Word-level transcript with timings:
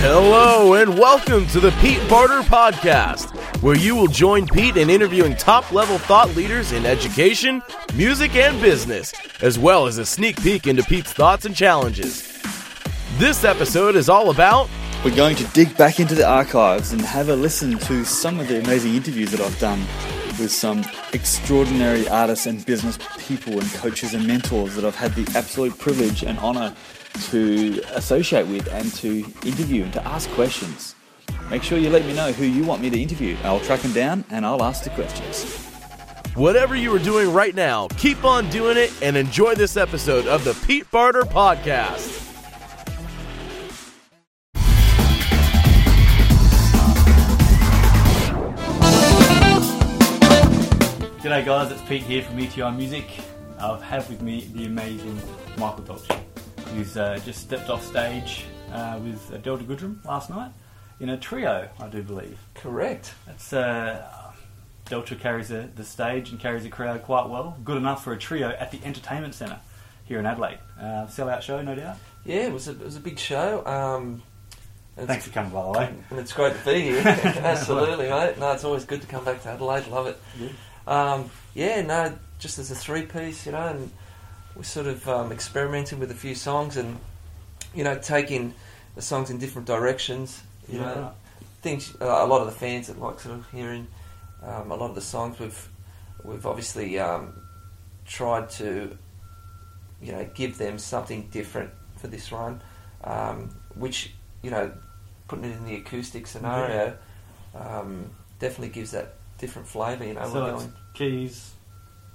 Hello 0.00 0.72
and 0.74 0.98
welcome 0.98 1.46
to 1.48 1.60
the 1.60 1.70
Pete 1.82 2.00
Barter 2.08 2.40
Podcast, 2.40 3.36
where 3.60 3.76
you 3.76 3.94
will 3.94 4.06
join 4.06 4.46
Pete 4.46 4.78
in 4.78 4.88
interviewing 4.88 5.36
top 5.36 5.70
level 5.72 5.98
thought 5.98 6.34
leaders 6.34 6.72
in 6.72 6.86
education, 6.86 7.62
music, 7.94 8.34
and 8.36 8.58
business, 8.62 9.12
as 9.42 9.58
well 9.58 9.86
as 9.86 9.98
a 9.98 10.06
sneak 10.06 10.42
peek 10.42 10.66
into 10.66 10.82
Pete's 10.84 11.12
thoughts 11.12 11.44
and 11.44 11.54
challenges. 11.54 12.42
This 13.18 13.44
episode 13.44 13.94
is 13.94 14.08
all 14.08 14.30
about 14.30 14.70
We're 15.04 15.14
going 15.14 15.36
to 15.36 15.44
dig 15.48 15.76
back 15.76 16.00
into 16.00 16.14
the 16.14 16.26
archives 16.26 16.92
and 16.92 17.02
have 17.02 17.28
a 17.28 17.36
listen 17.36 17.78
to 17.78 18.06
some 18.06 18.40
of 18.40 18.48
the 18.48 18.58
amazing 18.58 18.94
interviews 18.94 19.32
that 19.32 19.40
I've 19.42 19.58
done 19.58 19.84
with 20.38 20.50
some 20.50 20.84
extraordinary 21.12 22.08
artists 22.08 22.46
and 22.46 22.64
business 22.66 22.98
people 23.18 23.54
and 23.58 23.70
coaches 23.74 24.14
and 24.14 24.26
mentors 24.26 24.74
that 24.74 24.84
I've 24.84 24.94
had 24.94 25.14
the 25.14 25.30
absolute 25.36 25.78
privilege 25.78 26.22
and 26.22 26.38
honor 26.38 26.74
to 27.30 27.80
associate 27.94 28.46
with 28.46 28.66
and 28.72 28.92
to 28.94 29.18
interview 29.44 29.84
and 29.84 29.92
to 29.94 30.06
ask 30.06 30.28
questions. 30.30 30.94
Make 31.50 31.62
sure 31.62 31.78
you 31.78 31.90
let 31.90 32.04
me 32.04 32.12
know 32.14 32.32
who 32.32 32.44
you 32.44 32.64
want 32.64 32.82
me 32.82 32.90
to 32.90 33.00
interview. 33.00 33.36
I'll 33.44 33.60
track 33.60 33.80
them 33.80 33.92
down 33.92 34.24
and 34.30 34.44
I'll 34.44 34.62
ask 34.62 34.84
the 34.84 34.90
questions. 34.90 35.62
whatever 36.34 36.76
you 36.76 36.94
are 36.94 36.98
doing 36.98 37.32
right 37.32 37.54
now, 37.54 37.88
keep 37.96 38.22
on 38.24 38.48
doing 38.50 38.76
it 38.76 38.92
and 39.02 39.16
enjoy 39.16 39.54
this 39.54 39.76
episode 39.76 40.26
of 40.26 40.44
the 40.44 40.52
Pete 40.66 40.90
Barter 40.90 41.22
Podcast. 41.22 42.25
G'day 51.26 51.44
guys, 51.44 51.72
it's 51.72 51.82
Pete 51.88 52.04
here 52.04 52.22
from 52.22 52.38
ETI 52.38 52.70
Music. 52.70 53.04
I 53.58 53.76
have 53.80 54.08
with 54.08 54.22
me 54.22 54.48
the 54.54 54.66
amazing 54.66 55.20
Michael 55.58 55.82
Dolce, 55.82 56.20
who's 56.72 56.96
uh, 56.96 57.18
just 57.24 57.40
stepped 57.40 57.68
off 57.68 57.84
stage 57.84 58.44
uh, 58.72 59.00
with 59.02 59.42
Delta 59.42 59.64
Goodrem 59.64 60.04
last 60.04 60.30
night 60.30 60.52
in 61.00 61.08
a 61.08 61.18
trio, 61.18 61.68
I 61.80 61.88
do 61.88 62.00
believe. 62.04 62.38
Correct. 62.54 63.12
That's 63.26 63.52
uh, 63.52 64.08
Delta 64.84 65.16
carries 65.16 65.48
the, 65.48 65.68
the 65.74 65.82
stage 65.82 66.30
and 66.30 66.38
carries 66.38 66.62
the 66.62 66.68
crowd 66.68 67.02
quite 67.02 67.28
well. 67.28 67.58
Good 67.64 67.78
enough 67.78 68.04
for 68.04 68.12
a 68.12 68.16
trio 68.16 68.50
at 68.50 68.70
the 68.70 68.78
Entertainment 68.84 69.34
Centre 69.34 69.58
here 70.04 70.20
in 70.20 70.26
Adelaide. 70.26 70.60
Uh, 70.78 71.06
sellout 71.08 71.42
show, 71.42 71.60
no 71.60 71.74
doubt. 71.74 71.96
Yeah, 72.24 72.42
it 72.42 72.52
was 72.52 72.68
a, 72.68 72.70
it 72.70 72.84
was 72.84 72.94
a 72.94 73.00
big 73.00 73.18
show. 73.18 73.66
Um, 73.66 74.22
Thanks 74.96 75.26
for 75.26 75.32
coming, 75.32 75.50
by 75.50 75.62
the 75.62 75.70
way. 75.70 75.94
And 76.08 76.20
it's 76.20 76.32
great 76.32 76.56
to 76.56 76.64
be 76.64 76.82
here. 76.82 77.02
Absolutely, 77.04 78.08
mate. 78.08 78.38
No, 78.38 78.52
it's 78.52 78.62
always 78.62 78.84
good 78.84 79.02
to 79.02 79.08
come 79.08 79.24
back 79.24 79.42
to 79.42 79.48
Adelaide. 79.48 79.88
Love 79.88 80.06
it. 80.06 80.20
Um, 80.86 81.30
yeah, 81.54 81.82
no, 81.82 82.16
just 82.38 82.58
as 82.58 82.70
a 82.70 82.74
three 82.74 83.02
piece, 83.02 83.46
you 83.46 83.52
know, 83.52 83.68
and 83.68 83.90
we're 84.54 84.62
sort 84.62 84.86
of 84.86 85.08
um, 85.08 85.32
experimenting 85.32 85.98
with 85.98 86.10
a 86.10 86.14
few 86.14 86.34
songs 86.34 86.76
and, 86.76 86.98
you 87.74 87.84
know, 87.84 87.98
taking 87.98 88.54
the 88.94 89.02
songs 89.02 89.30
in 89.30 89.38
different 89.38 89.66
directions. 89.66 90.42
You 90.68 90.78
Yeah, 90.78 90.84
know, 90.84 91.12
things. 91.62 91.94
Uh, 92.00 92.06
a 92.06 92.26
lot 92.26 92.40
of 92.40 92.46
the 92.46 92.52
fans 92.52 92.86
that 92.88 93.00
like 93.00 93.20
sort 93.20 93.36
of 93.36 93.50
hearing 93.50 93.86
um, 94.42 94.70
a 94.70 94.76
lot 94.76 94.88
of 94.90 94.94
the 94.94 95.00
songs. 95.00 95.38
We've 95.38 95.68
we've 96.24 96.46
obviously 96.46 96.98
um, 96.98 97.32
tried 98.06 98.50
to, 98.50 98.96
you 100.02 100.12
know, 100.12 100.28
give 100.34 100.58
them 100.58 100.78
something 100.78 101.28
different 101.30 101.70
for 101.96 102.08
this 102.08 102.32
run, 102.32 102.60
um, 103.04 103.50
which 103.74 104.12
you 104.42 104.50
know, 104.50 104.72
putting 105.28 105.44
it 105.44 105.56
in 105.56 105.64
the 105.66 105.76
acoustic 105.76 106.26
scenario 106.26 106.96
um, 107.54 108.10
definitely 108.38 108.68
gives 108.68 108.92
that 108.92 109.14
different 109.38 109.68
flavour. 109.68 110.04
You 110.04 110.14
know, 110.14 110.26
So 110.28 110.34
we're 110.44 110.54
it's 110.54 110.62
going- 110.64 110.72
keys, 110.94 111.52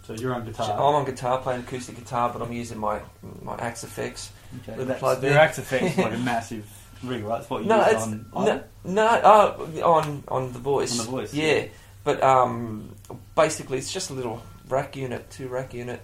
so 0.06 0.14
you're 0.14 0.34
on 0.34 0.46
guitar. 0.46 0.72
I'm 0.74 0.96
on 0.96 1.06
guitar, 1.06 1.40
playing 1.40 1.62
acoustic 1.62 1.96
guitar, 1.96 2.30
but 2.34 2.42
I'm 2.42 2.52
using 2.52 2.78
my 2.80 3.02
my 3.42 3.56
Axe-Fx. 3.58 4.30
Okay. 4.64 4.78
with 4.78 4.88
That's, 4.88 5.00
the 5.00 5.06
plug 5.06 5.24
your 5.24 5.32
in. 5.32 5.38
Axe-Fx 5.38 5.98
like 5.98 6.14
a 6.14 6.18
massive 6.34 6.66
rig, 7.04 7.24
right? 7.24 7.38
That's 7.38 7.50
what 7.50 7.64
you 7.64 7.70
No, 7.70 7.78
use 7.86 7.94
it's 7.94 8.04
on. 8.04 8.26
no, 8.34 8.64
no 8.84 9.06
uh, 9.08 9.82
on 9.84 10.24
on 10.28 10.54
the 10.54 10.60
voice. 10.60 10.92
On 11.00 11.06
the 11.06 11.12
voice, 11.12 11.34
yeah. 11.34 11.54
yeah. 11.56 11.66
But 12.04 12.22
um, 12.24 12.96
basically, 13.36 13.78
it's 13.78 13.94
just 13.94 14.10
a 14.10 14.14
little 14.14 14.42
rack 14.68 14.96
unit, 14.96 15.30
two 15.30 15.48
rack 15.48 15.74
unit, 15.74 16.02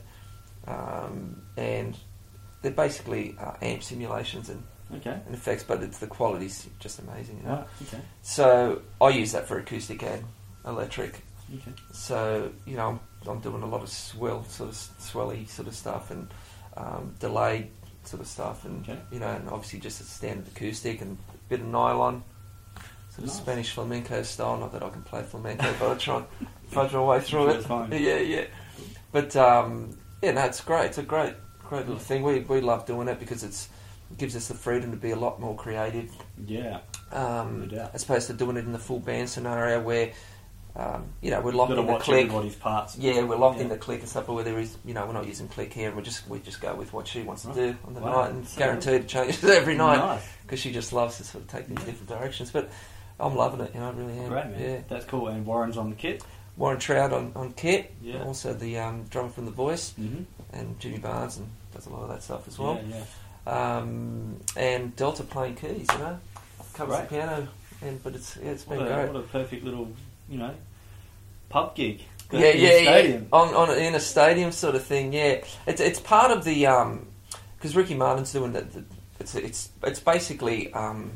um, 0.68 1.42
and 1.58 1.98
they're 2.62 2.72
basically 2.72 3.36
uh, 3.40 3.54
amp 3.62 3.82
simulations 3.84 4.50
and, 4.50 4.64
Okay. 4.98 5.18
and 5.26 5.34
effects. 5.34 5.64
But 5.64 5.82
it's 5.84 5.98
the 5.98 6.08
quality's 6.08 6.68
just 6.80 7.00
amazing. 7.00 7.38
You 7.40 7.44
know? 7.50 7.56
Right. 7.56 7.68
Okay. 7.88 8.04
So 8.22 8.82
I 9.02 9.10
use 9.10 9.32
that 9.32 9.48
for 9.48 9.58
acoustic 9.58 10.04
and 10.04 10.24
electric. 10.68 11.22
Okay. 11.54 11.72
So 11.92 12.52
you 12.66 12.76
know, 12.76 12.90
I'm, 13.26 13.30
I'm 13.30 13.40
doing 13.40 13.64
a 13.64 13.68
lot 13.68 13.82
of 13.82 13.90
swell, 13.90 14.44
sort 14.46 14.70
of 14.70 14.76
swelly 14.76 15.48
sort 15.48 15.68
of 15.68 15.76
stuff, 15.76 16.12
and 16.12 16.28
um, 16.76 17.14
delayed 17.20 17.70
sort 18.04 18.22
of 18.22 18.28
stuff, 18.28 18.66
and 18.66 18.88
Okay. 18.88 19.00
you 19.12 19.20
know, 19.20 19.28
and 19.30 19.50
obviously 19.50 19.80
just 19.80 20.02
a 20.02 20.04
standard 20.04 20.48
acoustic 20.50 21.02
and 21.02 21.18
a 21.34 21.38
bit 21.50 21.62
of 21.62 21.68
nylon, 21.68 22.24
sort 23.12 23.24
of 23.28 23.32
Spanish 23.34 23.72
flamenco 23.72 24.24
style. 24.24 24.58
Not 24.58 24.74
that 24.74 24.84
I 24.84 24.90
can 24.90 25.02
play 25.04 25.24
flamenco, 25.24 25.74
but 25.80 25.92
I 25.92 25.96
try 25.96 26.18
and 26.18 26.26
fudge 26.70 26.94
my 26.94 27.02
way 27.02 27.20
through 27.22 27.50
it. 27.50 27.64
fine. 27.66 27.92
Yeah, 27.92 28.18
yeah. 28.20 28.46
But 29.12 29.36
um, 29.38 29.98
yeah, 30.22 30.32
no, 30.32 30.44
it's 30.44 30.62
great. 30.62 30.88
It's 30.88 30.98
a 30.98 31.04
great, 31.04 31.34
great 31.64 31.86
little 31.88 32.00
thing. 32.00 32.24
We 32.24 32.42
we 32.42 32.60
love 32.62 32.86
doing 32.86 33.08
it 33.08 33.20
because 33.20 33.44
it's 33.44 33.70
it 34.12 34.18
gives 34.18 34.36
us 34.36 34.48
the 34.50 34.54
freedom 34.54 34.92
to 34.92 34.98
be 34.98 35.12
a 35.12 35.16
lot 35.18 35.40
more 35.42 35.56
creative 35.56 36.10
Yeah. 36.46 36.80
um, 37.12 37.68
No 37.70 37.90
as 37.94 38.04
opposed 38.04 38.28
to 38.28 38.34
doing 38.34 38.56
it 38.56 38.64
in 38.66 38.72
the 38.72 38.80
full 38.80 39.00
band 39.00 39.30
scenario 39.30 39.82
where 39.82 40.12
um, 40.78 41.06
you 41.22 41.32
know 41.32 41.42
we're 41.42 41.52
locked 41.54 41.72
in 41.72 41.86
the 41.86 41.98
click. 41.98 42.26
everybody's 42.26 42.56
parts. 42.56 42.98
Yeah, 42.98 43.24
we're 43.24 43.36
locked 43.38 43.60
in 43.60 43.68
the 43.70 43.78
click 43.78 44.00
and 44.02 44.08
stuff, 44.10 44.28
but 44.28 44.34
where 44.34 44.44
there 44.44 44.60
is, 44.60 44.78
you 44.86 44.94
know, 44.94 45.06
we're 45.06 45.14
not 45.14 45.26
using 45.28 45.48
click 45.48 45.74
here, 45.74 45.92
we 45.94 46.02
just 46.04 46.28
we 46.30 46.40
just 46.40 46.62
go 46.62 46.76
with 46.76 46.94
what 46.94 47.08
she 47.08 47.24
wants 47.24 47.46
Right. 47.46 47.56
to 47.56 47.72
do 47.74 47.78
on 47.86 47.94
the 47.96 48.00
Wow. 48.02 48.22
night, 48.22 48.32
and 48.32 48.48
So- 48.48 48.60
guaranteed 48.60 49.02
to 49.02 49.08
change 49.08 49.44
every 49.44 49.76
night 49.76 49.98
Nice. 49.98 50.24
because 50.44 50.60
she 50.60 50.72
just 50.72 50.94
loves 50.94 51.18
to 51.18 51.24
sort 51.24 51.44
of 51.44 51.50
take 51.50 51.66
things 51.68 51.80
Yeah. 51.82 51.86
different 51.88 52.10
directions. 52.10 52.52
But 52.52 52.70
I'm 53.20 53.36
loving 53.36 53.62
it, 53.62 53.74
you 53.74 53.80
know, 53.80 53.88
I 53.90 53.92
really 53.94 54.20
am. 54.20 54.30
Great 54.30 54.46
man. 54.46 54.60
Yeah, 54.62 54.78
That's 54.88 55.06
cool. 55.06 55.28
And 55.30 55.46
Warren's 55.46 55.78
on 55.78 55.90
the 55.90 55.96
kit. 55.96 56.24
Warren 56.58 56.80
Trout 56.80 57.12
on 57.14 57.32
on 57.36 57.54
kit, 57.54 57.94
Yeah. 58.02 58.24
also 58.24 58.54
the 58.54 58.78
um, 58.80 59.04
drummer 59.10 59.30
from 59.30 59.46
The 59.46 59.52
Voice, 59.52 59.94
Mm-hmm. 60.00 60.24
and 60.54 60.80
Jimmy 60.80 60.98
Barnes, 61.00 61.38
and 61.38 61.48
does 61.74 61.86
a 61.88 61.90
lot 61.90 62.04
of 62.04 62.10
that 62.10 62.22
stuff 62.24 62.48
as 62.48 62.58
well. 62.60 62.80
Yeah. 62.88 62.98
Yeah. 62.98 63.78
Um, 63.78 64.40
and 64.56 64.96
Delta 64.96 65.24
playing 65.24 65.56
keys, 65.56 65.88
you 65.92 65.98
know, 66.00 66.20
covers 66.74 66.98
the 67.00 67.06
piano, 67.06 67.48
and 67.82 68.04
but 68.04 68.14
it's 68.16 68.38
yeah, 68.38 68.52
it's 68.52 68.64
been 68.66 68.80
What 68.80 68.88
a, 68.92 68.94
great. 68.94 69.12
what 69.14 69.20
a 69.20 69.28
perfect 69.28 69.64
little, 69.64 69.88
you 70.30 70.38
know, 70.38 70.54
pub 71.50 71.76
gig. 71.76 72.02
Yeah, 72.32 72.40
in 72.40 72.46
a 72.58 72.60
yeah, 72.60 72.70
stadium. 72.92 73.22
yeah. 73.22 73.28
On, 73.40 73.54
on 73.54 73.78
in 73.78 73.96
a 73.96 74.00
stadium 74.00 74.52
sort 74.52 74.76
of 74.76 74.84
thing. 74.84 75.14
Yeah, 75.14 75.44
it's 75.66 75.80
it's 75.82 76.00
part 76.00 76.32
of 76.32 76.44
the 76.44 76.66
because 77.58 77.76
Ricky 77.76 77.96
Martin's 77.96 78.32
doing 78.34 78.54
that. 78.54 78.72
The, 78.74 78.84
it's 79.20 79.34
it's 79.36 79.70
it's 79.84 80.00
basically 80.00 80.72
um, 80.74 81.12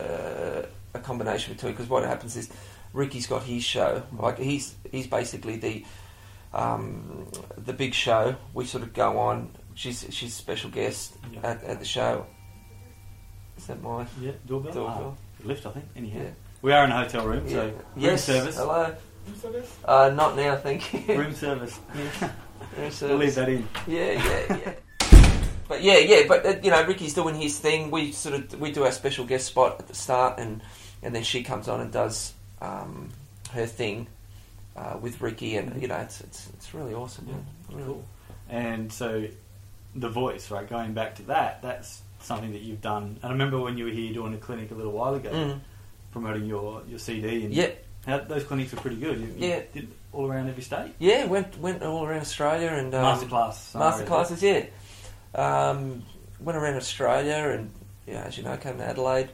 uh, 0.00 0.62
a 0.94 0.98
combination 1.00 1.54
between 1.54 1.72
because 1.72 1.88
what 1.88 2.04
happens 2.04 2.36
is 2.36 2.50
Ricky's 2.92 3.26
got 3.26 3.42
his 3.42 3.62
show. 3.62 4.02
Like 4.18 4.38
he's 4.38 4.74
he's 4.90 5.06
basically 5.06 5.56
the 5.56 5.84
um, 6.54 7.26
the 7.58 7.72
big 7.74 7.92
show. 7.94 8.34
We 8.54 8.64
sort 8.64 8.82
of 8.82 8.94
go 8.94 9.18
on. 9.18 9.50
She's 9.74 10.06
she's 10.10 10.30
a 10.30 10.36
special 10.36 10.70
guest 10.70 11.14
Yeah. 11.32 11.40
at, 11.44 11.62
at 11.64 11.78
the 11.78 11.84
show. 11.84 12.26
Is 13.56 13.66
that 13.66 13.82
my 13.82 14.06
Yeah, 14.20 14.32
doorbell. 14.46 14.72
doorbell? 14.72 15.16
Ah, 15.18 15.46
lift, 15.46 15.66
I 15.66 15.70
think. 15.70 15.84
Anyhow, 15.94 16.20
Yeah. 16.22 16.30
We 16.62 16.72
are 16.72 16.84
in 16.84 16.90
a 16.90 16.96
hotel 16.96 17.26
room, 17.26 17.48
so 17.48 17.54
Yeah. 17.56 17.62
room 17.62 17.74
Yes. 17.96 18.24
service. 18.24 18.56
Hello. 18.56 18.84
Room 19.26 19.36
service? 19.40 19.76
Uh, 19.84 20.10
not 20.14 20.36
now, 20.36 20.56
thank 20.56 20.92
you. 20.92 21.16
Room 21.18 21.34
service. 21.34 21.78
Room 21.94 22.90
we'll 23.02 23.16
leave 23.16 23.34
that 23.34 23.48
in. 23.48 23.68
Yeah, 23.86 24.12
yeah, 24.12 24.58
yeah. 24.64 24.72
but 25.68 25.82
yeah, 25.82 25.98
yeah. 25.98 26.22
But 26.28 26.46
uh, 26.46 26.54
you 26.62 26.70
know, 26.70 26.84
Ricky's 26.84 27.14
doing 27.14 27.34
his 27.34 27.58
thing. 27.58 27.90
We 27.90 28.12
sort 28.12 28.34
of 28.34 28.60
we 28.60 28.70
do 28.72 28.84
our 28.84 28.92
special 28.92 29.24
guest 29.24 29.46
spot 29.46 29.76
at 29.80 29.88
the 29.88 29.94
start, 29.94 30.38
and 30.38 30.62
and 31.02 31.14
then 31.14 31.22
she 31.22 31.42
comes 31.42 31.68
on 31.68 31.80
and 31.80 31.90
does 31.92 32.32
um, 32.60 33.10
her 33.52 33.66
thing 33.66 34.06
uh, 34.76 34.96
with 35.00 35.20
Ricky, 35.20 35.56
and 35.56 35.80
you 35.80 35.88
know, 35.88 35.96
it's 35.96 36.20
it's, 36.20 36.48
it's 36.54 36.74
really 36.74 36.94
awesome. 36.94 37.26
Yeah, 37.28 37.34
man. 37.34 37.44
Really. 37.72 37.84
Cool. 37.84 38.04
And 38.48 38.92
so, 38.92 39.26
the 39.94 40.08
voice, 40.08 40.50
right? 40.50 40.68
Going 40.68 40.92
back 40.92 41.16
to 41.16 41.22
that, 41.24 41.62
that's 41.62 42.02
something 42.20 42.52
that 42.52 42.62
you've 42.62 42.80
done. 42.82 43.18
And 43.22 43.24
I 43.24 43.30
remember 43.30 43.58
when 43.60 43.78
you 43.78 43.84
were 43.84 43.90
here 43.90 44.12
doing 44.12 44.34
a 44.34 44.38
clinic 44.38 44.70
a 44.70 44.74
little 44.74 44.92
while 44.92 45.14
ago, 45.14 45.30
Mm. 45.30 45.60
Promoting 46.12 46.44
your, 46.46 46.82
your 46.88 46.98
CD. 46.98 47.44
And 47.44 47.54
Yeah, 47.54 47.70
how, 48.06 48.18
those 48.18 48.44
clinics 48.44 48.72
were 48.72 48.80
pretty 48.80 48.96
good. 48.96 49.18
You, 49.20 49.26
you 49.26 49.48
Yeah. 49.48 49.60
did 49.72 49.88
all 50.12 50.28
around 50.30 50.48
every 50.48 50.62
state. 50.62 50.92
yeah. 50.98 51.24
Went 51.26 51.58
went 51.58 51.82
all 51.82 52.04
around 52.06 52.20
Australia 52.20 52.68
and 52.68 52.94
um, 52.94 53.04
Masterclass. 53.04 53.74
master 53.78 54.04
classes. 54.04 54.42
Yeah, 54.42 54.64
um, 55.34 56.02
went 56.40 56.58
around 56.58 56.76
Australia, 56.76 57.50
and 57.56 57.70
you 58.06 58.14
know, 58.14 58.20
as 58.20 58.36
you 58.36 58.42
know, 58.44 58.56
came 58.56 58.78
to 58.78 58.84
Adelaide. 58.84 59.28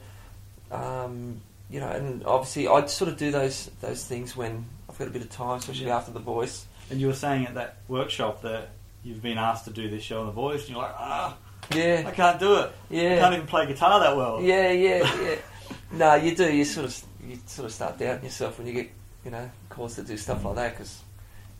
Um, 0.70 1.40
you 1.70 1.80
know, 1.80 1.88
and 1.88 2.24
obviously, 2.24 2.68
I 2.68 2.84
sort 2.86 3.10
of 3.10 3.16
do 3.16 3.30
those 3.30 3.70
those 3.80 4.04
things 4.04 4.36
when 4.36 4.66
I've 4.88 4.98
got 4.98 5.08
a 5.08 5.10
bit 5.10 5.22
of 5.22 5.30
time, 5.30 5.58
especially 5.58 5.86
Yeah. 5.86 5.96
after 5.96 6.12
the 6.12 6.20
voice. 6.20 6.66
And 6.90 7.00
you 7.00 7.08
were 7.08 7.14
saying 7.14 7.46
at 7.46 7.54
that 7.54 7.78
workshop 7.88 8.42
that 8.42 8.68
you've 9.02 9.22
been 9.22 9.38
asked 9.38 9.64
to 9.64 9.70
do 9.72 9.88
this 9.90 10.02
show 10.04 10.20
on 10.20 10.26
The 10.26 10.32
Voice, 10.32 10.60
and 10.62 10.70
you're 10.70 10.78
like, 10.82 10.94
ah, 10.96 11.36
yeah, 11.74 12.04
I 12.06 12.10
can't 12.12 12.38
do 12.38 12.56
it. 12.58 12.72
Yeah, 12.90 13.14
I 13.16 13.18
can't 13.18 13.34
even 13.34 13.46
play 13.48 13.66
guitar 13.66 13.98
that 14.00 14.16
well. 14.16 14.40
yeah, 14.42 14.70
yeah, 14.70 15.20
yeah. 15.22 15.34
no, 15.92 16.14
you 16.14 16.34
do. 16.34 16.52
You 16.54 16.64
sort 16.64 16.86
of 16.86 17.02
you 17.26 17.38
sort 17.46 17.66
of 17.66 17.72
start 17.72 17.98
doubting 17.98 18.24
yourself 18.24 18.58
when 18.58 18.66
you 18.66 18.72
get 18.72 18.90
you 19.24 19.30
know 19.30 19.50
calls 19.68 19.94
to 19.96 20.02
do 20.02 20.16
stuff 20.16 20.44
like 20.44 20.54
that 20.56 20.72
because 20.72 21.00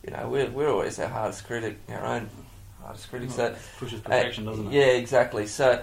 you 0.05 0.11
know 0.11 0.27
we're 0.29 0.49
we're 0.49 0.69
always 0.69 0.99
our 0.99 1.07
hardest 1.09 1.45
critic, 1.45 1.77
our 1.89 2.05
own 2.05 2.29
hardest 2.81 3.09
critic. 3.09 3.31
So 3.31 3.55
pushes 3.79 3.99
uh, 3.99 4.03
perfection, 4.03 4.45
doesn't 4.45 4.67
it? 4.67 4.73
yeah, 4.73 4.85
exactly. 4.93 5.47
So 5.47 5.81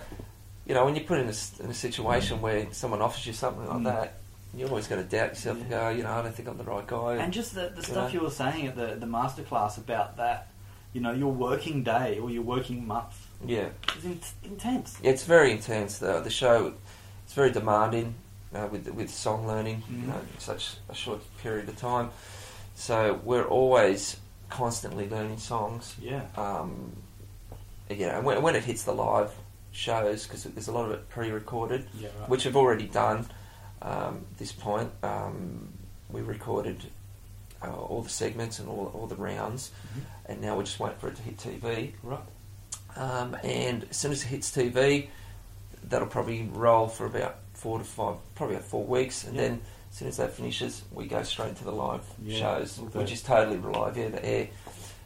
you 0.67 0.75
know 0.75 0.85
when 0.85 0.95
you're 0.97 1.05
put 1.05 1.19
in 1.21 1.27
a, 1.27 1.31
s- 1.31 1.59
in 1.61 1.71
a 1.71 1.75
situation 1.75 2.41
where 2.41 2.67
someone 2.73 3.03
offers 3.03 3.27
you 3.27 3.33
something 3.33 3.67
like 3.67 3.79
Mm. 3.79 3.85
that, 3.85 4.15
you're 4.57 4.69
always 4.69 4.87
going 4.87 5.03
to 5.03 5.09
doubt 5.09 5.31
yourself 5.31 5.61
and 5.61 5.69
go, 5.69 5.89
you 5.91 6.03
know, 6.05 6.13
I 6.13 6.23
don't 6.23 6.35
think 6.35 6.49
I'm 6.49 6.57
the 6.57 6.65
right 6.65 6.87
guy. 6.87 7.17
And 7.17 7.33
just 7.33 7.55
the, 7.55 7.73
the 7.75 7.83
stuff 7.83 8.13
Yeah. 8.13 8.21
you 8.21 8.25
were 8.25 8.31
saying 8.31 8.67
at 8.69 8.77
the, 8.77 8.95
the 8.95 9.05
masterclass 9.07 9.77
about 9.79 10.17
that, 10.17 10.47
you 10.93 11.01
know, 11.01 11.11
your 11.13 11.33
working 11.33 11.83
day 11.83 12.19
or 12.21 12.31
your 12.31 12.43
working 12.45 12.87
month 12.87 13.27
yeah. 13.45 13.69
it's 13.97 14.05
in, 14.05 14.21
intense. 14.45 14.97
Yeah, 15.03 15.11
it's 15.11 15.25
very 15.25 15.51
intense. 15.51 15.99
though. 15.99 16.21
the 16.23 16.31
show, 16.31 16.75
it's 17.35 17.37
very 17.37 17.51
demanding 17.51 18.15
uh, 18.55 18.69
with 18.71 18.87
with 18.91 19.11
song 19.11 19.45
learning. 19.45 19.83
Mhm. 19.91 20.03
You 20.03 20.07
know, 20.07 20.21
such 20.39 20.77
a 20.89 20.95
short 20.95 21.21
period 21.43 21.69
of 21.69 21.77
time. 21.77 22.11
So 22.77 23.21
we're 23.25 23.45
always 23.49 24.17
constantly 24.51 25.09
learning 25.09 25.39
songs. 25.39 25.97
Yeah. 26.01 26.23
Um, 26.37 26.93
you 27.91 28.07
know, 28.07 28.21
when, 28.21 28.41
when 28.41 28.55
it 28.55 28.63
hits 28.63 28.85
the 28.85 28.93
live 28.95 29.33
shows, 29.73 30.27
because 30.29 30.45
there's 30.45 30.69
a 30.69 30.73
lot 30.73 30.85
of 30.85 30.93
it 30.93 31.09
pre-recorded, 31.09 31.87
Yeah, 31.95 32.09
right. 32.21 32.29
which 32.29 32.45
we've 32.45 32.57
already 32.57 32.87
done. 32.87 33.27
Um, 33.83 34.25
at 34.33 34.39
this 34.39 34.53
point, 34.53 34.91
um, 35.03 35.73
we 36.09 36.21
recorded 36.23 36.85
uh, 37.65 37.73
all 37.75 38.03
the 38.03 38.11
segments 38.11 38.61
and 38.61 38.69
all 38.69 38.93
all 38.95 39.09
the 39.09 39.17
rounds, 39.17 39.73
Mhm. 39.73 40.03
and 40.27 40.41
now 40.41 40.57
we're 40.57 40.63
just 40.71 40.79
waiting 40.79 40.99
for 41.01 41.09
it 41.09 41.17
to 41.17 41.23
hit 41.23 41.37
TV. 41.39 41.95
Right. 42.05 42.21
Um, 42.95 43.37
and 43.43 43.89
as 43.91 43.97
soon 43.97 44.13
as 44.13 44.23
it 44.23 44.29
hits 44.29 44.53
TV, 44.53 45.09
that'll 45.89 46.09
probably 46.09 46.49
roll 46.53 46.89
for 46.89 47.07
about 47.07 47.37
four 47.53 47.79
to 47.79 47.85
five, 47.85 48.17
probably 48.35 48.57
about 48.57 48.69
four 48.69 48.85
weeks, 48.85 49.25
and 49.25 49.35
Yeah. 49.37 49.43
then 49.43 49.61
as 49.91 49.99
soon 49.99 50.09
as 50.09 50.17
that 50.17 50.33
finishes, 50.33 50.83
we 50.93 51.07
go 51.07 51.23
straight 51.23 51.51
into 51.51 51.65
the 51.65 51.73
live 51.73 52.03
Yeah, 52.23 52.39
shows, 52.39 52.79
okay. 52.81 52.99
which 52.99 53.13
is 53.13 53.23
totally 53.23 53.59
live, 53.59 53.97
yeah, 53.97 54.09
the 54.09 54.25
air, 54.25 54.49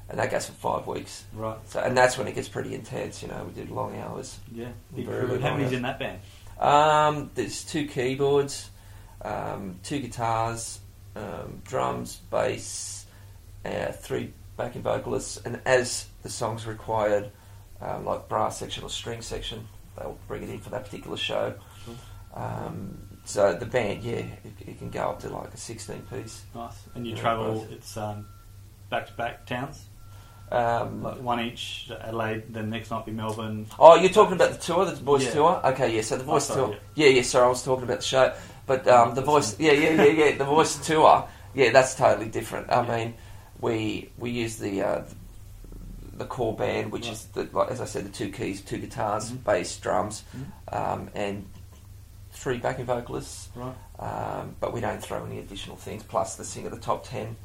and 0.09 0.19
that 0.19 0.31
goes 0.31 0.47
for 0.47 0.53
five 0.53 0.87
weeks. 0.87 1.25
Right. 1.35 1.59
So, 1.67 1.81
and 1.81 1.97
that's 1.97 2.17
when 2.17 2.27
it 2.27 2.35
gets 2.35 2.49
pretty 2.49 2.75
intense. 2.75 3.23
You 3.23 3.29
know, 3.29 3.45
we 3.45 3.63
do 3.65 3.73
long 3.73 3.99
hours. 3.99 4.39
Yeah. 4.53 4.69
Very 4.93 5.27
good 5.27 5.41
How 5.43 5.55
many's 5.55 5.73
in 5.73 5.83
that 5.83 5.99
band? 5.99 6.21
Um, 6.59 7.31
there's 7.35 7.63
two 7.65 7.87
keyboards, 7.87 8.71
um, 9.23 9.79
two 9.83 10.01
guitars, 10.01 10.81
um, 11.15 11.61
drums, 11.65 12.17
bass, 12.31 13.07
uh, 13.65 13.93
three 13.93 14.33
backing 14.57 14.83
vocalists, 14.83 15.37
and 15.45 15.61
as 15.65 16.07
the 16.23 16.29
song's 16.31 16.67
required, 16.67 17.31
um, 17.81 18.05
like 18.05 18.29
brass 18.29 18.59
section 18.59 18.83
or 18.83 18.91
string 18.91 19.23
section, 19.23 19.69
they'll 19.99 20.19
bring 20.29 20.43
it 20.43 20.51
in 20.51 20.59
for 20.59 20.71
that 20.71 20.85
particular 20.85 21.17
show. 21.17 21.55
Um, 22.35 22.99
so 23.25 23.53
the 23.55 23.67
band, 23.67 24.03
yeah, 24.03 24.17
it, 24.17 24.53
it 24.67 24.79
can 24.79 24.91
go 24.91 25.01
up 25.11 25.21
to 25.21 25.29
like 25.29 25.53
a 25.53 25.57
16 25.57 26.03
piece. 26.13 26.43
Nice. 26.55 26.75
And 26.95 27.07
you 27.07 27.15
Yeah, 27.15 27.21
travel, 27.21 27.55
both. 27.55 27.71
it's 27.73 27.97
um, 27.97 28.27
back-to-back 28.91 29.47
towns? 29.47 29.85
Um, 30.51 31.03
Like 31.03 31.21
one 31.21 31.41
each, 31.41 31.91
Adelaide, 32.01 32.45
then 32.55 32.71
next 32.71 32.91
night 32.91 33.05
be 33.05 33.13
Melbourne. 33.13 33.67
Oh, 33.79 33.97
you're 33.97 34.09
talking 34.11 34.35
about 34.35 34.53
the 34.53 34.59
tour, 34.59 34.87
the 34.87 34.95
voice 34.97 35.25
Yeah. 35.27 35.33
tour? 35.33 35.61
Okay, 35.67 35.95
yeah. 35.95 36.01
So 36.03 36.17
the 36.17 36.25
voice 36.25 36.51
Oh, 36.51 36.55
sorry, 36.55 36.67
tour. 36.69 36.79
Yeah. 36.95 37.09
yeah, 37.09 37.23
Sorry, 37.23 37.45
I 37.45 37.49
was 37.49 37.63
talking 37.63 37.85
about 37.85 37.99
the 37.99 38.05
show, 38.07 38.33
but 38.67 38.89
um, 38.89 39.15
the 39.15 39.21
voice. 39.21 39.59
Yeah, 39.61 39.73
yeah, 39.73 39.91
yeah, 40.03 40.25
yeah. 40.31 40.37
The 40.39 40.45
voice 40.57 40.77
tour. 40.87 41.29
Yeah, 41.55 41.71
that's 41.71 41.95
totally 41.95 42.29
different. 42.31 42.71
I 42.71 42.83
Yeah. 42.87 42.97
mean, 42.97 43.15
we 43.61 44.11
we 44.17 44.31
use 44.31 44.57
the 44.57 44.83
uh, 44.83 45.03
the 46.19 46.25
core 46.27 46.55
band, 46.55 46.93
which 46.93 47.05
Right. 47.07 47.13
is 47.13 47.25
the 47.27 47.49
like 47.53 47.71
as 47.71 47.81
I 47.81 47.85
said, 47.85 48.05
the 48.05 48.11
two 48.11 48.31
keys, 48.31 48.61
two 48.61 48.79
guitars, 48.79 49.31
Mhm. 49.31 49.45
bass, 49.45 49.77
drums, 49.77 50.25
Mhm. 50.37 50.77
um, 50.77 51.11
and 51.15 51.49
three 52.33 52.59
backing 52.59 52.85
vocalists. 52.85 53.49
Right. 53.55 53.75
Um, 53.99 54.55
but 54.61 54.73
we 54.73 54.81
don't 54.81 55.03
throw 55.03 55.25
any 55.25 55.39
additional 55.39 55.77
things. 55.77 56.03
Plus 56.03 56.37
the 56.37 56.45
singer, 56.45 56.69
the 56.71 56.77
top 56.79 57.05
ten 57.05 57.37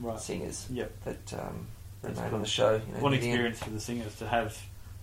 Right. 0.00 0.18
singers 0.20 0.66
Yep. 0.70 0.92
that 1.04 1.32
um, 1.34 1.66
remain 2.02 2.24
cool. 2.24 2.34
on 2.36 2.40
the 2.42 2.46
show. 2.48 2.74
You 2.74 2.92
know, 2.94 3.00
What 3.00 3.12
an 3.14 3.18
in 3.20 3.24
end. 3.24 3.30
experience 3.32 3.58
for 3.60 3.70
the 3.70 3.80
singers 3.80 4.14
to 4.16 4.28
have, 4.28 4.56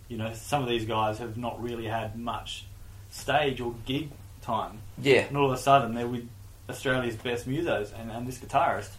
you 0.07 0.17
know, 0.17 0.31
some 0.33 0.61
of 0.63 0.69
these 0.69 0.85
guys 0.85 1.17
have 1.17 1.35
not 1.37 1.61
really 1.61 1.85
had 1.87 2.17
much 2.17 2.65
stage 3.11 3.59
or 3.59 3.73
gig 3.85 4.09
time. 4.41 4.79
Yeah, 4.97 5.21
And 5.21 5.35
all 5.37 5.47
of 5.47 5.51
a 5.51 5.57
sudden 5.61 5.95
they're 5.95 6.07
with 6.07 6.29
Australia's 6.69 7.15
best 7.15 7.47
musos 7.47 7.91
and, 7.99 8.11
and 8.11 8.25
this 8.27 8.37
guitarist. 8.37 8.89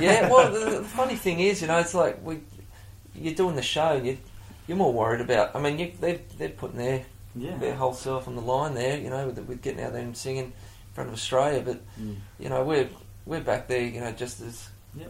yeah, 0.00 0.28
well, 0.28 0.50
the, 0.70 0.78
the 0.80 0.84
funny 0.84 1.14
thing 1.16 1.38
is, 1.40 1.60
you 1.62 1.68
know, 1.68 1.78
it's 1.78 1.94
like 1.94 2.24
we, 2.24 2.40
you're 3.14 3.34
doing 3.34 3.56
the 3.56 3.62
show, 3.62 3.92
and 3.96 4.06
you, 4.06 4.18
you're 4.66 4.76
more 4.76 4.92
worried 4.92 5.20
about. 5.20 5.54
I 5.54 5.60
mean, 5.60 5.78
you, 5.78 5.92
they 6.00 6.20
they're 6.38 6.48
putting 6.50 6.78
their 6.78 7.04
Yeah. 7.34 7.56
their 7.58 7.74
whole 7.74 7.94
self 7.94 8.28
on 8.28 8.34
the 8.36 8.42
line 8.42 8.74
there, 8.74 8.98
you 8.98 9.10
know, 9.10 9.26
with, 9.26 9.38
with 9.46 9.62
getting 9.62 9.82
out 9.82 9.92
there 9.92 10.02
and 10.02 10.16
singing 10.16 10.44
in 10.46 10.52
front 10.94 11.08
of 11.08 11.14
Australia. 11.14 11.62
But 11.64 11.80
mm. 12.00 12.16
you 12.38 12.48
know, 12.48 12.64
we're 12.64 12.88
we're 13.26 13.40
back 13.40 13.68
there, 13.68 13.82
you 13.82 14.00
know, 14.00 14.12
just 14.12 14.40
as 14.40 14.68
Yeah. 14.96 15.06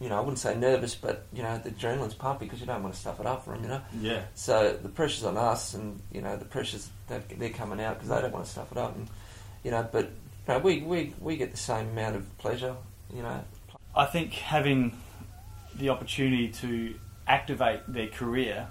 you 0.00 0.08
know, 0.08 0.16
I 0.16 0.20
wouldn't 0.20 0.38
say 0.38 0.56
nervous, 0.56 0.94
but 0.94 1.26
you 1.32 1.42
know, 1.42 1.58
the 1.58 1.70
adrenaline's 1.70 2.14
pumping 2.14 2.48
because 2.48 2.60
you 2.60 2.66
don't 2.66 2.82
want 2.82 2.94
to 2.94 3.00
stuff 3.00 3.20
it 3.20 3.26
up 3.26 3.44
for 3.44 3.52
them, 3.54 3.62
you 3.62 3.68
know. 3.68 3.80
Yeah. 4.00 4.22
So 4.34 4.76
the 4.82 4.88
pressure's 4.88 5.24
on 5.24 5.36
us, 5.36 5.74
and 5.74 6.00
you 6.12 6.20
know, 6.22 6.36
the 6.36 6.44
pressure's 6.44 6.88
they're, 7.08 7.22
they're 7.38 7.50
coming 7.50 7.80
out 7.80 7.94
because 7.96 8.08
they 8.08 8.20
don't 8.20 8.32
want 8.32 8.44
to 8.46 8.50
stuff 8.50 8.72
it 8.72 8.78
up, 8.78 8.96
and 8.96 9.08
you 9.64 9.70
know, 9.70 9.86
but 9.92 10.04
you 10.06 10.54
know, 10.54 10.58
we 10.58 10.80
we 10.82 11.14
we 11.20 11.36
get 11.36 11.50
the 11.52 11.58
same 11.58 11.88
amount 11.90 12.16
of 12.16 12.38
pleasure, 12.38 12.74
you 13.14 13.22
know. 13.22 13.44
I 13.94 14.06
think 14.06 14.32
having 14.32 14.96
the 15.76 15.90
opportunity 15.90 16.48
to 16.48 16.94
activate 17.26 17.80
their 17.86 18.08
career 18.08 18.68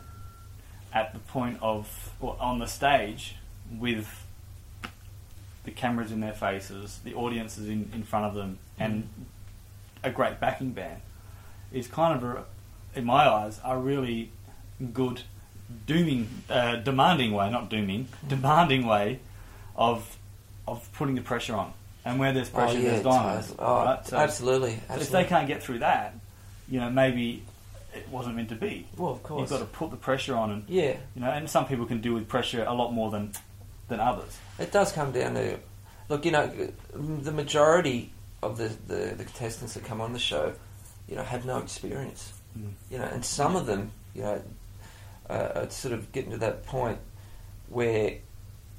at 0.94 1.14
the 1.14 1.20
point 1.20 1.58
of 1.62 2.12
or 2.20 2.36
on 2.40 2.60
the 2.60 2.68
stage 2.68 3.36
with 3.72 4.26
the 5.64 5.72
cameras 5.72 6.12
in 6.12 6.20
their 6.20 6.34
faces, 6.34 7.00
the 7.04 7.14
audiences 7.14 7.68
in, 7.68 7.90
in 7.94 8.04
front 8.04 8.26
of 8.26 8.34
them, 8.34 8.58
and 8.80 9.08
a 10.04 10.10
great 10.10 10.40
backing 10.40 10.72
band 10.72 11.02
is 11.72 11.88
kind 11.88 12.22
of, 12.22 12.24
a, 12.24 12.44
in 12.96 13.06
my 13.06 13.28
eyes, 13.28 13.60
a 13.64 13.78
really 13.78 14.32
good 14.94 15.22
dooming, 15.86 16.28
uh, 16.50 16.76
demanding 16.78 17.32
way, 17.32 17.50
not 17.50 17.70
dooming, 17.70 18.08
demanding 18.28 18.86
way 18.86 19.20
of 19.76 20.18
of 20.68 20.92
putting 20.94 21.16
the 21.16 21.22
pressure 21.22 21.56
on. 21.56 21.74
And 22.04 22.20
where 22.20 22.34
there's 22.34 22.50
pressure, 22.50 22.78
oh, 22.78 22.82
yeah, 22.82 22.90
there's 22.92 23.04
diamonds. 23.04 23.48
totally. 23.50 23.68
Oh, 23.68 23.86
right? 23.86 24.08
So- 24.08 24.18
absolutely, 24.18 24.80
so 24.88 24.96
if 24.96 25.10
they 25.12 25.24
can't 25.24 25.48
get 25.48 25.62
through 25.62 25.80
that, 25.80 26.16
you 26.68 26.80
know, 26.80 26.90
maybe 26.90 27.44
it 27.94 28.08
wasn't 28.10 28.36
meant 28.36 28.50
to 28.50 28.56
be. 28.56 28.88
well, 28.98 29.12
of 29.12 29.24
course. 29.24 29.42
You've 29.42 29.60
got 29.60 29.66
to 29.66 29.72
put 29.78 29.92
the 29.92 29.98
pressure 29.98 30.36
on, 30.36 30.52
and 30.52 30.64
Yeah, 30.68 30.98
you 31.16 31.22
know, 31.22 31.30
and 31.30 31.50
some 31.50 31.66
people 31.66 31.86
can 31.86 32.02
deal 32.02 32.14
with 32.14 32.28
pressure 32.28 32.64
a 32.68 32.74
lot 32.74 32.92
more 32.92 33.12
than 33.12 33.32
than 33.88 34.00
others. 34.00 34.38
it 34.60 34.72
does 34.72 34.92
come 34.92 35.12
down 35.12 35.34
to 35.36 35.58
look. 36.10 36.26
You 36.26 36.32
know, 36.32 36.48
the 36.94 37.32
majority 37.32 38.12
of 38.42 38.58
the, 38.58 38.70
the, 38.88 39.14
the 39.16 39.24
contestants 39.24 39.74
that 39.76 39.84
come 39.86 40.02
on 40.02 40.14
the 40.14 40.20
show, 40.20 40.54
you 41.08 41.16
know, 41.16 41.24
have 41.24 41.46
no 41.46 41.58
experience. 41.60 42.34
Mm. 42.58 42.72
You 42.90 42.98
know, 42.98 43.04
and 43.06 43.24
some 43.24 43.56
of 43.56 43.66
them, 43.66 43.92
you 44.16 44.24
know, 44.24 44.42
uh, 45.30 45.52
are 45.56 45.70
sort 45.70 45.94
of 45.94 46.12
getting 46.12 46.32
to 46.32 46.38
that 46.38 46.66
point 46.66 46.98
where, 47.70 48.16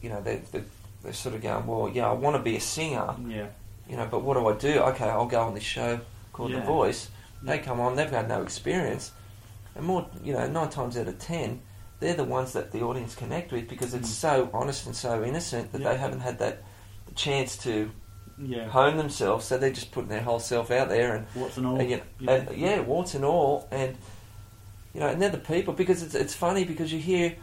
you 0.00 0.08
know, 0.08 0.20
they 0.20 0.36
they 0.52 0.62
they're 1.02 1.12
sort 1.12 1.34
of 1.34 1.42
going, 1.42 1.66
well, 1.66 1.90
yeah, 1.92 2.08
I 2.08 2.12
want 2.12 2.36
to 2.36 2.42
be 2.42 2.56
a 2.56 2.60
singer, 2.60 3.14
Yeah, 3.26 3.46
you 3.88 3.96
know, 3.96 4.06
but 4.10 4.22
what 4.22 4.34
do 4.34 4.46
I 4.46 4.54
do? 4.54 4.80
Okay, 4.92 5.04
I'll 5.08 5.26
go 5.26 5.40
on 5.42 5.54
this 5.54 5.62
show 5.64 6.00
called 6.32 6.50
Yeah. 6.52 6.60
The 6.60 6.66
Voice. 6.66 7.10
They 7.42 7.58
come 7.58 7.80
on, 7.80 7.96
they've 7.96 8.08
had 8.10 8.28
no 8.28 8.42
experience, 8.42 9.12
and 9.74 9.84
more, 9.84 10.06
you 10.22 10.32
know, 10.32 10.46
nine 10.46 10.68
times 10.70 10.96
out 10.96 11.08
of 11.08 11.18
ten, 11.18 11.60
they're 12.00 12.14
the 12.14 12.24
ones 12.24 12.52
that 12.52 12.72
the 12.72 12.82
audience 12.82 13.14
connect 13.14 13.52
with 13.52 13.68
because 13.68 13.94
it's 13.94 14.08
Mm. 14.10 14.12
so 14.12 14.50
honest 14.52 14.86
and 14.86 14.94
so 14.94 15.24
innocent 15.24 15.72
that 15.72 15.80
Yeah. 15.80 15.90
they 15.92 15.96
haven't 15.98 16.20
had 16.20 16.38
that 16.38 16.62
chance 17.14 17.56
to 17.58 17.90
yeah. 18.38 18.68
hone 18.68 18.96
themselves. 18.96 19.44
So 19.46 19.58
they're 19.58 19.70
just 19.70 19.92
putting 19.92 20.08
their 20.08 20.22
whole 20.22 20.40
self 20.40 20.70
out 20.70 20.88
there, 20.88 21.14
and 21.16 21.26
What's 21.34 21.56
and 21.56 21.66
all? 21.66 21.80
and, 21.80 21.90
you 21.90 21.96
know, 21.96 22.02
yeah. 22.20 22.30
and, 22.32 22.56
yeah, 22.58 22.80
warts 22.80 23.14
and 23.14 23.24
all, 23.24 23.66
and 23.70 23.96
you 24.94 25.00
know, 25.00 25.08
and 25.08 25.20
they're 25.22 25.30
the 25.30 25.38
people 25.38 25.72
because 25.74 26.02
it's 26.02 26.14
it's 26.14 26.34
funny 26.34 26.64
because 26.64 26.92
you 26.92 26.98
hear. 27.00 27.34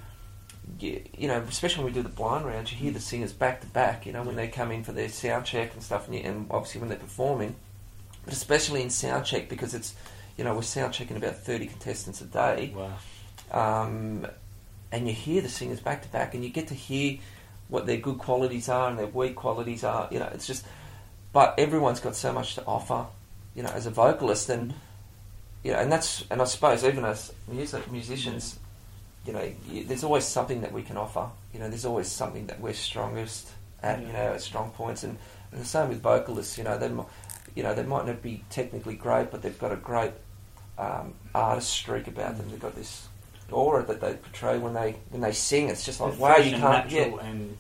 You, 0.79 1.01
you 1.18 1.27
know, 1.27 1.39
especially 1.50 1.84
when 1.84 1.94
we 1.94 2.00
do 2.00 2.03
the 2.03 2.13
blind 2.13 2.46
rounds, 2.46 2.72
you 2.72 2.77
hear 2.77 2.91
the 2.91 3.00
singers 3.00 3.34
back 3.34 3.62
to 3.62 3.68
back. 3.68 4.06
You 4.06 4.13
know, 4.13 4.22
when 4.22 4.36
they 4.36 4.48
come 4.48 4.72
in 4.72 4.84
for 4.84 4.91
their 4.91 5.10
sound 5.10 5.46
check 5.46 5.74
and 5.74 5.82
stuff, 5.82 6.06
and, 6.06 6.15
you, 6.15 6.22
and 6.22 6.46
obviously 6.51 6.79
when 6.79 6.89
they're 6.89 6.98
performing, 7.00 7.56
but 8.29 8.36
especially 8.38 8.83
in 8.83 8.91
sound 8.91 9.25
check 9.25 9.50
because 9.50 9.74
it's, 9.74 9.95
you 10.38 10.43
know, 10.43 10.53
we're 10.53 10.62
sound 10.62 10.93
checking 10.93 11.17
about 11.17 11.36
thirty 11.38 11.65
contestants 11.65 12.21
a 12.21 12.25
day, 12.25 12.71
Wow. 12.75 12.93
um, 13.51 14.27
and 14.91 15.07
you 15.07 15.13
hear 15.15 15.41
the 15.41 15.50
singers 15.50 15.79
back 15.79 16.03
to 16.03 16.09
back, 16.09 16.36
and 16.36 16.43
you 16.43 16.51
get 16.51 16.67
to 16.67 16.75
hear 16.75 17.17
what 17.69 17.88
their 17.88 17.98
good 17.98 18.19
qualities 18.19 18.69
are 18.69 18.88
and 18.91 19.00
their 19.00 19.07
weak 19.07 19.36
qualities 19.36 19.83
are. 19.83 20.07
You 20.12 20.19
know, 20.19 20.29
it's 20.31 20.45
just, 20.45 20.63
but 21.33 21.55
everyone's 21.57 22.00
got 22.00 22.15
so 22.15 22.31
much 22.31 22.53
to 22.53 22.63
offer. 22.65 23.07
You 23.55 23.63
know, 23.63 23.69
as 23.69 23.88
a 23.88 23.89
vocalist, 23.89 24.48
and 24.50 24.75
you 25.63 25.71
know, 25.71 25.79
and 25.79 25.91
that's, 25.91 26.24
and 26.29 26.39
I 26.39 26.45
suppose 26.45 26.83
even 26.86 27.05
as 27.05 27.33
music 27.48 27.91
musicians, 27.91 28.59
you 29.25 29.33
know, 29.33 29.51
y 29.71 29.86
there's 29.88 30.03
always 30.03 30.25
something 30.25 30.62
that 30.62 30.71
we 30.71 30.83
can 30.83 30.98
offer. 30.98 31.29
You 31.51 31.62
know, 31.62 31.67
there's 31.67 31.86
always 31.86 32.07
something 32.09 32.45
that 32.45 32.59
we're 32.62 32.74
strongest 32.75 33.50
at. 33.81 34.00
You 34.01 34.13
know, 34.13 34.33
at 34.36 34.41
strong 34.41 34.69
points, 34.69 35.03
and, 35.03 35.17
and 35.51 35.59
the 35.62 35.65
same 35.65 35.89
with 35.89 36.00
vocalists. 36.03 36.59
You 36.59 36.65
know, 36.65 36.77
they, 36.77 36.89
mi- 36.89 37.09
you 37.56 37.63
know, 37.63 37.74
they 37.74 37.84
might 37.84 38.06
not 38.06 38.22
be 38.22 38.44
technically 38.50 38.96
great, 38.96 39.32
but 39.32 39.41
they've 39.41 39.58
got 39.60 39.72
a 39.72 39.75
great 39.75 40.12
um, 40.77 41.13
artist 41.36 41.70
streak 41.70 42.08
about 42.08 42.38
them. 42.38 42.50
They've 42.50 42.60
got 42.60 42.75
this 42.75 43.08
aura 43.51 43.84
that 43.86 44.00
they 44.01 44.13
portray 44.13 44.58
when 44.58 44.74
they 44.74 44.96
when 45.10 45.22
they 45.22 45.32
sing. 45.32 45.70
It's 45.70 45.84
just 45.84 46.00
like 46.00 46.13
It's 46.13 46.20
wow, 46.22 46.38
you 46.38 46.58
can't. 46.58 46.89
Yeah, 46.89 47.12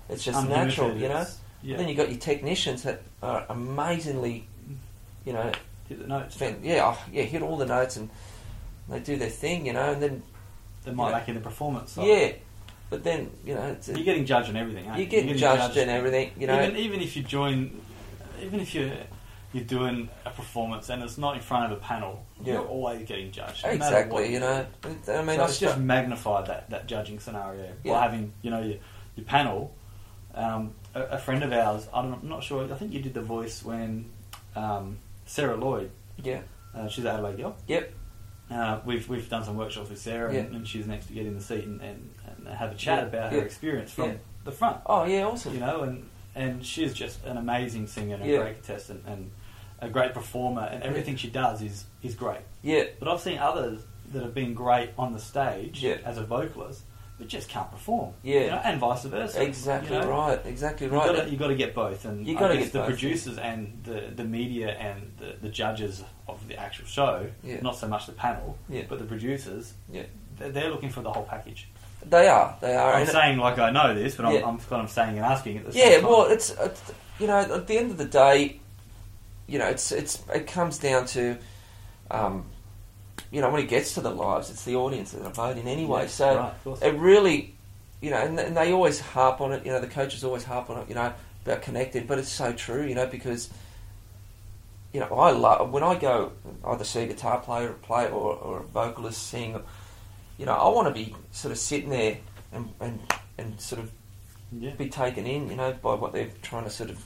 it's 0.09 0.23
just 0.23 0.47
natural, 0.47 0.95
you 0.95 1.09
know. 1.09 1.25
Yeah. 1.61 1.75
then 1.75 1.89
you 1.89 1.95
have 1.95 2.05
got 2.05 2.11
your 2.11 2.19
technicians 2.19 2.83
that 2.83 3.01
are 3.21 3.45
amazingly, 3.49 4.47
you 5.25 5.33
know, 5.33 5.51
Hit 5.89 5.99
the 5.99 6.07
notes. 6.07 6.35
fan- 6.35 6.61
yeah, 6.63 6.85
oh, 6.85 7.03
yeah, 7.11 7.23
hit 7.23 7.41
all 7.41 7.57
the 7.57 7.65
notes 7.65 7.97
and 7.97 8.09
they 8.87 8.99
do 8.99 9.17
their 9.17 9.29
thing, 9.29 9.65
you 9.65 9.73
know. 9.73 9.91
And 9.91 10.01
then 10.01 10.23
they 10.85 10.91
might 10.91 11.11
lack 11.11 11.27
in 11.27 11.35
the 11.35 11.41
performance 11.41 11.91
side. 11.91 12.07
Yeah, 12.07 12.31
but 12.89 13.03
then 13.03 13.31
you 13.45 13.55
know 13.55 13.63
it's, 13.63 13.87
You're 13.89 14.03
getting 14.03 14.25
judged 14.25 14.49
on 14.49 14.55
everything. 14.55 14.85
Aren't 14.85 14.97
you're 14.99 15.05
you? 15.05 15.11
getting 15.11 15.35
judged 15.35 15.77
on 15.77 15.89
everything. 15.89 16.31
You 16.37 16.47
know, 16.47 16.61
even 16.63 16.77
even 16.77 17.01
if 17.01 17.17
you 17.17 17.23
join, 17.23 17.81
even 18.41 18.59
if 18.59 18.73
you 18.73 18.91
you're 19.53 19.63
doing 19.63 20.09
a 20.25 20.29
performance 20.29 20.89
and 20.89 21.01
it's 21.01 21.17
not 21.17 21.35
in 21.35 21.41
front 21.41 21.71
of 21.71 21.77
a 21.77 21.81
panel, 21.81 22.23
Yeah. 22.43 22.53
you're 22.53 22.65
always 22.67 23.07
getting 23.07 23.31
judged. 23.31 23.63
no 23.65 23.71
exactly. 23.71 24.31
You 24.33 24.39
know, 24.41 24.65
I 24.83 24.87
mean, 25.23 25.37
so 25.37 25.43
it's 25.45 25.57
just 25.59 25.77
magnified 25.79 26.45
that, 26.47 26.69
that 26.69 26.85
judging 26.87 27.19
scenario 27.19 27.71
Yeah. 27.83 27.93
by 27.93 28.01
having 28.03 28.33
you 28.41 28.51
know 28.51 28.61
your, 28.61 28.77
your 29.15 29.25
panel. 29.25 29.73
Um, 30.35 30.73
a, 30.93 31.01
a 31.01 31.17
friend 31.17 31.43
of 31.43 31.51
ours, 31.51 31.87
I 31.93 31.99
I'm 32.01 32.19
not 32.23 32.43
sure. 32.43 32.63
I 32.71 32.75
think 32.77 32.93
you 32.93 33.01
did 33.01 33.13
the 33.15 33.21
voice 33.21 33.63
when 33.63 34.05
um, 34.55 34.97
Sarah 35.25 35.55
Lloyd. 35.57 35.89
yeah, 36.23 36.41
Uh, 36.75 36.87
she's 36.87 37.03
an 37.05 37.11
Adelaide 37.15 37.37
girl. 37.37 37.55
yep, 37.67 37.91
Uh, 38.51 38.79
we've 38.85 39.09
we've 39.09 39.27
done 39.29 39.43
some 39.43 39.57
workshops 39.57 39.89
with 39.89 39.99
Sarah, 39.99 40.29
and, 40.29 40.35
Yeah. 40.51 40.57
and 40.57 40.67
she's 40.67 40.85
next 40.85 41.07
to 41.07 41.13
get 41.13 41.25
in 41.25 41.35
the 41.35 41.41
seat 41.43 41.63
and, 41.65 41.81
and, 41.81 42.09
and 42.27 42.47
have 42.47 42.71
a 42.71 42.75
chat 42.75 43.03
about 43.03 43.31
her 43.31 43.39
experience 43.41 43.91
from 43.91 44.19
the 44.43 44.51
front. 44.51 44.77
oh 44.85 45.05
yeah, 45.05 45.25
awesome. 45.25 45.55
You 45.55 45.59
know, 45.61 45.81
and 45.81 46.07
and 46.35 46.63
she's 46.63 46.93
just 46.93 47.25
an 47.25 47.37
amazing 47.37 47.87
singer 47.87 48.13
and 48.15 48.23
a 48.23 48.37
great 48.37 48.63
contestant 48.63 49.03
and 49.07 49.31
a 49.81 49.89
great 49.89 50.13
performer, 50.13 50.63
and 50.71 50.83
everything 50.83 51.15
she 51.15 51.29
does 51.29 51.61
is 51.61 51.85
is 52.03 52.15
great. 52.15 52.41
Yeah, 52.61 52.83
But 52.99 53.07
I've 53.07 53.21
seen 53.21 53.37
others 53.37 53.81
that 54.13 54.21
have 54.23 54.33
been 54.33 54.53
great 54.53 54.89
on 54.97 55.13
the 55.13 55.19
stage 55.19 55.83
Yeah. 55.83 55.97
as 56.03 56.17
a 56.17 56.23
vocalist, 56.23 56.81
but 57.17 57.27
just 57.27 57.47
can't 57.49 57.69
perform. 57.71 58.13
Yeah. 58.23 58.39
you 58.41 58.47
know, 58.51 58.61
and 58.63 58.79
vice 58.79 59.03
versa. 59.03 59.41
exactly 59.43 59.95
you 59.95 60.01
know? 60.01 60.09
right, 60.09 60.39
exactly 60.45 60.87
You 60.87 60.93
right. 60.93 61.15
gotta, 61.15 61.29
you 61.29 61.37
got 61.37 61.47
to 61.49 61.55
get 61.55 61.73
both, 61.75 62.05
and 62.05 62.25
You 62.27 62.35
I 62.37 62.39
gotta 62.39 62.55
guess 62.55 62.63
get 62.65 62.73
the 62.73 62.79
both, 62.79 62.87
producers 62.87 63.37
and 63.37 63.79
the, 63.83 64.11
the 64.15 64.23
media 64.23 64.69
and 64.71 65.11
the, 65.19 65.35
the 65.41 65.49
judges 65.49 66.03
of 66.27 66.45
the 66.47 66.55
actual 66.57 66.85
show, 66.85 67.27
Yeah. 67.43 67.59
not 67.61 67.75
so 67.77 67.87
much 67.87 68.05
the 68.07 68.13
panel, 68.13 68.57
Yeah. 68.69 68.83
but 68.89 68.99
the 68.99 69.05
producers, 69.05 69.73
yeah, 69.91 70.03
they're, 70.37 70.49
they're 70.51 70.69
looking 70.71 70.89
for 70.89 71.01
the 71.01 71.11
whole 71.11 71.23
package. 71.23 71.67
they 72.05 72.27
are, 72.29 72.57
they 72.61 72.75
are. 72.75 72.93
I'm 72.93 73.01
and- 73.01 73.09
saying 73.09 73.37
like 73.37 73.59
I 73.59 73.69
know 73.71 73.93
this, 73.93 74.15
but 74.15 74.25
I'm, 74.25 74.33
Yeah. 74.35 74.47
I'm 74.47 74.57
kind 74.57 74.81
of 74.83 74.89
saying 74.89 75.17
and 75.17 75.25
asking 75.25 75.57
at 75.59 75.71
the 75.71 75.77
yeah, 75.77 75.85
same 75.89 76.01
time. 76.01 76.09
well, 76.09 76.25
it's, 76.25 76.49
it's 76.51 76.91
you 77.19 77.27
know 77.27 77.37
at 77.39 77.67
the 77.67 77.77
end 77.77 77.91
of 77.91 77.97
the 77.97 78.05
day, 78.05 78.59
you 79.49 79.59
know 79.59 79.67
it's 79.67 79.91
it's 79.91 80.23
it 80.33 80.47
comes 80.47 80.77
down 80.77 81.05
to, 81.07 81.37
um, 82.11 82.45
you 83.31 83.41
know 83.41 83.49
when 83.49 83.61
it 83.61 83.67
gets 83.67 83.95
to 83.95 84.01
the 84.01 84.11
lives, 84.11 84.49
it's 84.49 84.63
the 84.63 84.75
audience 84.75 85.11
that 85.11 85.23
are 85.23 85.31
voting 85.31 85.67
anyway. 85.67 86.01
Yeah, 86.01 86.07
so 86.07 86.53
right, 86.65 86.83
it 86.83 86.95
really, 86.95 87.55
you 88.01 88.11
know, 88.11 88.17
and, 88.17 88.39
and 88.39 88.55
they 88.55 88.71
always 88.71 88.99
harp 88.99 89.41
on 89.41 89.51
it. 89.51 89.65
You 89.65 89.71
know, 89.71 89.81
the 89.81 89.87
coaches 89.87 90.23
always 90.23 90.43
harp 90.43 90.69
on 90.69 90.79
it. 90.79 90.89
You 90.89 90.95
know, 90.95 91.13
about 91.45 91.61
connected, 91.61 92.07
but 92.07 92.19
it's 92.19 92.29
so 92.29 92.53
true. 92.53 92.85
You 92.85 92.95
know, 92.95 93.07
because 93.07 93.49
you 94.93 94.99
know, 94.99 95.07
I 95.07 95.31
love 95.31 95.71
when 95.71 95.83
I 95.83 95.95
go 95.95 96.31
either 96.65 96.83
see 96.83 97.01
a 97.01 97.07
guitar 97.07 97.39
player 97.39 97.73
play 97.73 98.05
or, 98.05 98.35
or 98.35 98.59
a 98.59 98.63
vocalist 98.63 99.27
sing. 99.27 99.59
You 100.37 100.45
know, 100.45 100.53
I 100.53 100.69
want 100.69 100.87
to 100.87 100.93
be 100.93 101.15
sort 101.31 101.51
of 101.51 101.57
sitting 101.57 101.89
there 101.89 102.17
and 102.51 102.71
and, 102.79 102.99
and 103.37 103.59
sort 103.59 103.81
of 103.81 103.91
yeah. 104.51 104.71
be 104.75 104.89
taken 104.89 105.25
in. 105.25 105.49
You 105.49 105.55
know, 105.55 105.73
by 105.73 105.95
what 105.95 106.13
they're 106.13 106.31
trying 106.41 106.63
to 106.63 106.69
sort 106.69 106.89
of 106.89 107.03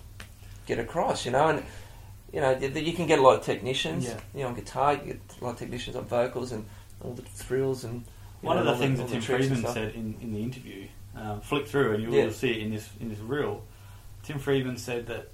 get 0.65 0.79
across. 0.79 1.25
You 1.25 1.31
know, 1.31 1.47
and 1.47 1.63
you 2.33 2.41
know, 2.41 2.57
you 2.57 2.93
can 2.93 3.05
get 3.05 3.19
a 3.19 3.21
lot 3.21 3.37
of 3.39 3.45
technicians. 3.45 4.05
Yeah. 4.05 4.19
You 4.33 4.41
know, 4.41 4.47
on 4.49 4.55
guitar, 4.55 4.93
you 4.93 4.99
get 5.13 5.19
a 5.39 5.43
lot 5.45 5.51
of 5.51 5.59
technicians 5.59 5.95
on 5.95 6.05
vocals 6.05 6.51
and 6.51 6.65
all 7.01 7.13
the 7.13 7.21
thrills 7.21 7.83
and. 7.83 8.03
you 8.41 8.47
One 8.47 8.57
know, 8.57 8.71
of 8.71 8.77
the 8.79 8.83
things 8.85 8.99
all 8.99 9.05
that 9.05 9.13
the 9.13 9.21
Tim 9.21 9.37
Friedman 9.37 9.73
said 9.73 9.93
in, 9.95 10.15
in 10.21 10.33
the 10.33 10.41
interview, 10.43 10.87
um, 11.15 11.39
flick 11.41 11.67
through 11.67 11.93
and 11.93 12.03
you'll, 12.03 12.13
Yeah. 12.13 12.29
see 12.31 12.51
it 12.51 12.57
in 12.57 12.71
this 12.71 12.89
in 12.99 13.07
this 13.09 13.19
reel. 13.19 13.63
Tim 14.23 14.39
Friedman 14.39 14.77
said 14.77 15.07
that 15.07 15.29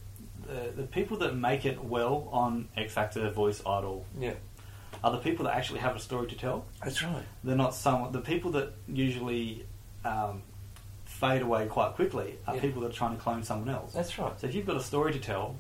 the, 0.46 0.72
the 0.82 0.84
people 0.88 1.18
that 1.18 1.36
make 1.36 1.66
it 1.66 1.84
well 1.84 2.28
on 2.32 2.68
X 2.76 2.94
Factor, 2.94 3.30
Voice, 3.30 3.62
Idol, 3.66 4.06
Yeah, 4.20 4.34
are 5.04 5.12
the 5.12 5.20
people 5.20 5.46
that 5.46 5.56
actually 5.56 5.80
have 5.80 5.96
a 5.96 6.00
story 6.00 6.28
to 6.28 6.36
tell. 6.36 6.66
that's 6.84 7.02
right. 7.04 7.24
They're 7.44 7.56
not 7.56 7.74
someone. 7.76 8.12
The 8.12 8.22
people 8.22 8.52
that 8.52 8.74
usually 8.88 9.66
um, 10.04 10.42
fade 11.06 11.42
away 11.42 11.66
quite 11.68 11.94
quickly 11.94 12.38
are 12.48 12.56
Yeah. 12.56 12.62
people 12.62 12.82
that 12.82 12.90
are 12.92 12.94
trying 13.02 13.16
to 13.16 13.22
clone 13.22 13.44
someone 13.44 13.70
else. 13.70 13.94
That's 13.94 14.18
right. 14.20 14.38
So 14.40 14.48
if 14.48 14.54
you've 14.56 14.66
got 14.68 14.76
a 14.78 14.84
story 14.84 15.14
to 15.14 15.20
tell, 15.20 15.56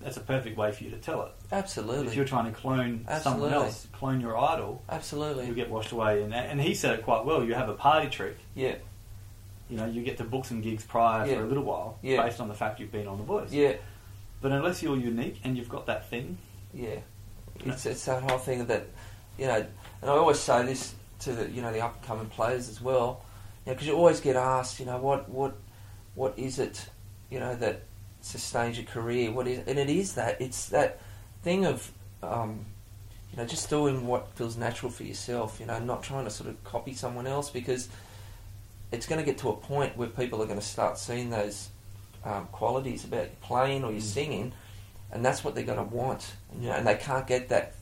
that's 0.00 0.16
a 0.16 0.20
perfect 0.20 0.56
way 0.56 0.72
for 0.72 0.84
you 0.84 0.90
to 0.90 0.96
tell 0.98 1.22
it. 1.24 1.32
Absolutely. 1.50 2.06
If 2.08 2.14
you're 2.14 2.24
trying 2.24 2.52
to 2.52 2.58
clone 2.58 3.06
someone 3.22 3.52
else, 3.52 3.86
clone 3.92 4.20
your 4.20 4.36
idol, 4.38 4.82
Absolutely. 4.88 5.46
you 5.46 5.54
get 5.54 5.70
washed 5.70 5.92
away. 5.92 6.22
And, 6.22 6.34
and 6.34 6.60
he 6.60 6.74
said 6.74 6.98
it 6.98 7.04
quite 7.04 7.24
well. 7.24 7.42
You 7.44 7.54
have 7.54 7.68
a 7.68 7.74
party 7.74 8.08
trick. 8.08 8.36
yeah, 8.54 8.74
You 9.68 9.76
know, 9.78 9.86
you 9.86 10.02
get 10.02 10.18
to 10.18 10.24
book 10.24 10.44
some 10.44 10.60
gigs 10.60 10.84
prior 10.84 11.26
Yeah. 11.26 11.36
for 11.38 11.44
a 11.44 11.46
little 11.46 11.64
while, 11.64 11.98
Yeah. 12.02 12.22
based 12.22 12.40
on 12.40 12.48
the 12.48 12.54
fact 12.54 12.78
you've 12.78 12.92
been 12.92 13.06
on 13.08 13.18
The 13.18 13.24
Voice. 13.24 13.50
yeah, 13.50 13.74
But 14.40 14.52
unless 14.52 14.82
you're 14.82 14.96
unique 14.98 15.40
and 15.44 15.56
you've 15.56 15.68
got 15.68 15.86
that 15.86 16.08
thing, 16.10 16.38
yeah. 16.74 16.96
It's 17.64 17.86
it's 17.86 18.04
that 18.04 18.22
whole 18.22 18.38
thing 18.38 18.66
that, 18.66 18.84
you 19.38 19.46
know, 19.46 19.64
and 20.02 20.10
I 20.10 20.14
always 20.14 20.38
say 20.38 20.64
this 20.66 20.94
to 21.20 21.32
the 21.32 21.50
you 21.50 21.62
know 21.62 21.72
the 21.72 21.80
up 21.80 21.94
and 21.96 22.04
coming 22.04 22.26
players 22.26 22.68
as 22.68 22.82
well, 22.82 23.22
you 23.64 23.70
know, 23.70 23.74
because 23.74 23.86
you 23.88 23.94
always 23.96 24.20
get 24.20 24.36
asked, 24.36 24.78
you 24.78 24.84
know, 24.84 24.98
what 24.98 25.26
what 25.30 25.54
what 26.14 26.38
is 26.38 26.58
it, 26.58 26.86
you 27.30 27.40
know, 27.40 27.54
that 27.56 27.80
sustains 28.26 28.76
your 28.76 28.86
career? 28.86 29.30
What 29.30 29.46
is 29.46 29.66
and 29.66 29.78
it 29.78 29.88
is 29.88 30.14
that 30.14 30.40
it's 30.40 30.68
that 30.70 30.98
thing 31.42 31.64
of, 31.64 31.90
um, 32.22 32.66
you 33.30 33.38
know, 33.38 33.46
just 33.46 33.70
doing 33.70 34.06
what 34.06 34.28
feels 34.34 34.56
natural 34.56 34.90
for 34.90 35.04
yourself. 35.04 35.58
You 35.60 35.66
know, 35.66 35.78
not 35.78 36.02
trying 36.02 36.24
to 36.24 36.30
sort 36.30 36.50
of 36.50 36.62
copy 36.64 36.92
someone 36.92 37.26
else 37.26 37.50
because 37.50 37.88
it's 38.92 39.06
going 39.06 39.18
to 39.18 39.24
get 39.24 39.38
to 39.38 39.50
a 39.50 39.56
point 39.56 39.96
where 39.96 40.08
people 40.08 40.42
are 40.42 40.46
going 40.46 40.58
to 40.58 40.64
start 40.64 40.98
seeing 40.98 41.30
those 41.30 41.68
um, 42.24 42.46
qualities 42.52 43.04
about 43.04 43.24
your 43.24 43.40
playing 43.42 43.84
or 43.84 43.90
your 43.92 44.00
Mm. 44.00 44.14
singing, 44.18 44.52
and 45.12 45.24
that's 45.24 45.44
what 45.44 45.54
they're 45.54 45.64
going 45.64 45.78
to 45.78 45.94
want. 45.94 46.34
And, 46.52 46.62
you 46.62 46.68
know, 46.68 46.76
and 46.76 46.86
they 46.86 46.96
can't 46.96 47.26
get 47.26 47.48
that 47.48 47.74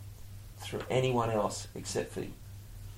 through 0.59 0.83
anyone 0.91 1.31
else 1.31 1.69
except 1.75 2.13
for 2.13 2.25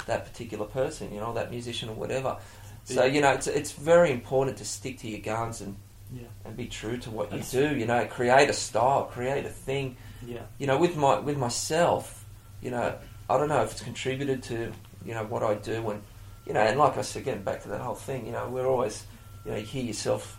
that 0.06 0.24
particular 0.24 0.66
person, 0.66 1.12
you 1.12 1.20
know, 1.20 1.32
that 1.34 1.50
musician 1.50 1.88
or 1.88 1.94
whatever. 1.94 2.36
So 2.84 3.04
you 3.04 3.20
know, 3.20 3.32
it's 3.32 3.48
it's 3.48 3.72
very 3.72 4.12
important 4.12 4.58
to 4.58 4.64
stick 4.64 4.98
to 5.00 5.08
your 5.08 5.20
guns 5.20 5.60
and 5.60 5.74
yeah, 6.12 6.22
and 6.44 6.56
be 6.56 6.66
true 6.66 6.96
to 6.98 7.10
what 7.10 7.30
That's- 7.30 7.52
you 7.54 7.68
do. 7.68 7.76
You 7.76 7.86
know, 7.86 8.04
create 8.06 8.48
a 8.48 8.52
style, 8.52 9.04
create 9.04 9.44
a 9.44 9.50
thing. 9.50 9.96
yeah, 10.26 10.40
You 10.58 10.66
know, 10.66 10.78
with 10.78 10.96
my 10.96 11.18
with 11.18 11.36
myself, 11.36 12.24
you 12.62 12.70
know, 12.70 12.94
I 13.28 13.36
don't 13.38 13.48
know 13.48 13.62
if 13.62 13.72
it's 13.72 13.82
contributed 13.82 14.42
to 14.44 14.72
you 15.04 15.14
know 15.14 15.24
what 15.24 15.42
I 15.42 15.54
do, 15.54 15.88
and 15.90 16.02
you 16.46 16.52
know, 16.54 16.60
and 16.60 16.78
like 16.78 16.96
I 16.96 17.02
said, 17.02 17.24
getting 17.24 17.42
back 17.42 17.62
to 17.62 17.68
that 17.70 17.80
whole 17.80 17.94
thing, 17.96 18.26
you 18.26 18.32
know, 18.32 18.48
we're 18.48 18.66
always, 18.66 19.04
you 19.44 19.50
know, 19.50 19.56
you 19.56 19.64
hear 19.66 19.82
yourself, 19.84 20.38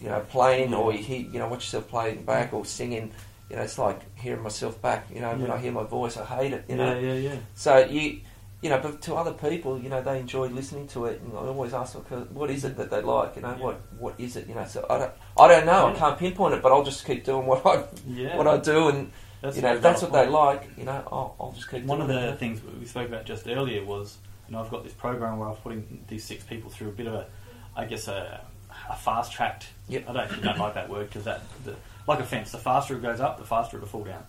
you 0.00 0.08
know, 0.08 0.20
playing, 0.28 0.74
or 0.74 0.92
you 0.92 0.98
hear, 1.02 1.20
you 1.20 1.38
know, 1.38 1.48
watch 1.48 1.64
yourself 1.64 1.88
playing 1.88 2.24
back 2.24 2.52
or 2.52 2.64
singing. 2.64 3.10
You 3.48 3.56
know, 3.56 3.62
it's 3.62 3.78
like 3.78 4.00
hearing 4.16 4.42
myself 4.42 4.80
back. 4.80 5.06
You 5.12 5.20
know, 5.22 5.34
when 5.34 5.50
I 5.50 5.58
hear 5.58 5.72
my 5.72 5.82
voice, 5.82 6.16
I 6.16 6.24
hate 6.24 6.52
it. 6.52 6.64
You 6.68 6.76
yeah, 6.76 6.84
know, 6.92 6.98
yeah, 7.00 7.14
yeah. 7.14 7.36
so 7.54 7.78
you, 7.78 8.20
you 8.62 8.68
know, 8.68 8.78
but 8.78 9.00
to 9.02 9.14
other 9.14 9.32
people, 9.32 9.78
you 9.78 9.88
know, 9.88 10.02
they 10.02 10.20
enjoy 10.20 10.48
listening 10.48 10.86
to 10.88 11.06
it, 11.06 11.20
and 11.22 11.32
I 11.32 11.40
always 11.40 11.72
ask 11.72 11.92
them, 12.08 12.28
what 12.32 12.50
is 12.50 12.64
it 12.64 12.76
that 12.76 12.90
they 12.90 13.00
like? 13.00 13.36
You 13.36 13.42
know, 13.42 13.56
Yeah. 13.56 13.64
what 13.64 13.80
what 13.98 14.14
is 14.18 14.36
it? 14.36 14.46
You 14.48 14.54
know, 14.54 14.66
so 14.66 14.84
I 14.90 14.98
don't, 14.98 15.12
I 15.38 15.48
don't 15.48 15.66
know, 15.66 15.86
I 15.86 15.94
can't 15.94 16.18
pinpoint 16.18 16.54
it, 16.54 16.62
but 16.62 16.70
I'll 16.72 16.84
just 16.84 17.04
keep 17.06 17.24
doing 17.24 17.46
what 17.46 17.64
I 17.64 17.84
yeah. 18.06 18.36
what 18.36 18.46
I 18.46 18.58
do, 18.58 18.88
and 18.88 19.10
That's 19.40 19.56
you 19.56 19.62
know, 19.62 19.74
if 19.74 19.82
that's 19.82 20.02
what 20.02 20.12
they 20.12 20.26
like, 20.26 20.68
you 20.76 20.84
know, 20.84 21.02
I'll, 21.10 21.36
I'll 21.40 21.52
just 21.52 21.70
keep. 21.70 21.84
One 21.84 22.00
of 22.02 22.08
the 22.08 22.30
it. 22.30 22.38
things 22.38 22.60
we 22.78 22.84
spoke 22.86 23.08
about 23.08 23.24
just 23.24 23.46
earlier 23.48 23.82
was, 23.84 24.18
you 24.46 24.52
know, 24.54 24.62
I've 24.62 24.70
got 24.70 24.84
this 24.84 24.92
program 24.92 25.38
where 25.38 25.48
I'm 25.48 25.56
putting 25.56 26.04
these 26.08 26.24
six 26.24 26.44
people 26.44 26.70
through 26.70 26.88
a 26.88 26.92
bit 26.92 27.06
of 27.06 27.14
a, 27.14 27.26
I 27.74 27.86
guess 27.86 28.08
a, 28.08 28.44
a 28.90 28.96
fast 28.96 29.32
tracked. 29.32 29.68
Yep. 29.88 30.04
I 30.08 30.12
don't 30.12 30.22
actually 30.22 30.42
don't 30.42 30.58
like 30.58 30.74
that 30.74 30.90
word 30.90 31.08
because 31.08 31.24
that, 31.24 31.40
the, 31.64 31.74
like 32.06 32.20
a 32.20 32.24
fence, 32.24 32.52
the 32.52 32.58
faster 32.58 32.94
it 32.96 33.00
goes 33.02 33.20
up, 33.20 33.38
the 33.38 33.44
faster 33.46 33.78
it'll 33.78 33.88
fall 33.88 34.04
down. 34.04 34.24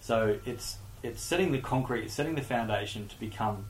So 0.00 0.36
it's 0.44 0.76
it's 1.02 1.22
setting 1.22 1.52
the 1.52 1.58
concrete, 1.58 2.04
it's 2.04 2.14
setting 2.14 2.34
the 2.34 2.42
foundation 2.42 3.08
to 3.08 3.18
become 3.20 3.66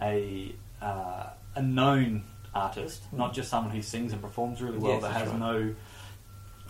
a 0.00 0.54
uh, 0.80 1.30
a 1.54 1.62
known 1.62 2.24
artist, 2.54 3.02
not 3.12 3.32
just 3.34 3.48
someone 3.48 3.74
who 3.74 3.82
sings 3.82 4.12
and 4.12 4.20
performs 4.20 4.60
really 4.60 4.78
well, 4.78 4.92
Yes, 4.92 5.02
that 5.02 5.12
has 5.12 5.28
right. 5.28 5.38
no 5.38 5.74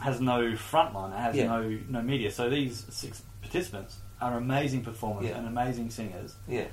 has 0.01 0.21
no 0.21 0.53
frontline, 0.53 1.17
has 1.17 1.37
Yeah. 1.37 1.47
no 1.47 1.79
no 1.89 2.03
media. 2.03 2.31
So 2.31 2.51
these 2.51 2.85
six 2.91 3.23
participants 3.41 3.99
are 4.21 4.37
amazing 4.37 4.83
performers 4.83 5.27
Yeah. 5.27 5.39
and 5.39 5.47
amazing 5.47 5.91
singers, 5.91 6.37
Yeah, 6.49 6.67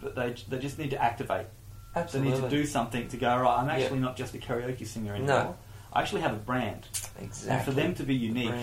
but 0.00 0.14
they 0.14 0.34
they 0.48 0.58
just 0.58 0.78
need 0.78 0.90
to 0.90 1.02
activate. 1.02 1.46
absolutely. 1.94 2.32
They 2.32 2.36
need 2.42 2.50
to 2.50 2.56
do 2.56 2.64
something 2.66 3.08
to 3.08 3.16
go 3.16 3.36
right. 3.36 3.58
I'm 3.60 3.66
Yeah. 3.68 3.74
actually 3.84 4.00
not 4.00 4.16
just 4.16 4.34
a 4.34 4.38
karaoke 4.38 4.86
singer 4.86 5.14
anymore. 5.14 5.28
No. 5.44 5.56
I 5.92 6.02
actually 6.02 6.20
have 6.22 6.32
a 6.34 6.36
brand, 6.38 6.86
exactly. 7.20 7.50
and 7.50 7.64
for 7.64 7.72
them 7.72 7.94
to 7.96 8.04
be 8.04 8.14
unique, 8.14 8.54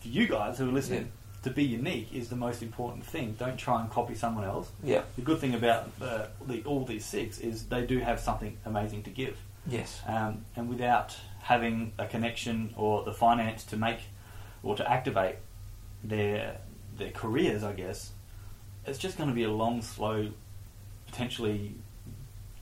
for 0.00 0.08
you 0.08 0.28
guys 0.28 0.58
who 0.58 0.68
are 0.68 0.72
listening, 0.72 1.02
Yeah. 1.06 1.15
To 1.46 1.52
be 1.52 1.62
unique 1.64 2.12
is 2.12 2.28
the 2.28 2.34
most 2.36 2.60
important 2.60 3.06
thing. 3.06 3.36
Don't 3.38 3.56
try 3.56 3.80
and 3.80 3.88
copy 3.88 4.16
someone 4.16 4.42
else. 4.44 4.68
Yeah. 4.82 5.02
The 5.14 5.22
good 5.22 5.38
thing 5.38 5.54
about 5.54 5.88
uh, 6.02 6.26
the, 6.44 6.60
all 6.64 6.84
these 6.84 7.04
six 7.04 7.38
is 7.38 7.66
they 7.66 7.86
do 7.86 8.00
have 8.00 8.18
something 8.18 8.58
amazing 8.64 9.04
to 9.04 9.10
give, 9.10 9.38
Yes. 9.64 10.00
um, 10.08 10.44
and 10.56 10.68
without 10.68 11.16
having 11.42 11.92
a 11.98 12.06
connection 12.06 12.74
or 12.76 13.04
the 13.04 13.12
finance 13.12 13.62
to 13.66 13.76
make 13.76 14.00
or 14.64 14.74
to 14.76 14.90
activate 14.90 15.36
their 16.02 16.58
their 16.98 17.12
careers, 17.12 17.62
I 17.62 17.72
guess 17.74 18.10
it's 18.84 18.98
just 18.98 19.16
going 19.16 19.28
to 19.28 19.34
be 19.34 19.44
a 19.44 19.50
long, 19.50 19.82
slow, 19.82 20.28
potentially 21.06 21.74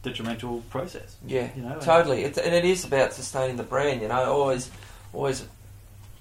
detrimental 0.02 0.60
process. 0.68 1.16
Yeah, 1.26 1.48
You 1.56 1.62
know, 1.62 1.78
totally. 1.80 2.24
It's, 2.24 2.36
and 2.36 2.54
it 2.54 2.64
is 2.66 2.84
about 2.84 3.14
sustaining 3.14 3.56
the 3.56 3.62
brand. 3.62 4.02
You 4.02 4.08
know, 4.08 4.24
always, 4.24 4.70
always, 5.14 5.46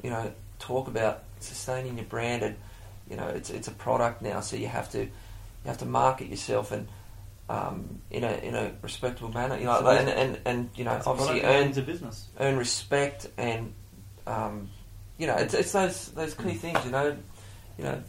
you 0.03 0.11
know, 0.11 0.31
talk 0.67 0.87
about 0.87 1.23
sustaining 1.39 1.97
your 1.97 2.05
brand, 2.05 2.43
and 2.43 2.55
you 3.09 3.17
know, 3.17 3.27
it's 3.27 3.49
it's 3.49 3.67
a 3.67 3.71
product 3.71 4.21
now, 4.21 4.39
so 4.41 4.55
you 4.55 4.67
have 4.67 4.89
to 4.91 4.99
you 4.99 5.67
have 5.67 5.79
to 5.79 5.85
market 5.85 6.27
yourself, 6.27 6.71
and 6.71 6.87
um, 7.49 8.01
in 8.09 8.23
a 8.23 8.31
in 8.47 8.55
a 8.55 8.71
respectable 8.81 9.31
manner. 9.31 9.57
You 9.57 9.65
know, 9.65 9.79
So 9.79 9.87
and, 9.87 10.09
and 10.09 10.39
and 10.45 10.69
you 10.75 10.85
know, 10.85 11.01
obviously 11.05 11.41
earn 11.43 11.77
a 11.77 11.81
business. 11.81 12.27
earn 12.39 12.57
respect 12.57 13.27
and 13.37 13.73
um, 14.25 14.69
you 15.17 15.27
know 15.27 15.35
it's, 15.35 15.53
it's 15.53 15.71
those 15.71 16.11
those 16.11 16.33
key 16.33 16.53
things 16.53 16.79
you 16.85 16.91
know 16.91 17.15
you 17.77 17.83
know 17.83 18.01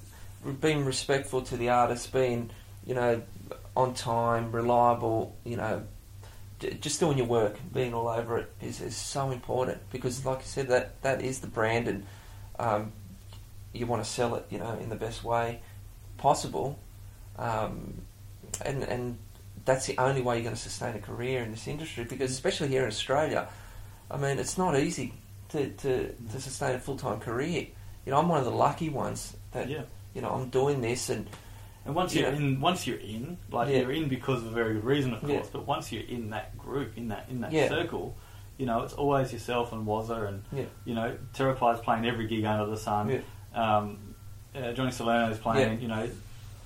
being 0.60 0.84
respectful 0.84 1.42
to 1.42 1.56
the 1.56 1.70
artist 1.70 2.12
being 2.12 2.50
you 2.86 2.94
know 2.94 3.20
on 3.76 3.94
time 3.94 4.52
reliable 4.52 5.34
you 5.44 5.56
know 5.56 5.82
just 6.80 7.00
doing 7.00 7.18
your 7.18 7.26
work 7.26 7.58
being 7.72 7.92
all 7.92 8.08
over 8.08 8.38
it 8.38 8.52
is, 8.62 8.80
is 8.80 8.96
so 8.96 9.30
important 9.30 9.78
because 9.90 10.24
like 10.24 10.38
I 10.38 10.42
said 10.42 10.68
that 10.68 11.02
that 11.02 11.22
is 11.22 11.40
the 11.40 11.46
brand 11.46 11.88
and 11.88 12.06
um, 12.58 12.92
you 13.72 13.86
want 13.86 14.02
to 14.04 14.08
sell 14.08 14.34
it 14.36 14.46
you 14.50 14.58
know 14.58 14.78
in 14.80 14.88
the 14.88 14.96
best 14.96 15.24
way 15.24 15.60
possible 16.18 16.78
um, 17.38 17.94
and 18.64 18.82
and 18.84 19.18
that's 19.64 19.86
the 19.86 19.96
only 19.98 20.20
way 20.20 20.36
you're 20.36 20.44
going 20.44 20.54
to 20.54 20.60
sustain 20.60 20.94
a 20.94 20.98
career 21.00 21.42
in 21.42 21.50
this 21.50 21.66
industry 21.66 22.04
because 22.04 22.30
especially 22.30 22.68
here 22.68 22.82
in 22.82 22.88
Australia 22.88 23.48
I 24.10 24.18
mean, 24.18 24.38
it's 24.38 24.58
not 24.58 24.78
easy 24.78 25.14
to, 25.48 25.70
to, 25.70 26.12
to 26.32 26.40
sustain 26.40 26.74
a 26.74 26.78
full 26.78 26.96
time 26.98 27.20
career. 27.20 27.66
You 28.04 28.12
know, 28.12 28.18
I'm 28.18 28.28
one 28.28 28.38
of 28.38 28.44
the 28.44 28.50
lucky 28.50 28.90
ones 28.90 29.34
that 29.52 29.68
Yeah. 29.68 29.82
you 30.14 30.20
know 30.20 30.28
I'm 30.28 30.50
doing 30.50 30.82
this, 30.82 31.08
and 31.08 31.26
And 31.86 31.94
once 31.94 32.14
you're 32.14 32.28
in, 32.28 32.60
once 32.60 32.86
you're 32.86 32.98
in, 32.98 33.38
like 33.50 33.70
Yeah. 33.70 33.78
you're 33.80 33.92
in 33.92 34.08
because 34.08 34.42
of 34.42 34.48
a 34.48 34.50
very 34.50 34.74
good 34.74 34.84
reason, 34.84 35.14
of 35.14 35.20
course. 35.20 35.32
Yeah. 35.32 35.50
But 35.52 35.66
once 35.66 35.90
you're 35.90 36.04
in 36.06 36.30
that 36.30 36.56
group, 36.58 36.96
in 36.98 37.08
that 37.08 37.26
in 37.30 37.40
that 37.40 37.50
Yeah. 37.52 37.68
circle, 37.68 38.14
you 38.58 38.66
know, 38.66 38.82
it's 38.82 38.94
always 38.94 39.32
yourself 39.32 39.72
and 39.72 39.86
Wazza 39.86 40.28
and 40.28 40.42
Yeah. 40.52 40.64
you 40.84 40.94
know, 40.94 41.16
Terepai's 41.34 41.80
playing 41.80 42.06
every 42.06 42.26
gig 42.26 42.44
under 42.44 42.66
the 42.70 42.76
sun. 42.76 43.10
Yeah. 43.10 43.20
Um, 43.78 43.98
uh, 44.54 44.72
Johnny 44.72 44.90
Salerno's 44.92 45.38
playing. 45.38 45.72
Yeah. 45.74 45.78
You 45.80 45.88
know, 45.88 46.08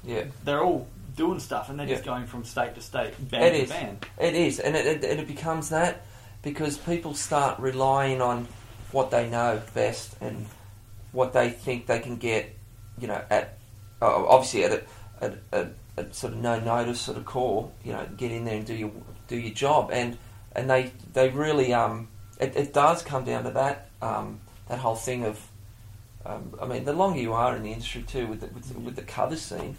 yeah, 0.04 0.25
they're 0.45 0.62
all 0.62 0.87
doing 1.16 1.40
stuff 1.40 1.68
and 1.71 1.78
they're 1.80 1.87
just 1.87 2.04
going 2.04 2.26
from 2.26 2.45
state 2.45 2.75
to 2.76 2.80
state, 2.80 3.12
band 3.30 3.45
it 3.45 3.50
to 3.59 3.62
is. 3.64 3.71
band. 3.71 4.07
It 4.21 4.35
is, 4.35 4.61
and 4.61 4.76
it, 4.76 4.87
it, 4.87 5.04
and 5.04 5.21
it 5.21 5.26
becomes 5.26 5.71
that 5.71 6.04
because 6.42 6.78
people 6.78 7.14
start 7.14 7.59
relying 7.59 8.21
on 8.23 8.47
what 8.92 9.11
they 9.11 9.28
know 9.28 9.61
best 9.75 10.14
and 10.21 10.47
what 11.12 11.33
they 11.33 11.50
think 11.50 11.87
they 11.87 11.99
can 12.00 12.16
get. 12.16 12.54
You 13.00 13.09
know, 13.09 13.23
at 13.30 13.59
uh, 14.02 14.26
obviously 14.26 14.64
at 14.64 14.73
a, 14.73 14.83
at, 15.25 15.38
a, 15.52 15.68
a 15.97 16.12
sort 16.12 16.33
of 16.35 16.38
no 16.40 16.61
notice 16.61 17.00
sort 17.00 17.16
of 17.18 17.25
call. 17.25 17.73
You 17.85 17.92
know, 17.95 18.07
get 18.16 18.30
in 18.30 18.45
there 18.45 18.57
and 18.57 18.66
do 18.66 18.75
your 18.75 18.92
do 19.26 19.37
your 19.37 19.54
job, 19.54 19.90
and 19.92 20.16
and 20.52 20.69
they 20.71 20.93
they 21.12 21.28
really 21.31 21.73
um 21.73 22.09
it, 22.40 22.57
it 22.57 22.73
does 22.73 23.02
come 23.02 23.25
down 23.25 23.45
to 23.45 23.50
that 23.50 23.88
um 24.02 24.40
that 24.69 24.78
whole 24.78 24.97
thing 24.97 25.25
of. 25.25 25.40
Um, 26.26 26.59
I 26.61 26.67
mean, 26.67 26.85
the 26.85 26.93
longer 26.93 27.19
you 27.21 27.33
are 27.33 27.57
in 27.57 27.62
the 27.62 27.73
industry 27.73 28.02
too, 28.02 28.26
with 28.26 28.40
the, 28.40 28.49
with, 28.49 28.69
the, 28.69 28.78
with 28.81 28.97
the 28.97 29.02
cover 29.02 29.37
scene, 29.37 29.76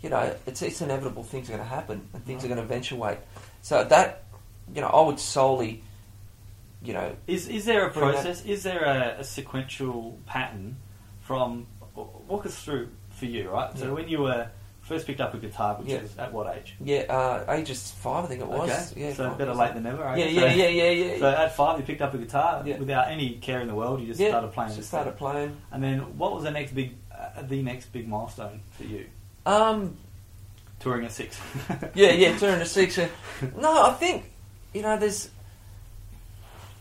you 0.00 0.08
know, 0.08 0.34
it's 0.46 0.62
it's 0.62 0.80
inevitable 0.80 1.24
things 1.24 1.48
are 1.48 1.52
going 1.52 1.62
to 1.62 1.68
happen 1.68 2.08
and 2.14 2.24
things 2.24 2.42
are 2.42 2.48
going 2.48 2.58
to 2.58 2.62
eventuate. 2.62 3.18
So 3.60 3.84
that, 3.84 4.22
you 4.72 4.80
know, 4.80 4.86
I 4.86 5.02
would 5.02 5.20
solely, 5.20 5.82
you 6.82 6.94
know, 6.94 7.16
Is 7.26 7.48
is 7.48 7.66
there 7.66 7.86
a 7.86 7.90
process? 7.90 8.44
Is 8.46 8.62
there 8.62 8.84
a, 8.84 9.20
a 9.20 9.24
sequential 9.24 10.18
pattern 10.24 10.76
from 11.20 11.66
walk 11.94 12.46
us 12.46 12.58
through 12.62 12.88
for 13.10 13.26
you, 13.26 13.50
right? 13.50 13.76
So 13.76 13.86
Yeah. 13.86 13.92
when 13.92 14.08
you 14.08 14.22
were 14.22 14.48
first 14.90 15.06
picked 15.06 15.20
up 15.20 15.32
a 15.32 15.38
guitar, 15.38 15.76
which 15.76 15.88
Yeah. 15.88 16.02
was 16.02 16.18
at 16.18 16.32
what 16.32 16.52
age? 16.56 16.74
yeah, 16.80 17.02
uh, 17.02 17.44
ages 17.54 17.92
five, 17.92 18.24
I 18.24 18.26
think 18.26 18.40
it 18.40 18.48
was. 18.48 18.68
Okay, 18.68 19.00
Yeah, 19.08 19.14
so 19.14 19.28
five 19.28 19.38
better 19.38 19.54
late 19.54 19.74
than 19.74 19.84
never. 19.84 20.04
I 20.04 20.16
Yeah, 20.16 20.24
yeah, 20.26 20.40
So- 20.40 20.46
yeah, 20.56 20.68
yeah, 20.68 20.90
yeah. 20.90 21.18
So 21.20 21.28
at 21.30 21.54
five, 21.54 21.78
you 21.78 21.86
picked 21.86 22.02
up 22.02 22.12
a 22.12 22.18
guitar 22.18 22.62
Yeah. 22.66 22.76
without 22.78 23.08
any 23.08 23.34
care 23.36 23.60
in 23.60 23.68
the 23.68 23.74
world. 23.76 24.00
You 24.00 24.08
just 24.08 24.18
yeah, 24.18 24.30
started 24.30 24.52
playing. 24.52 24.74
Just 24.74 24.88
started 24.88 25.16
playing. 25.16 25.56
And 25.70 25.80
then, 25.82 26.18
what 26.18 26.34
was 26.34 26.42
the 26.42 26.50
next 26.50 26.72
big, 26.74 26.96
uh, 27.16 27.42
the 27.42 27.62
next 27.62 27.92
big 27.92 28.08
milestone 28.08 28.62
for 28.72 28.82
you? 28.84 29.06
Um, 29.46 29.96
Touring 30.80 31.04
at 31.04 31.12
six. 31.12 31.38
yeah, 31.94 32.10
yeah, 32.12 32.36
turning 32.38 32.58
to 32.58 32.66
six. 32.66 32.98
No, 33.56 33.82
I 33.86 33.92
think 33.94 34.24
you 34.74 34.82
know, 34.82 34.98
there's. 34.98 35.30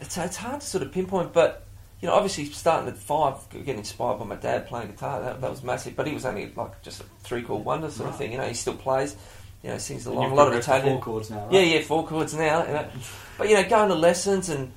It's 0.01 0.17
it's 0.17 0.37
hard 0.37 0.61
to 0.61 0.65
sort 0.67 0.81
of 0.83 0.91
pinpoint, 0.91 1.33
but 1.33 1.63
you 2.01 2.07
know, 2.07 2.13
obviously 2.13 2.45
starting 2.45 2.87
at 2.87 2.97
five, 2.97 3.35
getting 3.51 3.77
inspired 3.77 4.19
by 4.19 4.25
my 4.25 4.35
dad 4.35 4.67
playing 4.67 4.87
guitar, 4.87 5.21
that, 5.21 5.41
that 5.41 5.49
was 5.49 5.63
massive. 5.63 5.95
But 5.95 6.07
he 6.07 6.13
was 6.13 6.25
only 6.25 6.51
like 6.55 6.81
just 6.81 7.01
a 7.01 7.03
three 7.21 7.41
chord 7.41 7.65
wonder 7.65 7.91
sort 7.91 8.09
of 8.09 8.17
thing. 8.17 8.31
You 8.31 8.37
know, 8.37 8.47
he 8.47 8.53
still 8.53 8.75
plays. 8.75 9.15
You 9.63 9.71
know, 9.71 9.77
sings 9.77 10.05
along. 10.05 10.31
A 10.31 10.35
lot 10.35 10.47
of 10.47 10.53
Italian. 10.53 10.95
four 10.95 11.01
chords 11.01 11.29
now. 11.29 11.43
Right? 11.43 11.55
Yeah, 11.55 11.61
yeah, 11.61 11.81
four 11.81 12.07
chords 12.07 12.33
now. 12.33 12.65
You 12.65 12.73
know. 12.73 12.89
But 13.37 13.49
you 13.49 13.55
know, 13.55 13.67
going 13.67 13.89
to 13.89 13.95
lessons 13.95 14.47
and 14.47 14.71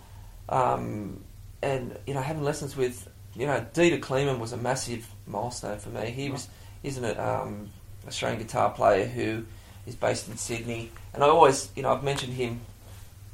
um, 0.49 1.23
and 1.63 1.97
you 2.07 2.15
know 2.15 2.21
having 2.21 2.43
lessons 2.43 2.77
with 2.77 3.09
you 3.35 3.47
know 3.47 3.65
Dieter 3.73 4.01
Kleemann 4.01 4.41
was 4.41 4.53
a 4.53 4.57
massive 4.57 5.09
milestone 5.27 5.79
for 5.79 5.91
me. 5.91 6.11
He 6.11 6.31
was 6.31 6.49
he's 6.83 6.99
an 6.99 7.17
um, 7.19 7.71
Australian 8.09 8.43
guitar 8.43 8.71
player 8.71 9.07
who 9.07 9.45
is 9.87 9.95
based 9.95 10.29
in 10.29 10.37
Sydney, 10.37 10.91
and 11.15 11.23
I 11.23 11.29
always 11.29 11.71
you 11.77 11.85
know 11.85 11.93
I've 11.93 12.03
mentioned 12.03 12.33
him 12.33 12.61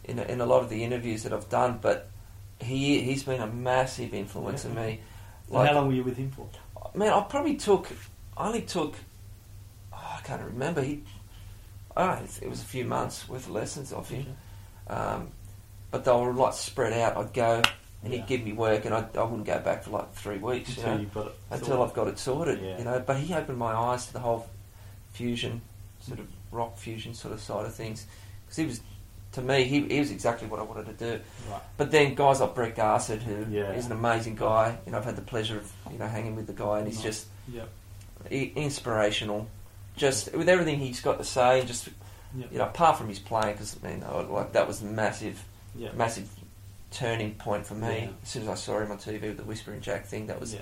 in 0.04 0.18
a, 0.18 0.22
in 0.24 0.40
a 0.42 0.46
lot 0.46 0.62
of 0.62 0.68
the 0.68 0.84
interviews 0.84 1.22
that 1.22 1.32
I've 1.32 1.48
done, 1.48 1.78
but 1.80 2.10
he 2.60 3.00
he's 3.02 3.22
been 3.22 3.40
a 3.40 3.46
massive 3.46 4.14
influence 4.14 4.64
Yeah. 4.64 4.70
on 4.70 4.76
me. 4.76 5.00
And 5.52 5.68
how 5.68 5.74
long 5.74 5.86
were 5.88 5.94
you 5.94 6.04
with 6.04 6.16
him 6.16 6.30
for? 6.30 6.48
Man, 6.94 7.12
I 7.12 7.20
probably 7.22 7.56
took, 7.56 7.88
I 8.36 8.46
only 8.48 8.62
took, 8.62 8.94
oh, 9.92 10.16
I 10.18 10.20
can't 10.22 10.42
remember. 10.42 10.82
He, 10.82 11.02
I 11.96 12.06
don't 12.06 12.20
know, 12.22 12.28
it 12.42 12.50
was 12.50 12.60
a 12.62 12.66
few 12.66 12.84
months 12.84 13.28
worth 13.28 13.46
of 13.46 13.52
lessons 13.52 13.92
off 13.92 14.10
him. 14.10 14.26
Um, 14.88 15.28
but 15.90 16.04
they 16.04 16.12
were 16.12 16.32
like 16.32 16.52
spread 16.54 16.92
out. 16.92 17.16
I'd 17.16 17.32
go 17.32 17.62
and 18.02 18.12
Yeah. 18.12 18.18
he'd 18.20 18.26
give 18.26 18.42
me 18.44 18.52
work, 18.52 18.84
and 18.84 18.94
I, 18.94 19.06
I 19.16 19.22
wouldn't 19.22 19.46
go 19.46 19.58
back 19.60 19.82
for 19.84 19.90
like 19.90 20.12
three 20.14 20.38
weeks. 20.38 20.76
Until 20.76 20.92
you 20.92 20.98
know, 21.06 21.10
got 21.14 21.26
it. 21.28 21.34
until 21.50 21.66
sorted. 21.68 21.88
I've 21.88 21.94
got 21.94 22.08
it 22.08 22.18
sorted. 22.18 22.60
Yeah. 22.62 22.78
You 22.78 22.84
know, 22.84 23.02
but 23.04 23.16
he 23.18 23.34
opened 23.34 23.58
my 23.58 23.72
eyes 23.72 24.06
to 24.06 24.12
the 24.12 24.20
whole 24.20 24.46
fusion, 25.12 25.62
sort 26.00 26.18
of 26.20 26.26
rock 26.52 26.76
fusion 26.78 27.14
sort 27.14 27.32
of 27.34 27.40
side 27.40 27.64
of 27.66 27.74
things, 27.74 28.06
because 28.44 28.56
he 28.56 28.66
was. 28.66 28.80
To 29.32 29.42
me, 29.42 29.64
he, 29.64 29.82
he 29.86 29.98
was 30.00 30.10
exactly 30.10 30.48
what 30.48 30.58
I 30.58 30.62
wanted 30.62 30.86
to 30.86 30.92
do. 31.16 31.20
Right. 31.50 31.60
But 31.76 31.90
then 31.90 32.14
guys 32.14 32.40
like 32.40 32.54
Brett 32.54 32.74
Garsed, 32.74 33.10
who 33.10 33.42
is 33.42 33.48
Yeah. 33.48 33.72
an 33.72 33.92
amazing 33.92 34.36
guy, 34.36 34.78
you 34.86 34.92
know, 34.92 34.98
I've 34.98 35.04
had 35.04 35.16
the 35.16 35.22
pleasure 35.22 35.58
of 35.58 35.70
you 35.92 35.98
know 35.98 36.06
hanging 36.08 36.34
with 36.34 36.46
the 36.46 36.52
guy, 36.54 36.78
and 36.78 36.88
he's 36.88 37.02
just 37.02 37.26
Yep. 37.52 37.68
inspirational. 38.30 39.48
Just 39.96 40.32
with 40.34 40.48
everything 40.48 40.78
he's 40.78 41.00
got 41.00 41.18
to 41.18 41.24
say, 41.24 41.64
just 41.66 41.88
Yep. 42.36 42.52
you 42.52 42.58
know, 42.58 42.64
apart 42.64 42.96
from 42.98 43.08
his 43.08 43.18
playing, 43.18 43.52
because 43.54 43.76
I 43.82 43.88
mean, 43.88 44.04
I- 44.04 44.20
like 44.20 44.52
that 44.52 44.66
was 44.68 44.82
a 44.82 44.84
massive, 44.84 45.42
Yep. 45.76 45.94
massive 45.94 46.28
turning 46.90 47.34
point 47.34 47.66
for 47.66 47.74
me. 47.74 47.98
Yeah. 48.04 48.08
As 48.22 48.28
soon 48.28 48.42
as 48.42 48.48
I 48.48 48.54
saw 48.54 48.78
him 48.80 48.90
on 48.90 48.98
TV 48.98 49.28
with 49.28 49.36
the 49.38 49.44
Whispering 49.44 49.80
Jack 49.80 50.06
thing, 50.06 50.26
that 50.28 50.38
was 50.40 50.54
Yeah. 50.54 50.60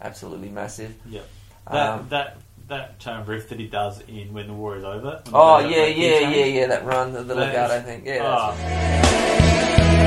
absolutely 0.00 0.48
massive. 0.48 0.94
Yep. 1.06 1.26
That 1.70 1.88
Um, 1.90 2.08
that 2.10 2.36
that 2.70 2.98
tone 3.00 3.26
riff 3.26 3.48
that 3.50 3.60
he 3.60 3.66
does 3.66 4.00
in 4.08 4.32
When 4.32 4.46
the 4.46 4.54
War 4.54 4.76
Is 4.76 4.84
Over. 4.84 5.22
oh 5.32 5.58
yeah, 5.58 5.86
that 5.86 5.96
yeah, 5.96 6.18
yeah, 6.30 6.44
yeah. 6.46 6.66
That 6.68 6.84
run, 6.84 7.12
the, 7.12 7.22
That 7.22 7.36
legato 7.36 7.74
is- 7.74 7.84
thing. 7.84 8.06
Yeah, 8.06 8.22
Ah. 8.24 10.00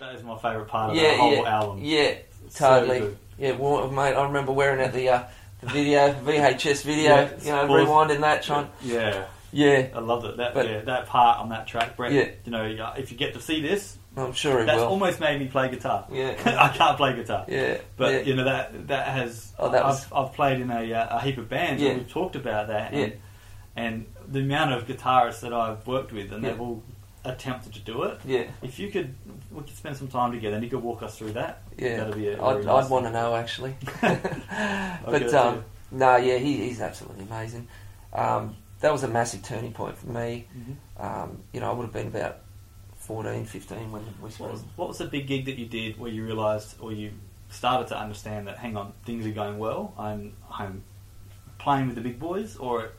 that's 0.00 0.22
my 0.22 0.36
favourite 0.38 0.68
part 0.68 0.90
of 0.90 0.96
yeah, 0.96 1.12
the 1.12 1.16
whole 1.18 1.32
yeah, 1.34 1.56
album. 1.56 1.78
yeah, 1.82 2.14
totally. 2.54 2.98
good. 3.00 3.16
yeah, 3.38 3.52
well, 3.52 3.90
mate, 3.90 4.14
I 4.14 4.24
remember 4.24 4.52
wearing 4.52 4.80
it 4.80 4.92
the 4.92 5.08
uh, 5.08 5.24
the 5.60 5.66
video 5.68 6.12
VHS 6.24 6.82
video. 6.84 7.04
Yeah, 7.14 7.30
you 7.42 7.50
know, 7.50 7.68
rewinding 7.68 8.20
that, 8.20 8.42
trying. 8.42 8.68
Yeah, 8.82 9.26
Yeah, 9.52 9.88
I 9.94 10.00
loved 10.00 10.26
it. 10.26 10.36
That 10.38 10.54
But- 10.54 10.68
yeah, 10.68 10.80
that 10.82 11.06
part 11.06 11.38
on 11.40 11.50
that 11.50 11.66
track, 11.66 11.96
Brett. 11.96 12.12
Yeah. 12.12 12.28
You 12.44 12.52
know, 12.52 12.94
if 12.96 13.10
you 13.12 13.18
get 13.18 13.34
to 13.34 13.40
see 13.40 13.60
this, 13.60 13.96
I'm 14.16 14.32
sure 14.32 14.58
he 14.60 14.66
that's 14.66 14.78
will. 14.78 14.86
almost 14.88 15.20
made 15.20 15.38
me 15.40 15.46
play 15.46 15.70
guitar. 15.70 16.06
Yeah. 16.10 16.34
I 16.60 16.76
can't 16.76 16.96
play 16.96 17.14
guitar. 17.14 17.44
yeah, 17.48 17.78
But 17.96 18.12
yeah. 18.12 18.20
you 18.22 18.34
know 18.36 18.44
that 18.44 18.88
that 18.88 19.06
has. 19.08 19.52
Oh, 19.58 19.70
that 19.70 19.84
was- 19.84 20.04
I've, 20.06 20.12
I've 20.12 20.32
played 20.32 20.60
in 20.60 20.70
a, 20.70 20.92
uh, 20.92 21.16
a 21.18 21.20
heap 21.20 21.38
of 21.38 21.48
bands, 21.48 21.80
Yeah. 21.82 21.90
and 21.90 21.98
we've 22.00 22.10
talked 22.10 22.34
about 22.36 22.68
that. 22.68 22.92
And, 22.92 23.00
Yeah. 23.12 23.16
and 23.76 24.06
the 24.26 24.40
amount 24.40 24.72
of 24.72 24.86
guitarists 24.86 25.40
that 25.40 25.52
I've 25.54 25.86
worked 25.86 26.12
with, 26.12 26.32
and 26.32 26.42
Yeah. 26.42 26.50
they've 26.50 26.60
all 26.60 26.82
attempted 27.24 27.74
to 27.74 27.80
do 27.80 28.02
it. 28.04 28.18
yeah, 28.24 28.44
If 28.62 28.78
you 28.78 28.90
could, 28.90 29.14
we 29.52 29.62
could 29.62 29.76
spend 29.76 29.96
some 29.96 30.08
time 30.08 30.32
together, 30.32 30.56
and 30.56 30.64
you 30.64 30.70
could 30.70 30.82
walk 30.82 31.02
us 31.02 31.16
through 31.18 31.32
that. 31.32 31.62
yeah. 31.78 31.98
That'd 31.98 32.14
be 32.16 32.28
a 32.28 32.42
I'd, 32.42 32.64
nice 32.64 32.84
I'd 32.86 32.90
want 32.90 33.04
to 33.06 33.12
know 33.12 33.36
actually. 33.36 33.76
But 35.04 35.32
um, 35.34 35.64
no, 35.90 36.16
yeah, 36.16 36.36
he, 36.38 36.56
he's 36.68 36.80
absolutely 36.80 37.24
amazing. 37.24 37.68
Um, 38.12 38.56
that 38.80 38.92
was 38.92 39.02
a 39.02 39.08
massive 39.08 39.42
turning 39.42 39.72
point 39.72 39.96
for 39.98 40.06
me. 40.08 40.46
Mhm. 40.56 40.76
Um, 41.04 41.42
you 41.52 41.60
know, 41.60 41.70
I 41.70 41.74
would 41.74 41.84
have 41.84 41.92
been 41.92 42.06
about 42.08 42.38
14, 43.10 43.44
15 43.44 43.90
when 43.90 44.02
we 44.04 44.08
What 44.20 44.32
spoke. 44.32 44.52
was, 44.52 44.62
what 44.76 44.86
was 44.88 44.98
the 44.98 45.04
big 45.06 45.26
gig 45.26 45.44
that 45.46 45.58
you 45.58 45.66
did 45.66 45.98
where 45.98 46.12
you 46.12 46.24
realised 46.24 46.76
or 46.80 46.92
you 46.92 47.10
started 47.48 47.88
to 47.88 47.98
understand 47.98 48.46
that 48.46 48.56
hang 48.56 48.76
on 48.76 48.92
things 49.04 49.26
are 49.26 49.32
going 49.32 49.58
well 49.58 49.92
I'm 49.98 50.32
I'm 50.48 50.84
playing 51.58 51.86
with 51.88 51.96
the 51.96 52.02
big 52.02 52.20
boys 52.20 52.56
or 52.56 52.92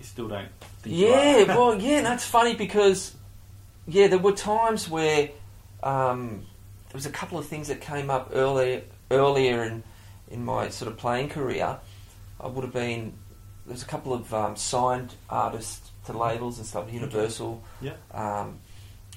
you 0.00 0.04
still 0.04 0.26
don't 0.26 0.48
think 0.82 0.96
you 0.96 1.06
Yeah, 1.06 1.42
are? 1.42 1.56
well, 1.56 1.80
yeah, 1.80 2.00
that's 2.02 2.26
funny 2.26 2.56
because, 2.56 3.14
yeah, 3.86 4.08
there 4.08 4.18
were 4.18 4.32
times 4.32 4.90
where 4.90 5.30
um, 5.84 6.44
there 6.88 6.94
was 6.94 7.06
a 7.06 7.10
couple 7.10 7.38
of 7.38 7.46
things 7.46 7.68
that 7.68 7.80
came 7.80 8.10
up 8.10 8.30
earlier 8.34 8.82
earlier 9.12 9.62
in 9.62 9.84
in 10.28 10.44
my 10.44 10.68
sort 10.70 10.90
of 10.90 10.98
playing 10.98 11.28
career. 11.28 11.78
I 12.40 12.48
would 12.48 12.64
have 12.64 12.72
been 12.72 13.12
there 13.64 13.74
was 13.74 13.84
a 13.84 13.86
couple 13.86 14.12
of 14.12 14.34
um, 14.34 14.56
signed 14.56 15.14
artists 15.30 15.92
to 16.06 16.18
labels 16.18 16.58
and 16.58 16.66
stuff, 16.66 16.92
Universal, 16.92 17.62
yeah 17.80 17.92
um, 18.12 18.58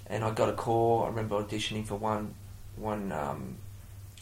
and 0.08 0.24
I 0.24 0.32
got 0.32 0.50
a 0.50 0.54
call. 0.54 1.04
I 1.04 1.08
remember 1.08 1.42
auditioning 1.42 1.86
for 1.86 1.96
one 1.96 2.34
one 2.76 3.12
um, 3.12 3.58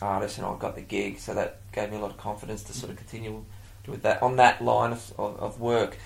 artist, 0.01 0.37
and 0.37 0.47
I 0.47 0.55
got 0.57 0.75
the 0.75 0.81
gig. 0.81 1.19
So 1.19 1.33
that 1.33 1.59
gave 1.71 1.91
me 1.91 1.97
a 1.97 1.99
lot 1.99 2.11
of 2.11 2.17
confidence 2.17 2.63
to 2.63 2.73
sort 2.73 2.91
of 2.91 2.97
continue 2.97 3.43
with 3.87 4.01
that 4.03 4.21
on 4.21 4.35
that 4.37 4.63
line 4.63 4.91
of, 4.93 5.13
of, 5.17 5.39
of 5.39 5.59
work. 5.59 5.97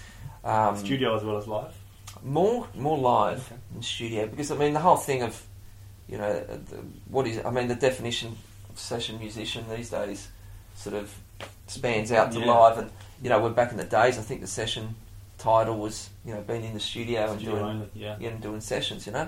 Um, 0.44 0.78
Studio 0.78 1.16
as 1.16 1.24
well 1.24 1.38
as 1.38 1.48
live. 1.48 1.74
more 2.24 2.68
more 2.76 2.98
live 2.98 3.40
Okay. 3.52 3.56
in 3.76 3.82
studio 3.84 4.28
because 4.28 4.52
I 4.52 4.56
mean 4.58 4.74
the 4.74 4.80
whole 4.80 4.96
thing 4.98 5.22
of 5.22 5.42
you 6.08 6.18
know 6.18 6.30
uh, 6.30 6.58
the, 6.70 6.78
what 7.10 7.28
is 7.28 7.44
I 7.46 7.52
mean 7.52 7.68
the 7.68 7.76
definition 7.76 8.36
of 8.70 8.80
session 8.80 9.20
musician 9.20 9.66
these 9.70 9.90
days 9.90 10.30
sort 10.76 10.96
of 10.96 11.14
spans 11.68 12.12
out 12.12 12.32
to 12.34 12.40
Yeah. 12.40 12.46
live 12.54 12.78
and 12.78 12.90
you 13.22 13.30
know 13.30 13.40
we're 13.42 13.50
back 13.50 13.72
in 13.72 13.78
the 13.78 13.84
days 13.84 14.18
I 14.18 14.22
think 14.22 14.40
the 14.42 14.48
session 14.48 14.96
title 15.38 15.78
was 15.78 16.10
you 16.26 16.34
know 16.34 16.42
being 16.42 16.64
in 16.64 16.74
the 16.74 16.80
studio, 16.80 17.32
and 17.32 17.40
doing 17.44 17.58
only, 17.64 17.90
yeah. 17.94 18.16
yeah, 18.20 18.30
and 18.30 18.42
doing 18.42 18.62
sessions 18.62 19.06
you 19.08 19.14
know 19.14 19.28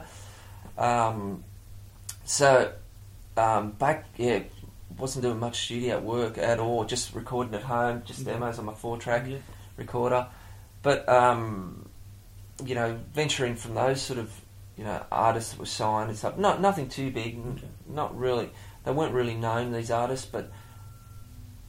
um, 0.81 1.43
so 2.25 2.71
um, 3.37 3.71
back 3.71 4.05
yeah 4.17 4.39
wasn't 4.97 5.23
doing 5.23 5.39
much 5.39 5.65
studio 5.65 5.99
work 5.99 6.37
at 6.37 6.59
all 6.59 6.83
just 6.85 7.13
recording 7.15 7.53
at 7.55 7.63
home 7.63 8.03
just 8.05 8.19
Yeah. 8.21 8.33
demos 8.33 8.59
on 8.59 8.65
my 8.65 8.73
four 8.73 8.97
track 8.97 9.25
Yeah. 9.27 9.37
recorder. 9.77 10.27
But 10.83 11.07
um, 11.07 11.87
you 12.65 12.75
know, 12.75 12.99
venturing 13.13 13.55
from 13.55 13.75
those 13.75 14.01
sort 14.01 14.19
of 14.19 14.31
you 14.77 14.83
know 14.83 15.03
artists 15.11 15.51
that 15.51 15.59
were 15.59 15.65
signed 15.65 16.09
and 16.09 16.17
stuff, 16.17 16.37
not 16.37 16.59
nothing 16.61 16.89
too 16.89 17.11
big, 17.11 17.37
Okay. 17.39 17.67
not 17.87 18.17
really. 18.17 18.49
They 18.83 18.91
weren't 18.91 19.13
really 19.13 19.35
known 19.35 19.71
these 19.71 19.91
artists, 19.91 20.25
but 20.25 20.51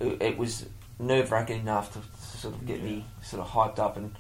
it, 0.01 0.21
it 0.23 0.39
was 0.39 0.67
nerve 0.99 1.31
wracking 1.31 1.61
enough 1.61 1.93
to, 1.93 2.01
to 2.01 2.39
sort 2.39 2.55
of 2.55 2.67
get 2.67 2.79
Yeah. 2.81 2.85
me 2.85 3.07
sort 3.23 3.43
of 3.43 3.49
hyped 3.51 3.79
up 3.79 3.97
and, 3.97 4.15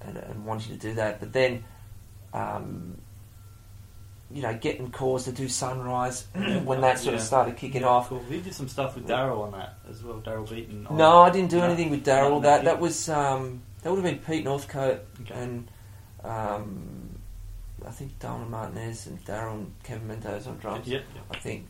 and 0.00 0.16
and 0.16 0.44
wanting 0.46 0.72
to 0.78 0.78
do 0.88 0.94
that. 0.94 1.20
But 1.20 1.32
then. 1.32 1.64
Um, 2.32 2.98
you 4.30 4.42
know, 4.42 4.54
getting 4.54 4.90
calls 4.90 5.24
to 5.24 5.32
do 5.32 5.48
Sunrise 5.48 6.26
when 6.64 6.80
that 6.82 6.98
sort 6.98 7.14
of 7.14 7.20
started 7.22 7.56
kicking 7.56 7.80
Yeah, 7.82 7.88
off. 7.88 8.08
Cool. 8.10 8.22
We 8.28 8.40
did 8.40 8.52
some 8.54 8.68
stuff 8.68 8.94
with 8.94 9.06
Daryl 9.08 9.40
on 9.42 9.52
that 9.52 9.78
as 9.88 10.02
well. 10.04 10.20
Daryl 10.20 10.48
Beaton. 10.48 10.86
on- 10.86 10.96
No, 10.96 11.22
I 11.22 11.30
didn't 11.30 11.50
do 11.50 11.58
No. 11.58 11.64
anything 11.64 11.90
with 11.90 12.04
Daryl. 12.04 12.42
That 12.42 12.64
that 12.64 12.78
was 12.78 13.08
um, 13.08 13.62
that 13.82 13.90
would 13.90 14.04
have 14.04 14.04
been 14.04 14.18
Pete 14.24 14.44
Northcote 14.44 15.00
Okay. 15.22 15.34
and 15.34 15.68
um, 16.24 17.18
I 17.86 17.90
think 17.90 18.18
Donald 18.18 18.50
Martinez 18.50 19.06
and 19.06 19.24
Daryl 19.24 19.54
and 19.54 19.72
Kevin 19.84 20.08
Mendoza 20.08 20.50
on 20.50 20.58
drums. 20.58 20.86
Yep. 20.88 21.02
yep. 21.14 21.24
I 21.30 21.38
think 21.38 21.66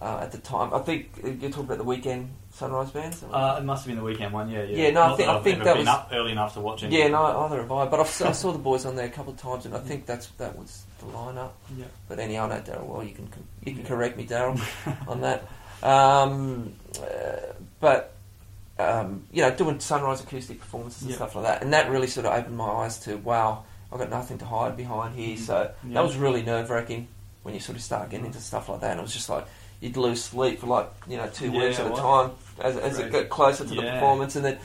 uh, 0.00 0.18
at 0.22 0.32
the 0.32 0.38
time. 0.38 0.72
I 0.74 0.78
think 0.80 1.10
you're 1.22 1.50
talking 1.50 1.64
about 1.64 1.78
the 1.78 1.84
weekend 1.84 2.30
Sunrise 2.52 2.90
bands. 2.92 3.22
Uh, 3.24 3.56
it 3.58 3.64
must 3.64 3.82
have 3.84 3.88
been 3.88 3.96
the 3.98 4.04
weekend 4.04 4.32
one, 4.32 4.48
yeah. 4.48 4.62
Yeah, 4.62 4.86
Yeah, 4.86 4.90
no, 4.92 5.02
I 5.02 5.06
think- 5.16 5.18
that 5.18 5.28
I 5.28 5.40
think 5.42 5.58
that 5.64 5.64
been 5.74 5.78
was- 5.80 5.88
up 5.88 6.10
early 6.12 6.32
enough 6.32 6.54
to 6.54 6.60
watch 6.60 6.84
any. 6.84 6.96
yeah, 6.98 7.08
no, 7.08 7.24
either 7.24 7.56
have 7.62 7.72
I. 7.72 7.86
But 7.86 7.98
I've, 8.00 8.08
si 8.08 8.32
saw 8.32 8.52
the 8.52 8.58
boys 8.58 8.84
on 8.86 8.94
there 8.96 9.06
a 9.06 9.10
couple 9.10 9.32
of 9.32 9.38
times, 9.40 9.66
and 9.66 9.74
I 9.74 9.80
think 9.80 10.06
that's 10.06 10.26
that 10.38 10.56
was 10.56 10.84
the 11.00 11.06
lineup. 11.06 11.50
Yeah. 11.76 11.86
But 12.08 12.18
anyhow, 12.20 12.44
I 12.44 12.48
know 12.50 12.60
Daryl 12.60 12.86
well. 12.86 13.02
You 13.02 13.12
can 13.14 13.28
you 13.64 13.74
can 13.74 13.84
correct 13.84 14.16
me, 14.16 14.24
Daryl, 14.26 14.60
on 15.08 15.20
that. 15.22 15.48
Um, 15.82 16.74
uh, 17.00 17.52
but 17.80 18.14
um, 18.78 19.24
you 19.32 19.42
know, 19.42 19.50
doing 19.54 19.78
sunrise 19.80 20.20
acoustic 20.20 20.58
performances 20.60 21.02
and 21.02 21.10
Yeah. 21.10 21.16
stuff 21.16 21.34
like 21.36 21.44
that, 21.44 21.62
and 21.62 21.72
that 21.72 21.90
really 21.90 22.06
sort 22.08 22.26
of 22.26 22.32
opened 22.38 22.56
my 22.56 22.68
eyes 22.68 22.98
to 23.00 23.16
wow, 23.16 23.64
I've 23.92 23.98
got 23.98 24.10
nothing 24.10 24.38
to 24.38 24.44
hide 24.44 24.76
behind 24.76 25.14
here. 25.16 25.36
So 25.36 25.70
Yeah. 25.86 25.94
that 25.94 26.04
was 26.04 26.16
really 26.16 26.42
nerve 26.42 26.70
wracking 26.70 27.08
when 27.42 27.54
you 27.54 27.60
sort 27.60 27.76
of 27.76 27.82
start 27.82 28.10
getting 28.10 28.26
into 28.26 28.40
stuff 28.40 28.68
like 28.68 28.80
that, 28.80 28.92
and 28.92 29.00
it 29.00 29.02
was 29.02 29.12
just 29.12 29.28
like 29.28 29.44
you'd 29.80 29.96
lose 29.96 30.22
sleep 30.22 30.60
for 30.60 30.66
like 30.66 30.90
you 31.08 31.16
know 31.16 31.28
two 31.28 31.50
Yeah, 31.50 31.66
weeks 31.66 31.78
at 31.78 31.90
a 31.90 31.94
time 31.94 32.30
as, 32.60 32.76
as 32.76 32.98
it 32.98 33.12
got 33.12 33.28
closer 33.28 33.64
to 33.64 33.74
the 33.74 33.82
performance, 33.82 34.36
and 34.36 34.44
then 34.44 34.58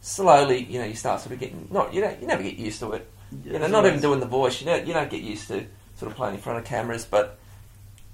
slowly 0.00 0.64
you 0.64 0.78
know 0.78 0.84
you 0.84 0.94
start 0.94 1.20
sort 1.20 1.32
of 1.32 1.40
getting 1.40 1.68
not 1.70 1.92
you 1.92 2.00
know 2.00 2.16
you 2.20 2.26
never 2.26 2.42
get 2.42 2.56
used 2.56 2.80
to 2.80 2.92
it 2.92 3.10
you 3.44 3.58
know, 3.58 3.66
not 3.66 3.86
even 3.86 4.00
doing 4.00 4.20
the 4.20 4.26
voice. 4.26 4.60
You 4.60 4.66
don't 4.66 4.86
you 4.86 4.92
don't 4.92 5.10
get 5.10 5.22
used 5.22 5.48
to 5.48 5.66
sort 5.96 6.10
of 6.10 6.16
playing 6.16 6.36
in 6.36 6.40
front 6.40 6.58
of 6.58 6.64
cameras, 6.64 7.04
but 7.04 7.38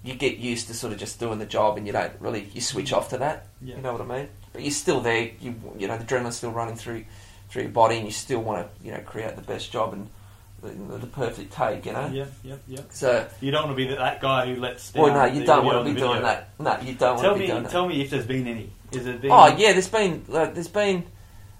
you 0.02 0.14
get 0.14 0.38
used 0.38 0.66
to 0.68 0.74
sort 0.74 0.92
of 0.92 0.98
just 0.98 1.20
doing 1.20 1.38
the 1.38 1.46
job, 1.46 1.76
and 1.76 1.86
you 1.86 1.92
don't 1.92 2.12
really 2.20 2.48
you 2.52 2.60
switch 2.60 2.90
mm. 2.90 2.96
off 2.96 3.10
to 3.10 3.18
that. 3.18 3.48
Yeah. 3.62 3.76
You 3.76 3.82
know 3.82 3.92
what 3.92 4.02
I 4.02 4.18
mean? 4.18 4.28
But 4.52 4.62
you're 4.62 4.70
still 4.70 5.00
there. 5.00 5.30
You 5.40 5.54
you 5.78 5.88
know 5.88 5.96
the 5.96 6.04
adrenaline's 6.04 6.36
still 6.36 6.52
running 6.52 6.76
through 6.76 7.04
through 7.48 7.62
your 7.62 7.72
body, 7.72 7.96
and 7.96 8.06
you 8.06 8.12
still 8.12 8.40
want 8.40 8.66
to 8.66 8.86
you 8.86 8.92
know 8.92 9.00
create 9.00 9.36
the 9.36 9.42
best 9.42 9.70
job 9.70 9.92
and 9.92 10.08
the, 10.68 10.98
the 10.98 11.06
perfect 11.06 11.52
take. 11.52 11.86
You 11.86 11.92
know. 11.92 12.10
Yeah, 12.12 12.26
yeah, 12.42 12.56
yeah. 12.66 12.80
So 12.90 13.26
You 13.40 13.50
don't 13.50 13.66
want 13.66 13.76
to 13.76 13.84
be 13.84 13.88
that- 13.90 13.98
that 13.98 14.20
guy 14.20 14.52
who 14.52 14.60
lets. 14.60 14.92
Well, 14.94 15.12
no, 15.12 15.24
you 15.26 15.44
don't 15.44 15.64
want 15.64 15.86
to 15.86 15.92
be 15.92 15.98
doing 15.98 16.22
that. 16.22 16.50
No, 16.58 16.78
you 16.80 16.94
don't 16.94 17.16
want 17.16 17.20
Tell 17.20 17.32
to 17.34 17.38
be 17.38 17.40
me, 17.40 17.46
doing 17.48 17.62
that. 17.62 17.72
tell 17.72 17.88
me 17.88 18.02
if 18.02 18.10
there's 18.10 18.26
been 18.26 18.46
any. 18.46 18.70
Is 18.92 19.06
it 19.06 19.20
been? 19.20 19.30
Oh 19.30 19.46
yeah, 19.56 19.72
there's 19.72 19.88
been 19.88 20.24
like, 20.28 20.54
there's 20.54 20.68
been 20.68 21.04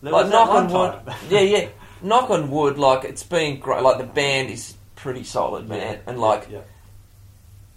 There 0.03 0.13
like 0.13 0.29
knock 0.29 0.49
on 0.51 0.73
wood. 0.73 1.15
yeah, 1.29 1.41
yeah. 1.41 1.69
Knock 2.03 2.31
on 2.31 2.51
wood. 2.51 2.79
Like 2.79 3.05
it's 3.05 3.23
been 3.23 3.61
great. 3.61 3.83
Like 3.83 3.99
the 3.99 4.05
band 4.05 4.51
is 4.51 4.75
pretty 4.97 5.25
solid, 5.25 5.69
man. 5.69 6.01
And 6.07 6.19
like 6.21 6.49
yeah, 6.51 6.61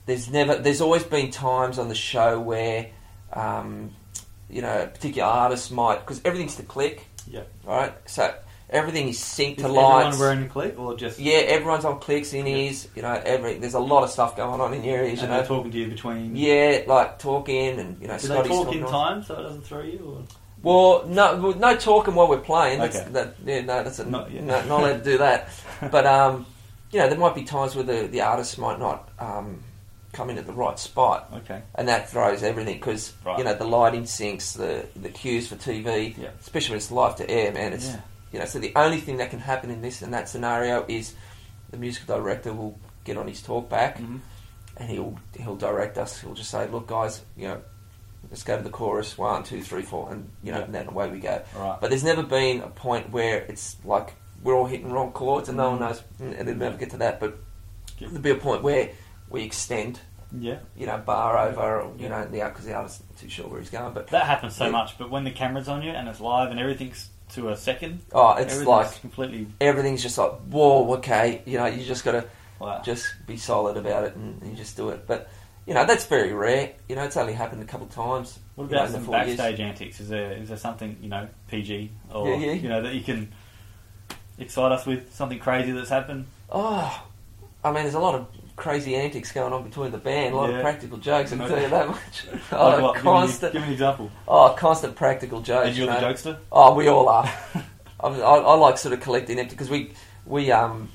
there's 0.06 0.30
never 0.30 0.56
there's 0.56 0.82
always 0.82 1.04
been 1.04 1.32
times 1.32 1.78
on 1.80 1.90
the 1.90 1.96
show 1.96 2.40
where 2.40 2.90
um, 3.34 3.92
you 4.50 4.62
know 4.62 4.84
a 4.84 4.88
particular 4.88 5.28
artist 5.28 5.72
might 5.72 6.00
because 6.00 6.22
everything's 6.24 6.56
to 6.56 6.64
click, 6.64 7.06
yeah. 7.30 7.44
right? 7.66 7.94
So 8.06 8.34
everything 8.70 9.08
is 9.10 9.20
synced 9.20 9.58
Is 9.58 9.64
to 9.64 9.64
everyone 9.66 10.20
wearing 10.20 10.44
a 10.44 10.48
clip 10.50 10.78
or 10.80 10.96
just? 10.96 11.20
yeah, 11.20 11.36
everyone's 11.38 11.86
on 11.86 12.00
clicks 12.00 12.34
in 12.34 12.48
ears. 12.48 12.88
You 12.96 13.02
know, 13.02 13.22
every 13.26 13.56
there's 13.60 13.74
a 13.76 13.80
lot 13.80 14.04
of 14.04 14.10
stuff 14.10 14.36
going 14.36 14.60
on 14.62 14.74
in 14.74 14.82
the 14.82 14.90
areas. 14.90 15.20
You 15.20 15.24
And 15.28 15.34
they're 15.34 15.42
know, 15.42 15.48
talking 15.48 15.72
to 15.72 15.78
you 15.78 15.88
between. 15.88 16.36
yeah, 16.36 16.82
like 16.88 17.20
talking 17.20 17.80
and 17.80 18.02
you 18.02 18.08
know, 18.08 18.18
Do 18.18 18.28
they 18.28 18.34
Scotty's 18.34 18.52
talk 18.52 18.66
talking 18.66 18.80
in 18.80 18.86
on- 18.86 18.92
time 18.92 19.24
so 19.24 19.34
it 19.40 19.44
doesn't 19.44 19.62
throw 19.66 19.82
you? 19.84 20.16
Or? 20.18 20.24
Well, 20.64 21.06
no, 21.08 21.36
well, 21.38 21.54
no 21.56 21.76
talking 21.78 22.16
while 22.16 22.28
we're 22.28 22.40
playing. 22.40 22.80
That's, 22.80 22.98
Okay. 22.98 23.10
that, 23.12 23.36
yeah, 23.46 23.62
no, 23.62 23.84
that's 23.84 24.00
a, 24.00 24.06
Not 24.10 24.32
no, 24.34 24.42
not 24.66 24.70
allowed 24.82 24.98
to 24.98 25.04
do 25.04 25.18
that. 25.20 25.50
But 25.92 26.06
um, 26.08 26.46
you 26.92 27.00
know, 27.00 27.08
there 27.10 27.18
might 27.20 27.36
be 27.36 27.44
times 27.44 27.76
where 27.76 27.84
the 27.84 28.08
the 28.08 28.22
artist 28.22 28.58
might 28.58 28.80
not 28.80 29.08
um, 29.20 29.62
come 30.14 30.32
in 30.32 30.38
at 30.40 30.48
the 30.48 30.54
right 30.54 30.80
spot, 30.80 31.30
Okay. 31.32 31.62
and 31.76 31.88
that 31.88 32.10
throws 32.10 32.42
everything 32.42 32.78
because 32.78 33.14
Right. 33.24 33.38
you 33.38 33.44
know 33.44 33.54
the 33.54 33.68
lighting 33.68 34.04
syncs, 34.04 34.58
the 34.58 34.88
the 35.00 35.10
cues 35.10 35.48
for 35.48 35.56
TV, 35.56 36.16
Yeah. 36.18 36.30
especially 36.42 36.72
when 36.74 36.78
it's 36.78 36.92
live 36.92 37.16
to 37.18 37.30
air, 37.30 37.52
man. 37.52 37.74
It's 37.74 37.90
Yeah. 37.90 38.00
You 38.32 38.40
know, 38.40 38.46
so 38.46 38.60
the 38.60 38.74
only 38.76 39.00
thing 39.00 39.18
that 39.18 39.30
can 39.30 39.40
happen 39.40 39.70
in 39.72 39.82
this 39.82 40.02
and 40.02 40.14
that 40.14 40.28
scenario 40.30 40.86
is 40.88 41.16
the 41.70 41.78
musical 41.78 42.18
director 42.18 42.54
will 42.54 42.78
get 43.04 43.18
on 43.18 43.28
his 43.28 43.42
talk 43.42 43.70
back 43.70 43.98
Mhm. 43.98 44.20
and 44.78 44.90
he'll 44.90 45.18
he'll 45.38 45.56
direct 45.56 45.98
us. 45.98 46.20
He'll 46.22 46.34
just 46.34 46.50
say, 46.52 46.68
"Look, 46.68 46.88
guys, 46.88 47.22
you 47.36 47.48
know, 47.48 47.62
let's 48.30 48.44
go 48.44 48.58
to 48.58 48.64
the 48.64 48.70
chorus. 48.70 49.18
One, 49.18 49.44
two, 49.44 49.62
three, 49.64 49.82
four, 49.84 50.12
and 50.12 50.30
you 50.44 50.52
know, 50.52 50.60
Yeah. 50.60 50.66
and 50.66 50.76
then 50.76 50.88
away 50.88 51.10
we 51.10 51.20
go." 51.20 51.42
Right. 51.56 51.78
But 51.80 51.90
there's 51.90 52.04
never 52.04 52.24
been 52.24 52.62
a 52.62 52.68
point 52.70 53.12
where 53.12 53.40
it's 53.44 53.78
like 53.86 54.16
we're 54.44 54.56
all 54.56 54.66
hitting 54.68 54.92
wrong 54.92 55.12
chords 55.14 55.50
and 55.50 55.58
no 55.58 55.70
one 55.72 55.80
Mm. 55.80 55.82
knows, 55.82 56.04
and 56.20 56.34
it'll 56.36 56.56
never 56.56 56.78
get 56.78 56.92
to 56.92 56.98
that. 56.98 57.20
But 57.20 57.38
there'll 58.00 58.20
be 58.20 58.30
a 58.32 58.36
point 58.36 58.62
where 58.62 58.90
we 59.30 59.42
extend, 59.44 60.00
Yeah. 60.32 60.60
you 60.76 60.86
know, 60.86 60.98
bar 61.00 61.38
over, 61.40 61.82
or, 61.82 61.92
you 61.98 62.04
Yeah. 62.04 62.10
know, 62.10 62.26
the 62.26 62.40
because 62.44 62.66
the 62.66 62.74
artist's 62.76 63.02
not 63.10 63.18
too 63.18 63.30
sure 63.30 63.48
where 63.48 63.60
he's 63.60 63.70
going. 63.72 63.94
But 63.94 64.08
That 64.08 64.26
happens 64.28 64.56
so 64.56 64.66
Yeah. 64.66 64.72
much, 64.72 64.98
but 65.00 65.10
when 65.10 65.24
the 65.24 65.32
camera's 65.32 65.68
on 65.68 65.82
you 65.82 65.90
and 65.92 66.08
it's 66.08 66.20
live 66.20 66.52
and 66.52 66.60
everything's 66.60 67.10
to 67.34 67.50
a 67.50 67.58
second, 67.58 68.02
oh, 68.14 68.36
it's 68.36 68.64
like 68.64 69.02
completely. 69.02 69.48
everything's 69.60 70.02
just 70.02 70.18
like 70.18 70.32
whoa, 70.50 70.94
okay, 70.96 71.42
you 71.46 71.58
know, 71.58 71.66
you 71.66 71.84
just 71.86 72.04
got 72.06 72.14
to 72.14 72.26
Wow. 72.60 72.82
just 72.84 73.06
be 73.28 73.38
solid 73.38 73.78
about 73.78 74.04
it 74.06 74.16
and, 74.16 74.42
and 74.42 74.50
you 74.52 74.58
just 74.58 74.76
do 74.78 74.90
it. 74.90 75.06
But 75.06 75.30
you 75.68 75.74
know, 75.76 75.86
that's 75.86 76.06
very 76.06 76.34
rare. 76.34 76.72
You 76.90 76.96
know, 76.96 77.04
it's 77.04 77.18
only 77.18 77.34
happened 77.34 77.62
a 77.62 77.66
couple 77.66 77.86
of 77.86 77.94
times. 77.94 78.40
What 78.56 78.66
you 78.66 78.72
know, 78.72 78.78
about 78.78 78.88
the 78.88 78.94
some 78.94 79.04
four 79.04 79.16
years. 79.18 79.38
backstage 79.38 79.60
antics? 79.60 80.00
Is 80.00 80.10
there 80.10 80.32
is 80.32 80.48
there 80.50 80.58
something 80.58 80.98
you 81.02 81.10
know 81.10 81.28
PG 81.50 81.92
or 82.12 82.30
Yeah, 82.30 82.36
yeah. 82.38 82.52
you 82.54 82.70
know 82.70 82.82
that 82.82 82.96
you 82.96 83.02
can 83.02 83.32
excite 84.40 84.72
us 84.72 84.86
with 84.86 85.14
something 85.14 85.40
crazy 85.40 85.72
that's 85.72 85.90
happened? 85.90 86.26
Oh, 86.52 87.06
I 87.64 87.72
mean, 87.72 87.84
there's 87.84 87.94
a 87.96 88.00
lot 88.00 88.16
of 88.16 88.28
crazy 88.58 88.96
antics 88.96 89.32
going 89.32 89.54
on 89.54 89.64
between 89.64 89.92
the 89.92 89.98
band. 89.98 90.34
A 90.34 90.38
lot 90.38 90.50
Yeah. 90.50 90.58
of 90.58 90.62
practical 90.64 90.98
jokes. 90.98 91.32
I 91.32 91.38
can 91.38 91.46
Okay. 91.46 91.54
tell 91.54 91.64
you 91.64 91.70
that 91.70 91.88
much. 91.88 92.26
Like 92.32 92.42
Oh, 92.52 92.82
what? 92.82 92.96
Give 92.96 93.04
me- 93.06 93.10
constant. 93.12 93.54
Give 93.54 93.62
me, 93.62 93.68
an 93.68 93.74
example. 93.74 94.12
Oh, 94.28 94.50
constant 94.58 94.96
practical 94.96 95.42
jokes. 95.42 95.68
and 95.70 95.78
you're 95.78 95.86
you 95.88 95.94
the 96.00 96.06
jokester. 96.06 96.38
Oh, 96.52 96.74
we 96.74 96.88
all 96.90 97.08
are. 97.08 97.24
I, 98.00 98.08
I, 98.10 98.56
like 98.56 98.78
sort 98.78 98.94
of 98.94 99.00
collecting 99.02 99.40
empty 99.40 99.52
because 99.56 99.70
we 99.70 99.92
we 100.26 100.52
um 100.52 100.90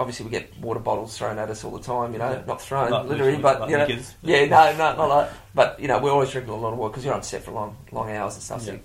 obviously 0.00 0.24
we 0.24 0.30
get 0.30 0.56
water 0.58 0.80
bottles 0.80 1.16
thrown 1.18 1.38
at 1.38 1.48
us 1.50 1.62
all 1.64 1.70
the 1.72 1.82
time. 1.82 2.12
You 2.12 2.18
know, 2.20 2.30
Yeah. 2.32 2.42
not 2.46 2.60
thrown 2.62 2.90
Not 2.90 3.08
literally, 3.08 3.36
literally, 3.38 3.42
but 3.42 3.60
like 3.60 3.70
you 3.70 3.76
know, 3.78 4.02
yeah, 4.22 4.44
no, 4.46 4.72
no, 4.72 4.96
not 4.96 5.08
like. 5.08 5.30
But 5.54 5.80
you 5.80 5.88
know, 5.88 5.98
we're 5.98 6.10
always 6.12 6.30
drinking 6.30 6.52
a 6.54 6.56
lot 6.56 6.72
of 6.72 6.78
water 6.78 6.90
because 6.92 7.04
you're 7.04 7.14
on 7.14 7.22
set 7.22 7.42
for 7.44 7.50
long 7.52 7.76
long 7.92 8.10
hours 8.10 8.34
and 8.34 8.42
stuff. 8.42 8.62
So, 8.62 8.72
Yeah. 8.72 8.78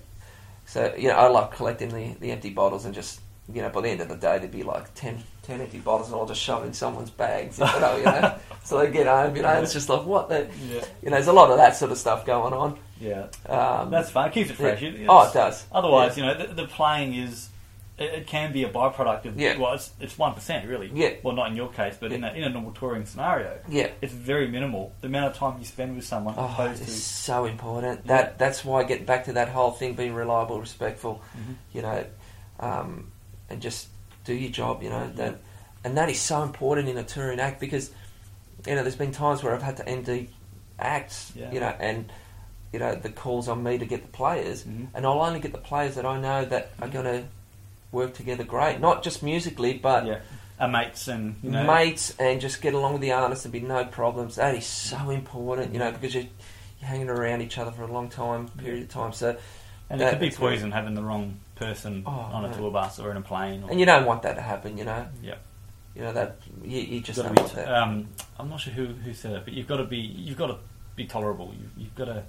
so 0.66 0.94
you 0.98 1.08
know, 1.08 1.14
I 1.16 1.28
like 1.28 1.52
collecting 1.52 1.88
the, 1.90 2.14
the 2.20 2.30
empty 2.32 2.50
bottles 2.50 2.84
and 2.84 2.94
just 2.94 3.20
you 3.52 3.60
know, 3.62 3.68
by 3.68 3.80
the 3.82 3.88
end 3.90 4.00
of 4.00 4.08
the 4.08 4.16
day, 4.16 4.38
there'd 4.38 4.50
be 4.50 4.62
like 4.62 4.94
10, 4.94 5.22
10 5.42 5.60
empty 5.60 5.78
bottles 5.78 6.08
and 6.10 6.16
I'll 6.18 6.26
just 6.26 6.40
shove 6.40 6.64
in 6.64 6.72
someone's 6.72 7.10
bags. 7.10 7.58
You 7.58 7.64
know, 7.66 7.96
you 7.96 8.04
know, 8.04 8.34
so 8.64 8.78
they 8.78 8.90
get 8.90 9.06
home. 9.06 9.36
You 9.36 9.42
know, 9.42 9.50
it's 9.60 9.72
just 9.72 9.88
like 9.88 10.04
what 10.06 10.28
the. 10.28 10.48
Yeah, 10.68 10.84
You 11.02 11.10
know, 11.10 11.16
there's 11.16 11.26
a 11.28 11.32
lot 11.32 11.50
of 11.50 11.58
that 11.58 11.76
sort 11.76 11.92
of 11.92 11.98
stuff 11.98 12.24
going 12.24 12.54
on. 12.54 12.78
yeah. 13.00 13.26
Um, 13.46 13.90
That's 13.90 14.10
fun. 14.10 14.28
It 14.28 14.32
keeps 14.34 14.50
it 14.50 14.54
fresh. 14.56 14.80
yeah. 14.80 14.88
It- 14.90 15.06
Oh, 15.08 15.28
it 15.28 15.34
does. 15.34 15.66
Otherwise, 15.72 16.16
you 16.16 16.24
know, 16.24 16.34
the, 16.46 16.54
the 16.54 16.66
playing 16.66 17.14
is. 17.14 17.48
It, 17.96 18.12
it 18.12 18.26
can 18.26 18.52
be 18.52 18.64
a 18.64 18.68
byproduct 18.68 19.24
of. 19.26 19.38
Yeah. 19.38 19.56
Well, 19.56 19.74
it's 19.74 19.92
it's 20.00 20.18
one 20.18 20.34
percent 20.34 20.66
really. 20.66 20.90
Yeah. 20.92 21.10
Well, 21.22 21.36
not 21.36 21.50
in 21.52 21.56
your 21.56 21.68
case, 21.68 21.96
but 22.00 22.10
in 22.10 22.24
a 22.24 22.32
in 22.32 22.42
a 22.42 22.48
normal 22.48 22.72
touring 22.72 23.06
scenario, 23.06 23.56
Yeah. 23.68 23.90
it's 24.02 24.12
very 24.12 24.48
minimal. 24.48 24.92
The 25.00 25.06
amount 25.06 25.26
of 25.30 25.36
time 25.36 25.60
you 25.60 25.64
spend 25.64 25.94
with 25.94 26.04
someone 26.04 26.34
Oh, 26.36 26.56
it's 26.72 26.80
to. 26.80 26.90
so 26.90 27.44
important. 27.44 28.00
Yeah. 28.04 28.16
That 28.16 28.38
that's 28.40 28.64
why 28.64 28.82
getting 28.82 29.04
back 29.04 29.26
to 29.26 29.34
that 29.34 29.48
whole 29.48 29.70
thing, 29.70 29.94
being 29.94 30.12
reliable, 30.12 30.58
respectful, 30.60 31.22
Mhm. 31.36 31.54
you 31.72 31.82
know, 31.82 32.04
um, 32.58 33.12
and 33.54 33.62
just 33.62 33.88
do 34.24 34.34
your 34.34 34.50
job, 34.50 34.82
you 34.82 34.90
know. 34.90 35.08
That 35.14 35.40
and 35.84 35.96
that 35.96 36.10
is 36.10 36.20
so 36.20 36.42
important 36.42 36.88
in 36.88 36.98
a 36.98 37.02
touring 37.04 37.40
act 37.40 37.60
because 37.60 37.90
you 38.66 38.74
know 38.74 38.82
there's 38.82 38.96
been 38.96 39.12
times 39.12 39.42
where 39.42 39.54
I've 39.54 39.62
had 39.62 39.78
to 39.78 39.84
MD 39.84 40.28
acts, 40.78 41.32
Yeah. 41.34 41.50
you 41.52 41.60
know, 41.60 41.74
and 41.78 42.12
you 42.72 42.78
know 42.80 42.94
the 42.94 43.08
calls 43.10 43.48
on 43.48 43.62
me 43.62 43.78
to 43.78 43.86
get 43.86 44.02
the 44.02 44.08
players, 44.08 44.64
Mhm. 44.64 44.88
and 44.94 45.06
I'll 45.06 45.20
only 45.22 45.40
get 45.40 45.52
the 45.52 45.58
players 45.58 45.94
that 45.94 46.04
I 46.04 46.20
know 46.20 46.44
that 46.44 46.72
are 46.82 46.88
going 46.88 47.04
to 47.06 47.24
work 47.92 48.14
together 48.14 48.44
great, 48.44 48.80
not 48.80 49.02
just 49.04 49.22
musically, 49.22 49.74
but 49.74 50.04
yeah, 50.06 50.18
our 50.58 50.66
mates 50.68 51.06
and 51.06 51.36
you 51.42 51.50
know, 51.50 51.62
mates, 51.64 52.12
and 52.18 52.40
just 52.40 52.60
get 52.60 52.74
along 52.74 52.92
with 52.94 53.02
the 53.02 53.12
artists 53.12 53.44
and 53.44 53.52
be 53.52 53.60
no 53.60 53.84
problems. 53.84 54.34
That 54.36 54.54
is 54.56 54.66
so 54.66 55.10
important, 55.10 55.72
you 55.72 55.78
know, 55.78 55.92
because 55.92 56.12
you're, 56.14 56.24
you're 56.80 56.88
hanging 56.88 57.08
around 57.08 57.40
each 57.42 57.56
other 57.58 57.70
for 57.70 57.82
a 57.84 57.92
long 57.92 58.08
time 58.08 58.48
period 58.48 58.82
of 58.82 58.88
time. 58.88 59.12
So, 59.12 59.36
and 59.90 60.00
it 60.00 60.10
could 60.10 60.20
be 60.20 60.30
poison 60.30 60.70
having 60.72 60.94
the 60.94 61.02
wrong 61.02 61.40
person 61.56 62.02
Oh, 62.06 62.10
on 62.10 62.44
a 62.44 62.50
no. 62.50 62.56
tour 62.56 62.70
bus 62.70 62.98
or 62.98 63.10
in 63.10 63.16
a 63.16 63.20
plane. 63.22 63.62
Or, 63.64 63.70
and 63.70 63.78
you 63.80 63.86
don't 63.86 64.06
want 64.06 64.22
that 64.22 64.34
to 64.34 64.40
happen, 64.42 64.76
you 64.78 64.84
know. 64.84 65.06
yeah, 65.22 65.36
You 65.94 66.02
know 66.02 66.12
that 66.12 66.36
you, 66.62 66.80
you 66.80 67.00
just 67.00 67.20
don't 67.22 67.38
want 67.38 67.52
that. 67.54 67.68
um, 67.72 68.08
I'm 68.38 68.48
not 68.48 68.60
sure 68.60 68.72
who, 68.72 68.86
who 68.86 69.12
said 69.14 69.32
it, 69.32 69.44
but 69.44 69.54
you've 69.54 69.68
got 69.68 69.76
to 69.78 69.84
be 69.84 69.98
you've 69.98 70.38
got 70.38 70.48
to 70.48 70.56
be 70.96 71.04
tolerable. 71.06 71.52
You, 71.58 71.68
you've 71.76 71.94
got 71.94 72.06
to 72.06 72.22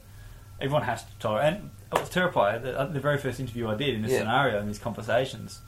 everyone 0.61 0.83
has 0.83 1.03
to 1.03 1.09
tolerate. 1.19 1.53
And 1.53 1.69
I 1.91 1.99
was 1.99 2.09
terrified. 2.09 2.63
The, 2.63 2.85
the 2.91 2.99
very 2.99 3.17
first 3.17 3.39
interview 3.39 3.67
I 3.67 3.75
did 3.75 3.95
in 3.95 4.01
this 4.03 4.11
Yeah. 4.11 4.19
scenario 4.19 4.59
in 4.59 4.67
these 4.67 4.79
conversations, 4.79 5.59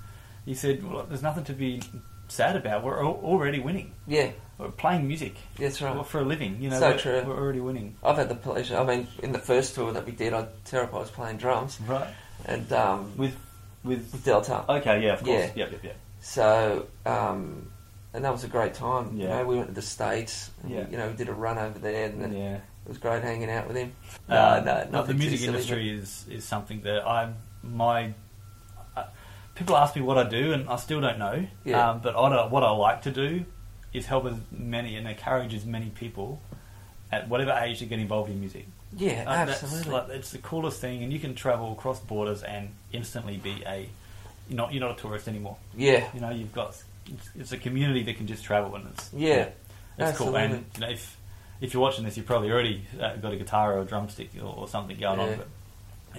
he 0.46 0.54
said, 0.54 0.84
"Well, 0.84 1.06
there's 1.08 1.24
nothing 1.24 1.44
to 1.46 1.54
be 1.54 1.82
sad 2.28 2.56
about. 2.56 2.84
We're 2.84 3.00
al- 3.04 3.22
already 3.24 3.60
winning. 3.60 3.92
yeah, 4.08 4.32
We're 4.58 4.70
playing 4.72 5.08
music 5.08 5.36
that's 5.58 5.82
right. 5.82 6.06
For 6.06 6.20
a 6.22 6.24
living. 6.26 6.62
You 6.62 6.70
know, 6.70 6.80
So 6.80 6.90
we're, 6.92 6.98
true. 6.98 7.24
we're 7.28 7.38
already 7.40 7.60
winning. 7.60 7.96
I've 8.04 8.18
had 8.18 8.30
the 8.30 8.36
pleasure. 8.36 8.78
I 8.78 8.84
mean, 8.84 9.08
in 9.24 9.32
the 9.32 9.40
first 9.40 9.76
tour 9.76 9.92
that 9.94 10.06
we 10.06 10.12
did, 10.12 10.34
I 10.34 10.48
Terepai 10.66 10.92
was 10.94 11.12
playing 11.12 11.38
drums, 11.38 11.80
Right. 11.82 12.08
and 12.46 12.72
um, 12.74 13.16
With 13.18 13.36
with 13.84 14.12
with 14.12 14.24
Delta. 14.26 14.66
okay, 14.68 15.04
yeah, 15.04 15.14
of 15.14 15.20
course, 15.24 15.52
Yeah. 15.56 15.64
yep, 15.66 15.72
yep, 15.74 15.84
yep. 15.84 15.96
So, 16.22 16.88
um, 17.06 17.72
and 18.14 18.26
that 18.26 18.32
was 18.32 18.44
a 18.44 18.48
great 18.48 18.74
time. 18.74 19.16
You 19.18 19.28
Yeah. 19.28 19.38
know, 19.40 19.46
we 19.46 19.56
went 19.56 19.68
to 19.70 19.74
the 19.76 19.82
States. 19.82 20.50
And 20.64 20.72
Yeah. 20.72 20.84
we, 20.86 20.92
you 20.92 20.98
know, 20.98 21.08
we 21.10 21.16
did 21.16 21.30
a 21.30 21.34
run 21.34 21.58
over 21.58 21.78
there, 21.80 22.06
and 22.06 22.22
then 22.22 22.34
Yeah. 22.34 22.56
it 22.56 22.62
was 22.88 22.98
great 22.98 23.22
hanging 23.24 23.50
out 23.52 23.68
with 23.68 23.78
him. 23.78 23.94
No, 24.28 24.36
Uh, 24.36 24.62
no, 24.66 24.88
but 24.92 25.08
the 25.08 25.14
music 25.14 25.40
silly, 25.40 25.50
industry 25.54 25.90
is 25.92 26.26
is 26.30 26.44
something 26.44 26.82
that 26.82 27.08
I 27.08 27.30
my 27.64 28.14
people 29.58 29.76
ask 29.78 29.96
me 29.96 30.02
what 30.02 30.18
I 30.18 30.24
do, 30.24 30.54
and 30.54 30.70
I 30.70 30.76
still 30.78 31.02
don't 31.02 31.20
know. 31.20 31.46
Yeah. 31.66 31.90
Um, 31.92 32.00
but 32.00 32.16
what 32.16 32.34
I, 32.34 32.46
what 32.48 32.64
I 32.64 32.70
like 32.72 33.02
to 33.04 33.12
do 33.12 33.44
is 33.94 34.06
help 34.06 34.26
as 34.26 34.36
many 34.52 34.96
and 34.96 35.08
encourage 35.08 35.54
as 35.54 35.66
many 35.66 35.90
people 35.90 36.40
at 37.12 37.28
whatever 37.30 37.52
age 37.52 37.80
to 37.80 37.86
get 37.86 38.00
involved 38.00 38.30
in 38.30 38.40
music. 38.40 38.66
Yeah, 38.96 39.24
Uh, 39.28 39.32
absolutely. 39.32 39.92
like, 39.92 40.10
it's 40.10 40.32
the 40.32 40.38
coolest 40.38 40.80
thing, 40.80 41.04
and 41.04 41.12
you 41.12 41.20
can 41.20 41.36
travel 41.36 41.72
across 41.74 42.00
borders 42.00 42.44
and 42.44 42.70
instantly 42.94 43.38
be 43.38 43.64
a 43.66 43.88
you're 44.50 44.56
not 44.58 44.72
you're 44.74 44.80
not 44.82 44.98
a 44.98 45.02
tourist 45.02 45.28
anymore. 45.28 45.58
yeah, 45.76 46.08
You 46.14 46.22
know, 46.22 46.30
you've 46.30 46.54
got 46.54 46.82
it's, 47.06 47.30
it's 47.36 47.52
a 47.52 47.58
community 47.58 48.04
that 48.04 48.16
can 48.18 48.28
just 48.28 48.44
travel, 48.46 48.76
and 48.76 48.88
it's 48.94 49.12
Yeah, 49.14 49.50
it's 49.98 50.18
cool. 50.18 50.36
And 50.38 50.66
you 50.76 50.82
know, 50.82 50.90
if 50.90 51.18
if 51.60 51.74
you're 51.74 51.82
watching 51.82 52.06
this, 52.06 52.16
you've 52.16 52.26
probably 52.28 52.52
already 52.52 52.86
uh, 53.02 53.16
got 53.18 53.34
a 53.34 53.36
guitar 53.36 53.76
or 53.78 53.82
a 53.82 53.86
drumstick 53.86 54.30
or, 54.40 54.46
or 54.56 54.68
something 54.68 54.98
going 54.98 55.20
Yeah. 55.20 55.26
on. 55.26 55.38
But 55.38 55.48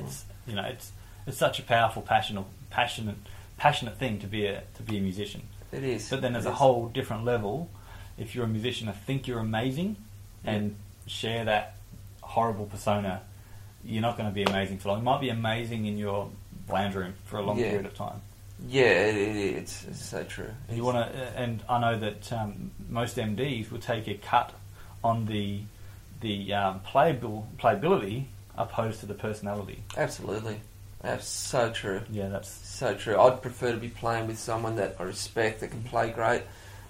it's 0.05 0.25
you 0.47 0.55
know, 0.55 0.65
it's 0.65 0.93
it's 1.27 1.39
such 1.39 1.59
a 1.59 1.63
powerful, 1.63 2.03
passionate, 2.03 2.45
passionate, 2.71 3.17
passionate 3.57 3.97
thing 3.99 4.19
to 4.21 4.27
be 4.27 4.47
a 4.47 4.63
to 4.77 4.83
be 4.83 4.99
a 4.99 5.01
musician. 5.01 5.43
it 5.73 5.85
is. 5.85 6.09
But 6.11 6.21
then 6.23 6.33
there's 6.33 6.47
It 6.47 6.51
a 6.51 6.53
is. 6.53 6.59
whole 6.59 6.89
different 6.89 7.25
level. 7.25 7.69
If 8.17 8.35
you're 8.35 8.45
a 8.45 8.49
musician, 8.49 8.89
I 8.89 8.93
think 8.93 9.27
you're 9.27 9.39
amazing, 9.41 9.97
and 10.45 10.77
share 11.07 11.45
that 11.45 11.77
horrible 12.23 12.67
persona. 12.67 13.23
You're 13.85 14.03
not 14.03 14.17
going 14.17 14.29
to 14.29 14.35
be 14.35 14.43
amazing 14.43 14.79
for 14.79 14.89
long. 14.89 14.99
You 14.99 15.05
might 15.05 15.21
be 15.21 15.29
amazing 15.29 15.87
in 15.87 15.97
your 15.99 16.31
lounge 16.69 16.95
room 16.97 17.15
for 17.27 17.39
a 17.39 17.43
long 17.43 17.59
Yeah. 17.59 17.71
period 17.71 17.87
of 17.87 17.95
time. 17.95 18.21
Yeah, 18.67 18.83
it, 19.07 19.17
it, 19.17 19.37
it's, 19.57 19.85
it's 19.85 20.05
so 20.05 20.25
true. 20.25 20.51
If 20.69 20.77
you 20.77 20.83
want 20.85 20.97
to, 20.97 21.19
and 21.39 21.63
I 21.69 21.79
know 21.81 21.97
that 22.01 22.33
um, 22.33 22.73
most 22.89 23.17
MDs 23.17 23.71
will 23.71 23.79
take 23.79 24.09
a 24.09 24.15
cut 24.15 24.53
on 25.05 25.27
the 25.27 25.61
the 26.21 26.53
um, 26.53 26.81
playable 26.81 27.47
playability 27.59 28.25
opposed 28.57 28.99
to 29.01 29.07
the 29.07 29.15
personality. 29.15 29.85
Absolutely, 29.97 30.59
that's 31.01 31.27
so 31.27 31.71
true. 31.71 32.01
Yeah, 32.11 32.29
that's 32.29 32.49
So 32.51 32.95
true. 32.95 33.19
I'd 33.19 33.41
prefer 33.43 33.73
to 33.73 33.79
be 33.79 33.89
playing 33.89 34.27
with 34.27 34.39
someone 34.39 34.77
that 34.77 34.97
I 34.99 35.05
respect 35.05 35.61
that 35.61 35.71
can 35.71 35.83
play 35.83 36.11
great 36.11 36.43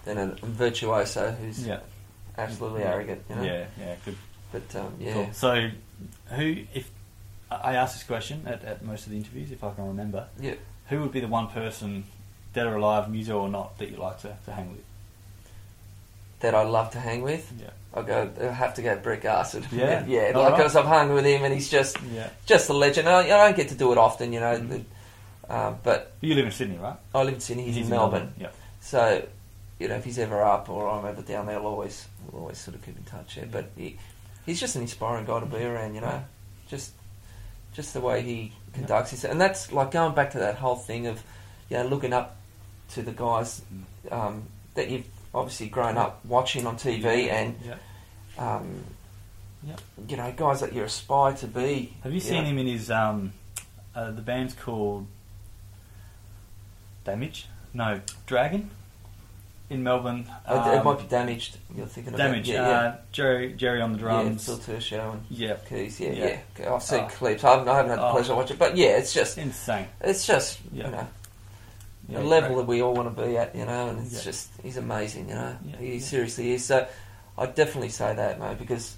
than 0.05 0.19
a 0.19 0.27
virtuoso 0.47 1.31
who's 1.33 1.67
yeah, 1.67 1.81
absolutely 2.37 2.81
Yeah. 2.83 2.93
arrogant. 2.93 3.23
You 3.29 3.37
know? 3.37 3.43
yeah, 3.43 3.67
yeah. 3.79 3.95
Good. 4.05 4.17
But 4.53 4.77
um, 4.77 4.95
yeah, 4.99 5.13
Cool. 5.13 5.29
So, 5.33 5.71
who 6.37 6.57
if 6.75 6.91
I 7.51 7.75
asked 7.75 7.95
this 7.97 8.05
question 8.05 8.43
at, 8.47 8.65
at 8.65 8.85
most 8.85 9.05
of 9.07 9.11
the 9.13 9.19
interviews, 9.19 9.51
if 9.53 9.63
I 9.65 9.73
can 9.75 9.87
remember, 9.87 10.27
yeah. 10.41 10.55
who 10.89 11.01
would 11.01 11.13
be 11.13 11.21
the 11.21 11.29
one 11.29 11.49
person, 11.49 12.05
dead 12.55 12.67
or 12.67 12.77
alive, 12.77 13.11
music 13.11 13.35
or 13.35 13.49
not, 13.49 13.77
that 13.79 13.91
you 13.91 13.97
like 13.99 14.19
to, 14.21 14.37
to 14.47 14.53
hang 14.53 14.71
with? 14.71 14.81
That 16.41 16.55
I 16.55 16.63
love 16.63 16.91
to 16.93 17.01
hang 17.01 17.23
with. 17.23 17.53
Yeah, 17.61 17.71
I 17.95 18.03
go. 18.03 18.31
I 18.41 18.45
have 18.45 18.75
to 18.75 18.83
go 18.83 18.97
Brett 18.97 19.23
Garsed. 19.23 19.61
Yeah? 19.73 20.05
yeah. 20.07 20.33
All 20.35 20.43
Like 20.43 20.53
right. 20.53 20.57
because 20.59 20.77
I've 20.77 20.85
hung 20.87 21.13
with 21.13 21.25
him 21.25 21.43
and 21.45 21.53
he's 21.53 21.69
just 21.69 21.97
yeah. 22.15 22.31
just 22.47 22.69
a 22.69 22.73
legend. 22.73 23.09
I, 23.09 23.21
I 23.23 23.27
don't 23.47 23.57
get 23.57 23.69
to 23.71 23.75
do 23.75 23.91
it 23.93 23.99
often, 23.99 24.33
you 24.33 24.39
know. 24.41 24.57
Mhm. 24.59 24.85
Uh, 25.49 25.73
but 25.83 26.13
You 26.21 26.35
live 26.35 26.45
in 26.47 26.53
Sydney, 26.53 26.77
right? 26.77 26.97
I 27.15 27.23
live 27.23 27.35
in 27.35 27.41
Sydney. 27.41 27.65
He's, 27.65 27.79
in 27.79 27.89
Melbourne. 27.89 28.35
Yeah. 28.39 28.51
So, 28.81 29.27
you 29.79 29.89
know, 29.89 29.95
if 29.97 30.05
he's 30.05 30.19
ever 30.19 30.43
up 30.43 30.69
or 30.69 30.89
I'm 30.91 31.07
ever 31.07 31.23
down 31.23 31.47
there, 31.47 31.57
I'll 31.59 31.67
always 31.67 32.07
we'll 32.31 32.43
always 32.43 32.59
sort 32.59 32.75
of 32.77 32.85
keep 32.85 32.97
in 32.97 33.05
touch. 33.05 33.37
Yeah. 33.37 33.47
But 33.51 33.71
he, 33.77 33.97
he's 34.47 34.61
just 34.61 34.77
an 34.77 34.83
inspiring 34.83 35.25
guy 35.25 35.41
to 35.41 35.47
be 35.47 35.65
around. 35.65 35.95
You 35.95 36.03
know, 36.03 36.23
just 36.69 36.93
just 37.73 37.95
the 37.95 38.01
way 38.01 38.23
he 38.23 38.53
conducts 38.75 39.11
himself, 39.11 39.33
and 39.33 39.41
that's 39.41 39.73
like 39.73 39.91
going 39.91 40.15
back 40.15 40.31
to 40.33 40.39
that 40.39 40.57
whole 40.57 40.77
thing 40.77 41.07
of 41.07 41.23
you 41.69 41.79
know 41.79 41.87
looking 41.87 42.13
up 42.13 42.37
to 42.91 43.03
the 43.03 43.13
guys 43.13 43.61
um, 44.13 44.45
that 44.75 44.89
you've 44.91 45.07
obviously 45.35 45.69
grown 45.69 45.97
up 45.97 46.25
watching 46.25 46.67
on 46.67 46.77
TV 46.77 47.29
and 47.31 47.59
Yeah. 47.65 47.75
um, 48.39 48.85
Yeah. 49.63 49.77
you 50.09 50.17
know 50.17 50.33
guys 50.37 50.61
that 50.61 50.73
you 50.73 50.83
aspire 50.85 51.35
to 51.35 51.47
be. 51.47 51.95
Have 52.03 52.13
you 52.13 52.21
seen 52.21 52.45
know. 52.45 52.51
him 52.51 52.59
in 52.59 52.67
his 52.67 52.91
um, 52.91 53.33
uh, 53.95 54.11
the 54.11 54.23
band's 54.23 54.55
called 54.55 55.07
Damage? 57.05 57.47
No, 57.75 58.01
Dragon 58.27 58.71
in 59.71 59.83
Melbourne. 59.83 60.27
Uh, 60.47 60.71
it 60.73 60.79
Um, 60.79 60.85
might 60.85 60.99
be 60.99 61.05
damaged. 61.05 61.59
You're 61.77 61.87
thinking 61.87 62.15
of 62.15 62.19
Damage. 62.19 62.49
Yeah, 62.49 62.63
uh, 62.69 62.97
Jerry 63.13 63.53
Jerry 63.53 63.81
on 63.83 63.93
the 63.93 63.99
drums. 63.99 64.49
yeah, 64.49 64.57
Phil 64.57 64.77
Turcio 64.77 65.13
and 65.13 65.27
Yeah, 65.29 65.55
keys. 65.69 66.01
Yeah, 66.01 66.13
Yeah. 66.13 66.39
yeah. 66.59 66.75
I've 66.75 66.83
seen 66.83 67.05
Oh. 67.05 67.09
clips. 67.09 67.45
I 67.45 67.51
haven't, 67.51 67.69
I 67.69 67.77
haven't 67.77 67.91
had 67.91 67.99
the 67.99 68.07
Oh. 68.09 68.13
pleasure 68.13 68.29
to 68.29 68.35
watch 68.37 68.51
it, 68.51 68.59
but 68.59 68.77
yeah, 68.77 68.97
it's 68.97 69.13
just 69.13 69.37
insane. 69.39 69.87
it's 70.01 70.27
just 70.27 70.59
Yeah. 70.73 70.87
you 70.87 70.91
know 70.93 71.07
Yeah, 72.09 72.21
a 72.21 72.23
level 72.23 72.51
great. 72.55 72.57
that 72.63 72.67
we 72.67 72.83
all 72.83 72.95
want 72.95 73.15
to 73.15 73.23
be 73.23 73.37
at, 73.37 73.55
you 73.55 73.65
know, 73.67 73.89
and 73.89 74.01
it's 74.01 74.15
Yeah. 74.15 74.23
just 74.23 74.49
he's 74.63 74.77
amazing, 74.79 75.29
you 75.29 75.35
know. 75.35 75.57
Yeah, 75.65 75.77
he 75.77 76.01
seriously 76.01 76.53
is. 76.53 76.65
So 76.65 76.87
I'd 77.37 77.55
definitely 77.55 77.91
say 77.91 78.15
that, 78.15 78.41
mate, 78.41 78.59
because 78.59 78.97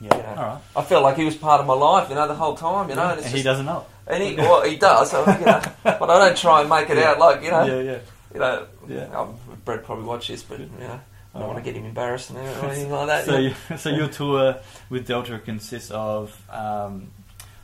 Yeah. 0.00 0.16
you 0.16 0.22
know, 0.22 0.28
All 0.36 0.44
right. 0.44 0.58
I 0.76 0.82
felt 0.82 1.02
like 1.02 1.16
he 1.16 1.24
was 1.24 1.34
part 1.36 1.60
of 1.60 1.66
my 1.66 1.74
life, 1.74 2.08
you 2.08 2.14
know, 2.14 2.28
the 2.28 2.34
whole 2.34 2.54
time, 2.56 2.88
you 2.90 2.94
know. 2.96 3.02
And 3.02 3.12
and 3.12 3.20
it's 3.20 3.28
he 3.28 3.34
just, 3.36 3.44
doesn't 3.44 3.66
know. 3.66 3.86
and 4.06 4.22
he, 4.22 4.36
well, 4.36 4.62
he 4.62 4.76
does, 4.76 5.10
so, 5.10 5.20
you 5.20 5.44
know, 5.46 5.60
but 5.84 6.10
I 6.10 6.28
don't 6.28 6.36
try 6.36 6.60
and 6.60 6.68
make 6.70 6.90
it 6.90 6.98
out 6.98 7.18
like 7.18 7.42
you 7.42 7.50
know, 7.50 7.64
Yeah, 7.64 7.80
yeah. 7.80 7.98
you 8.34 8.40
know. 8.40 8.66
Yeah. 8.88 9.26
Brett 9.64 9.84
probably 9.84 10.04
watch 10.04 10.28
this, 10.28 10.42
but 10.42 10.58
you 10.60 10.68
know, 10.78 11.00
I 11.34 11.38
don't 11.38 11.48
want 11.48 11.58
to 11.58 11.64
get 11.64 11.76
him 11.78 11.84
embarrassed 11.86 12.30
and 12.30 12.38
or 12.38 12.42
anything 12.66 12.90
like 12.90 13.06
that. 13.12 13.24
So, 13.24 13.36
you, 13.38 13.54
so 13.76 13.88
your 13.90 14.08
tour 14.08 14.56
with 14.90 15.06
Delta 15.06 15.38
consists 15.38 15.90
of 15.90 16.36
um, 16.50 17.10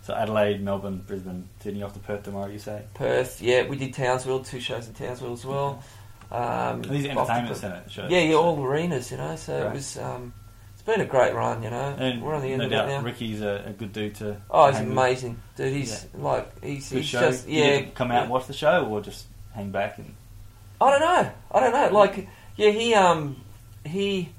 so 0.07 0.15
Adelaide, 0.15 0.63
Melbourne, 0.63 1.03
Brisbane, 1.05 1.49
Sydney, 1.61 1.83
off 1.83 1.93
to 1.95 1.99
Perth 1.99 2.23
tomorrow. 2.23 2.47
You 2.49 2.61
say 2.61 2.83
Perth, 2.95 3.43
yeah, 3.43 3.67
we 3.67 3.77
did 3.77 3.93
Townsville, 3.93 4.45
two 4.45 4.61
shows 4.61 4.87
in 4.87 4.95
Townsville 4.95 5.33
as 5.33 5.45
well. 5.45 5.83
Um, 6.31 6.83
these 6.83 7.07
are 7.07 7.19
off 7.19 7.27
the 7.27 7.33
entertainment 7.33 7.57
centre 7.57 7.83
shows. 7.91 8.11
Yeah, 8.11 8.21
yeah, 8.21 8.35
all 8.35 8.63
arenas, 8.63 9.11
you 9.11 9.17
know. 9.17 9.35
So 9.37 9.59
Right. 9.59 9.67
it 9.67 9.75
was. 9.75 9.99
Um, 9.99 10.33
it's 10.75 10.83
been 10.83 11.01
a 11.01 11.05
great 11.07 11.35
run, 11.35 11.63
you 11.65 11.71
know. 11.71 11.97
And 11.99 12.23
We're 12.23 12.35
on 12.35 12.43
the 12.43 12.49
end 12.49 12.59
no 12.59 12.65
of 12.67 12.71
doubt, 12.71 12.89
it 12.89 12.93
now. 12.93 13.03
Ricky's 13.03 13.43
a, 13.43 13.65
a 13.67 13.73
good 13.73 13.93
dude 13.93 14.15
to. 14.17 14.37
Oh, 14.49 14.67
he's 14.69 14.77
hang 14.77 14.89
with. 14.89 14.93
amazing, 14.93 15.41
dude. 15.57 15.73
He's 15.73 16.07
like 16.15 16.63
he's, 16.65 16.89
he's 16.91 17.11
just 17.11 17.49
yeah. 17.49 17.83
come 17.95 18.13
out 18.13 18.23
and 18.23 18.31
watch 18.31 18.47
the 18.47 18.53
show, 18.53 18.87
or 18.87 19.01
just 19.01 19.27
hang 19.55 19.71
back 19.71 19.99
and. 19.99 20.15
I 20.81 20.91
don't 20.91 21.01
know. 21.01 21.31
I 21.51 21.61
don't 21.61 21.73
know. 21.73 21.99
Like 21.99 22.29
yeah, 22.57 22.71
he 22.71 22.95
um 22.95 23.37
he. 23.85 24.31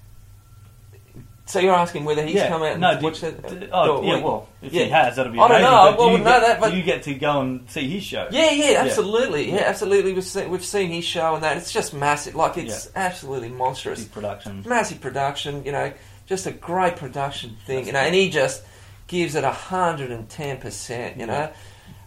So 1.47 1.59
you're 1.59 1.73
asking 1.73 2.03
whether 2.03 2.25
he's 2.25 2.35
yeah, 2.35 2.49
come 2.49 2.61
out 2.61 2.73
and 2.73 2.81
no, 2.81 2.99
watched 3.01 3.23
it? 3.23 3.69
oh, 3.71 4.03
yeah, 4.03 4.21
well, 4.21 4.49
if 4.61 4.71
he 4.73 4.79
has, 4.89 5.15
that'll 5.15 5.31
be 5.31 5.39
I 5.39 5.47
don't 5.47 5.61
know, 5.61 5.67
I 5.69 5.91
but 5.91 5.97
do 5.97 6.03
you 6.03 6.09
wouldn't 6.11 6.25
know 6.25 6.31
get, 6.39 6.41
that, 6.47 6.59
but- 6.59 6.73
you 6.73 6.83
get 6.83 7.03
to 7.03 7.13
go 7.13 7.39
and 7.41 7.69
see 7.69 7.87
his 7.89 8.03
show? 8.03 8.27
Yeah, 8.31 8.51
yeah, 8.51 8.71
Yeah. 8.71 8.79
absolutely. 8.83 9.49
Yeah, 9.49 9.55
Yeah. 9.55 9.61
absolutely. 9.67 10.11
We've 10.13 10.23
seen, 10.25 10.49
we've 10.49 10.65
seen 10.65 10.89
his 10.91 11.05
show 11.05 11.35
and 11.35 11.43
that. 11.45 11.55
It's 11.55 11.71
just 11.71 11.93
massive. 11.93 12.35
Like 12.35 12.57
it's 12.57 12.89
absolutely 12.97 13.47
monstrous. 13.49 14.03
Big 14.03 14.11
production. 14.11 14.63
massive 14.67 14.99
production, 14.99 15.63
you 15.63 15.71
know, 15.71 15.93
just 16.25 16.45
a 16.47 16.51
great 16.51 16.97
production 16.97 17.55
thing, 17.65 17.87
you 17.87 17.93
know, 17.93 17.99
and 17.99 18.13
he 18.13 18.29
just 18.29 18.61
gives 19.07 19.35
it 19.35 19.45
hundred 19.45 20.11
and 20.11 20.27
ten 20.29 20.57
percent, 20.57 21.17
you 21.17 21.27
know, 21.27 21.49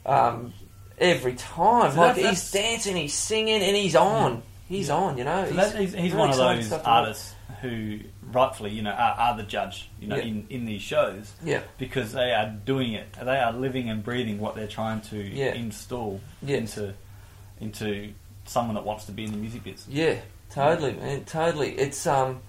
um, 0.04 0.52
every 0.98 1.32
time. 1.34 1.92
So 1.92 1.98
like 2.00 2.16
that's- 2.16 2.28
he's 2.28 2.50
dancing, 2.50 2.96
he's 2.96 3.14
singing, 3.14 3.62
and 3.62 3.74
he's 3.74 3.96
on. 3.96 4.42
He's 4.68 4.88
Yeah. 4.88 4.94
on, 4.96 5.18
you 5.18 5.24
know. 5.24 5.46
So 5.48 5.54
that, 5.54 5.74
he's 5.76 5.94
he's 5.94 6.12
really 6.12 6.14
one 6.14 6.30
of 6.30 6.36
those 6.36 6.66
stuff 6.66 6.82
to 6.82 6.88
watch. 6.88 7.02
artists 7.02 7.34
who, 7.62 7.98
rightfully, 8.32 8.70
you 8.70 8.82
know, 8.82 8.90
are, 8.92 9.14
are 9.18 9.36
the 9.36 9.42
judge, 9.42 9.88
you 10.00 10.08
know, 10.08 10.16
Yeah. 10.16 10.22
in, 10.22 10.46
in 10.50 10.64
these 10.64 10.82
shows 10.82 11.32
Yeah, 11.44 11.60
because 11.78 12.12
they 12.12 12.32
are 12.32 12.46
doing 12.64 12.92
it. 12.94 13.12
They 13.22 13.38
are 13.38 13.52
living 13.52 13.88
and 13.90 14.02
breathing 14.04 14.38
what 14.38 14.54
they're 14.54 14.66
trying 14.68 15.00
to 15.02 15.16
Yeah. 15.16 15.54
install 15.54 16.20
Yes. 16.42 16.76
into 16.76 16.94
into 17.60 18.12
someone 18.46 18.74
that 18.74 18.84
wants 18.84 19.04
to 19.06 19.12
be 19.12 19.24
in 19.24 19.32
the 19.32 19.36
music 19.36 19.62
business. 19.64 19.86
yeah, 19.88 20.16
totally, 20.50 20.92
man, 20.94 21.24
totally. 21.24 21.72
It's 21.72 22.06
um, 22.06 22.40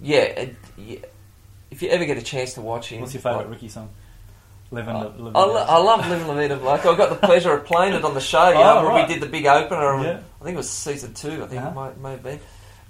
yeah, 0.00 0.20
it, 0.22 0.56
yeah. 0.78 0.98
If 1.70 1.82
you 1.82 1.88
ever 1.90 2.04
get 2.04 2.16
a 2.18 2.22
chance 2.22 2.54
to 2.54 2.60
watch 2.60 2.88
him, 2.88 3.00
What's 3.00 3.14
your 3.14 3.20
favourite 3.20 3.44
like, 3.44 3.50
Ricky 3.54 3.68
song? 3.68 3.90
Living, 4.70 4.94
I, 4.96 5.02
the, 5.04 5.08
living 5.10 5.32
I, 5.36 5.44
lo- 5.44 5.66
I 5.68 5.76
love 5.78 6.08
Living 6.08 6.26
La 6.26 6.34
Vida 6.34 6.56
Blanca. 6.56 6.88
I 6.88 6.96
got 6.96 7.10
the 7.10 7.26
pleasure 7.26 7.52
of 7.52 7.64
playing 7.64 7.94
it 7.94 8.04
on 8.04 8.14
the 8.14 8.20
show. 8.20 8.48
You 8.48 8.54
Oh, 8.58 8.62
know, 8.62 8.76
when 8.76 8.86
right. 8.94 9.08
we 9.08 9.14
did 9.14 9.22
the 9.22 9.28
big 9.28 9.46
opener. 9.46 10.02
Yeah. 10.02 10.20
I 10.40 10.44
think 10.44 10.54
it 10.54 10.56
was 10.56 10.70
season 10.70 11.14
two. 11.14 11.44
I 11.44 11.46
think 11.46 11.60
Uh-huh. 11.60 11.68
it 11.70 11.74
might, 11.74 12.00
may 12.00 12.10
have 12.12 12.22
been. 12.22 12.40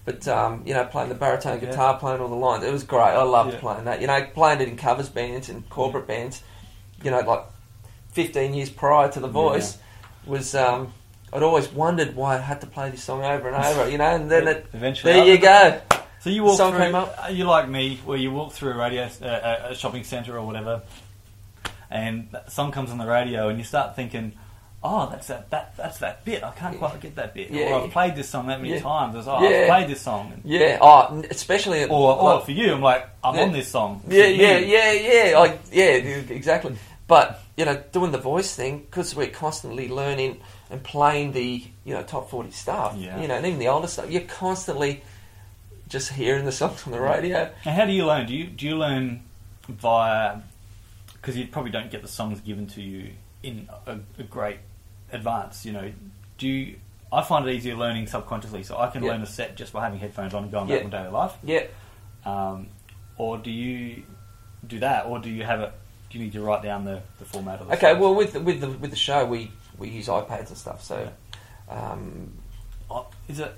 But 0.04 0.28
um, 0.28 0.62
you 0.66 0.74
know, 0.74 0.84
playing 0.84 1.08
the 1.08 1.14
baritone 1.14 1.60
Yeah. 1.60 1.70
guitar, 1.70 1.98
playing 1.98 2.20
all 2.20 2.28
the 2.28 2.34
lines, 2.34 2.62
it 2.64 2.72
was 2.72 2.84
great. 2.84 3.00
I 3.02 3.22
loved 3.22 3.54
Yeah. 3.54 3.60
playing 3.60 3.84
that. 3.84 4.00
You 4.00 4.06
know, 4.06 4.22
playing 4.34 4.60
it 4.60 4.68
in 4.68 4.76
covers 4.76 5.08
bands 5.08 5.48
and 5.48 5.68
corporate 5.70 6.06
bands. 6.06 6.42
You 7.02 7.10
know, 7.10 7.20
like 7.20 7.44
15 8.12 8.54
years 8.54 8.70
prior 8.70 9.10
to 9.12 9.20
The 9.20 9.28
Voice 9.28 9.78
was. 10.26 10.54
Um, 10.54 10.92
I'd 11.32 11.42
always 11.42 11.68
wondered 11.68 12.14
why 12.14 12.36
I 12.36 12.38
had 12.38 12.60
to 12.60 12.66
play 12.68 12.90
this 12.90 13.02
song 13.02 13.24
over 13.24 13.48
and 13.48 13.56
over. 13.64 13.90
You 13.90 13.98
know, 13.98 14.04
and 14.14 14.30
then 14.30 14.46
it, 14.46 14.66
Eventually, 14.72 15.12
there 15.14 15.24
you 15.24 15.38
go. 15.38 15.80
So 16.20 16.30
you 16.30 16.44
walk 16.44 16.56
Song 16.58 16.70
through. 16.72 16.80
came 16.84 16.94
up. 16.94 17.12
Are 17.20 17.30
you 17.32 17.44
like 17.44 17.68
me, 17.68 17.96
where 18.04 18.16
you 18.16 18.30
walk 18.30 18.52
through 18.52 18.70
a 18.72 18.76
radio, 18.76 19.02
uh, 19.20 19.66
a 19.68 19.70
a 19.70 19.74
shopping 19.74 20.04
centre 20.04 20.38
or 20.38 20.46
whatever, 20.46 20.82
and 21.90 22.28
that 22.32 22.50
song 22.52 22.72
comes 22.72 22.90
on 22.90 22.98
the 22.98 23.06
radio, 23.06 23.48
and 23.48 23.58
you 23.58 23.64
start 23.64 23.96
thinking, 23.96 24.32
"Oh, 24.84 25.08
that's 25.10 25.26
that, 25.28 25.48
that 25.50 25.76
that's 25.76 25.98
that 25.98 26.24
bit. 26.24 26.44
I 26.44 26.50
can't 26.52 26.78
quite 26.78 27.00
get 27.00 27.16
that 27.16 27.32
bit." 27.34 27.50
Yeah. 27.50 27.70
Or 27.72 27.84
I've 27.84 27.90
played 27.90 28.14
this 28.14 28.28
song 28.28 28.46
that 28.48 28.60
many 28.60 28.74
Yeah. 28.74 28.80
times. 28.80 29.16
It's, 29.16 29.26
oh, 29.26 29.42
Yeah. 29.42 29.62
I've 29.62 29.68
played 29.68 29.88
this 29.88 30.02
song. 30.02 30.32
And, 30.34 30.42
Yeah. 30.44 30.78
Oh, 30.80 31.22
especially 31.30 31.82
at- 31.82 31.90
or, 31.90 32.14
or 32.16 32.34
like- 32.36 32.44
for 32.44 32.52
you, 32.52 32.72
I'm 32.74 32.82
like, 32.82 33.08
I'm 33.24 33.38
on 33.38 33.52
this 33.52 33.68
song. 33.68 34.02
Yeah, 34.08 34.26
yeah, 34.26 34.58
yeah, 34.58 34.92
yeah. 34.92 35.38
Like, 35.38 35.58
yeah, 35.72 35.84
exactly. 36.28 36.76
But 37.08 37.40
you 37.56 37.64
know, 37.64 37.82
doing 37.92 38.12
the 38.12 38.18
voice 38.18 38.54
thing 38.54 38.80
because 38.80 39.14
we're 39.16 39.28
constantly 39.28 39.88
learning 39.88 40.40
and 40.70 40.82
playing 40.82 41.32
the 41.32 41.62
you 41.84 41.94
know 41.94 42.02
top 42.02 42.30
forty 42.30 42.50
stuff. 42.50 42.94
Yeah. 42.96 43.20
You 43.20 43.28
know, 43.28 43.34
and 43.36 43.46
even 43.46 43.58
the 43.58 43.68
older 43.68 43.86
stuff. 43.88 44.10
You're 44.10 44.22
constantly 44.22 45.02
just 45.88 46.10
hearing 46.12 46.44
the 46.46 46.52
songs 46.52 46.82
on 46.86 46.92
the 46.92 47.00
radio. 47.00 47.50
And 47.64 47.74
how 47.76 47.84
do 47.86 47.92
you 47.92 48.06
learn? 48.06 48.26
Do 48.26 48.34
you 48.34 48.44
do 48.44 48.66
you 48.66 48.76
learn 48.76 49.22
via? 49.68 50.36
Because 51.12 51.36
you 51.36 51.46
probably 51.46 51.70
don't 51.70 51.90
get 51.90 52.02
the 52.02 52.08
songs 52.08 52.40
given 52.40 52.66
to 52.68 52.82
you 52.82 53.10
in 53.42 53.68
a, 53.86 53.98
a 54.18 54.22
great 54.24 54.58
advance. 55.14 55.64
You 55.64 55.72
know, 55.72 55.92
do 56.38 56.48
you? 56.48 56.76
I 57.12 57.22
find 57.22 57.48
it 57.48 57.52
easier 57.54 57.76
learning 57.76 58.06
subconsciously, 58.08 58.64
so 58.64 58.76
I 58.78 58.88
can 58.90 59.02
Yeah. 59.02 59.12
learn 59.12 59.22
a 59.22 59.26
set 59.26 59.56
just 59.56 59.72
by 59.72 59.82
having 59.84 59.98
headphones 60.00 60.34
on 60.34 60.42
and 60.44 60.52
going 60.52 60.68
Yeah. 60.68 60.76
about 60.76 60.90
my 60.92 60.98
daily 60.98 61.10
life. 61.12 61.32
Yeah. 61.44 61.62
Um, 62.26 62.68
or 63.16 63.38
do 63.38 63.50
you 63.50 64.02
do 64.66 64.80
that, 64.80 65.06
or 65.06 65.18
do 65.20 65.30
you 65.30 65.44
have 65.44 65.60
it? 65.60 65.72
Do 66.10 66.18
you 66.18 66.24
need 66.24 66.32
to 66.32 66.42
write 66.42 66.62
down 66.62 66.84
the, 66.84 67.00
the 67.18 67.24
format 67.24 67.60
of 67.60 67.68
the 67.68 67.74
Okay. 67.74 67.94
Well, 67.94 68.14
with 68.14 68.32
the, 68.32 68.40
with 68.40 68.60
the 68.60 68.68
with 68.70 68.90
the 68.90 68.96
show, 68.96 69.24
we 69.24 69.50
we 69.78 69.88
use 69.88 70.08
iPads 70.08 70.48
and 70.48 70.58
stuff. 70.58 70.82
So. 70.82 71.08
Um, 71.68 72.32
Oh, 72.90 73.06
is 73.28 73.38
it 73.40 73.54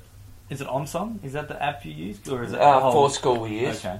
is 0.48 0.60
it 0.60 0.68
OnSong? 0.68 1.24
Is 1.24 1.32
that 1.32 1.48
the 1.48 1.60
app 1.60 1.84
you 1.84 1.92
use, 1.92 2.20
or 2.28 2.44
is 2.44 2.52
it 2.52 2.60
uh, 2.60 2.78
whole- 2.78 3.08
forScore 3.08 3.40
we 3.40 3.58
use. 3.66 3.84
Okay, 3.84 3.98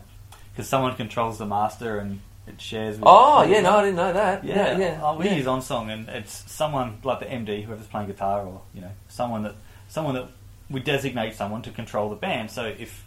because 0.52 0.68
someone 0.68 0.94
controls 0.94 1.38
the 1.38 1.46
master 1.46 1.98
and 1.98 2.20
it 2.46 2.60
shares. 2.60 2.96
With 2.96 3.04
Oh 3.06 3.42
yeah, 3.42 3.60
no, 3.60 3.76
I 3.78 3.82
didn't 3.82 3.96
know 3.96 4.12
that. 4.12 4.44
Yeah, 4.44 4.72
Yeah, 4.72 4.78
yeah. 4.78 5.00
Oh, 5.02 5.16
we 5.16 5.26
yeah. 5.26 5.34
use 5.34 5.46
OnSong, 5.46 5.90
and 5.92 6.08
it's 6.08 6.50
someone 6.50 6.98
like 7.02 7.20
the 7.20 7.26
MD, 7.26 7.64
whoever's 7.64 7.86
playing 7.86 8.06
guitar, 8.08 8.42
or 8.44 8.60
you 8.74 8.80
know, 8.80 8.90
someone 9.08 9.42
that 9.44 9.54
someone 9.88 10.14
that 10.14 10.28
we 10.70 10.80
designate 10.80 11.34
someone 11.34 11.62
to 11.62 11.70
control 11.70 12.10
the 12.10 12.16
band. 12.16 12.50
So 12.50 12.64
if 12.66 13.04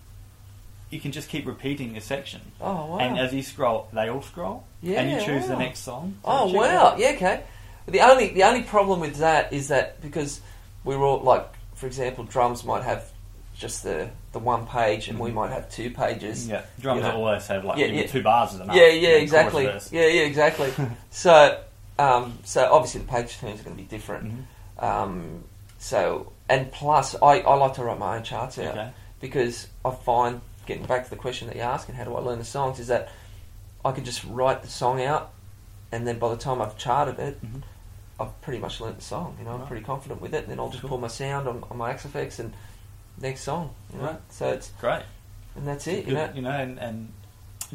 you 0.89 0.99
can 0.99 1.12
just 1.12 1.30
keep 1.30 1.45
repeating 1.45 1.95
a 1.97 2.02
section, 2.02 2.41
Oh 2.60 2.86
wow. 2.88 2.97
and 2.99 3.19
as 3.19 3.34
you 3.34 3.43
scroll, 3.43 3.88
they 3.93 4.10
all 4.10 4.21
scroll, 4.21 4.65
Yeah, 4.82 5.02
and 5.02 5.10
you 5.10 5.17
Yeah, 5.17 5.25
choose 5.25 5.47
the 5.47 5.58
next 5.58 5.80
song. 5.80 6.15
So 6.23 6.30
Oh 6.32 6.47
check 6.52 6.60
wow, 6.62 6.67
out. 6.88 6.99
yeah, 6.99 7.10
okay. 7.15 7.43
The 7.88 8.02
only 8.02 8.30
the 8.30 8.43
only 8.43 8.63
problem 8.63 8.99
with 8.99 9.15
that 9.17 9.52
is 9.54 9.67
that 9.69 10.02
because 10.02 10.41
we're 10.84 11.02
all 11.02 11.19
like, 11.21 11.47
for 11.75 11.86
example, 11.88 12.23
drums 12.23 12.63
might 12.63 12.84
have 12.84 13.12
just 13.56 13.84
the 13.84 14.10
the 14.32 14.39
one 14.39 14.65
page, 14.68 15.08
and 15.08 15.20
we 15.20 15.32
Mhm. 15.32 15.34
might 15.36 15.52
have 15.52 15.70
two 15.70 15.89
pages. 15.89 16.48
Yeah, 16.48 16.62
drums 16.80 17.02
You 17.02 17.08
know. 17.08 17.15
always 17.15 17.48
have 17.48 17.65
like 17.65 17.78
Yeah, 17.80 17.88
yeah. 17.88 18.08
two 18.08 18.22
bars 18.22 18.54
is 18.54 18.60
enough. 18.60 18.76
yeah, 18.76 18.88
you 18.88 19.08
yeah, 19.08 19.15
exactly. 19.15 19.65
Yeah, 19.65 20.06
yeah, 20.06 20.22
exactly. 20.22 20.72
so, 21.10 21.60
um, 21.98 22.38
so 22.44 22.72
obviously 22.72 23.02
the 23.02 23.08
page 23.08 23.38
turns 23.39 23.60
are 23.60 23.63
going 23.63 23.76
to 23.76 23.82
be 23.82 23.88
different. 23.89 24.32
Mhm. 24.80 24.84
Um, 24.84 25.44
so, 25.80 26.32
and 26.48 26.72
plus, 26.72 27.15
I, 27.22 27.39
I 27.39 27.56
like 27.56 27.74
to 27.76 27.84
write 27.84 27.98
my 28.00 28.18
own 28.18 28.24
charts 28.24 28.60
out 28.60 28.78
Okay. 28.78 28.89
because 29.20 29.68
I 29.84 29.92
find 29.92 30.42
getting 30.65 30.86
back 30.86 31.04
to 31.06 31.10
the 31.10 31.15
question 31.15 31.48
that 31.48 31.56
you're 31.56 31.65
and 31.65 31.96
how 31.98 32.04
do 32.04 32.15
I 32.15 32.20
learn 32.20 32.38
the 32.39 32.46
songs? 32.46 32.80
Is 32.80 32.88
that 32.88 33.10
I 33.84 33.92
can 33.92 34.06
just 34.06 34.24
write 34.26 34.62
the 34.62 34.68
song 34.70 35.02
out, 35.02 35.32
and 35.92 36.06
then 36.06 36.20
by 36.20 36.30
the 36.30 36.38
time 36.38 36.62
I've 36.62 36.78
charted 36.78 37.18
it, 37.18 37.42
Mhm. 37.44 37.63
I've 38.20 38.39
pretty 38.42 38.60
much 38.60 38.80
learnt 38.82 38.98
the 38.98 39.04
song. 39.04 39.38
You 39.39 39.46
know, 39.46 39.54
I'm 39.54 39.60
Right. 39.62 39.68
pretty 39.70 39.86
confident 39.86 40.22
with 40.22 40.34
it. 40.36 40.44
And 40.44 40.52
then 40.52 40.60
I'll 40.60 40.68
just 40.70 40.82
Cool. 40.82 40.89
pull 40.89 40.98
my 41.00 41.08
sound 41.08 41.48
on, 41.48 41.63
on 41.72 41.78
my 41.78 41.89
Axe-Fx 41.92 42.38
and 42.39 42.54
next 43.22 43.42
song. 43.42 43.74
You 43.94 44.00
know? 44.00 44.06
Right. 44.06 44.22
So 44.30 44.50
it's 44.50 44.72
Great. 44.80 45.04
and 45.56 45.68
that's 45.68 45.88
it. 45.88 46.06
Good, 46.06 46.08
You 46.10 46.14
know, 46.16 46.32
you 46.36 46.42
know, 46.42 46.52
and, 46.52 46.80
and 46.80 47.14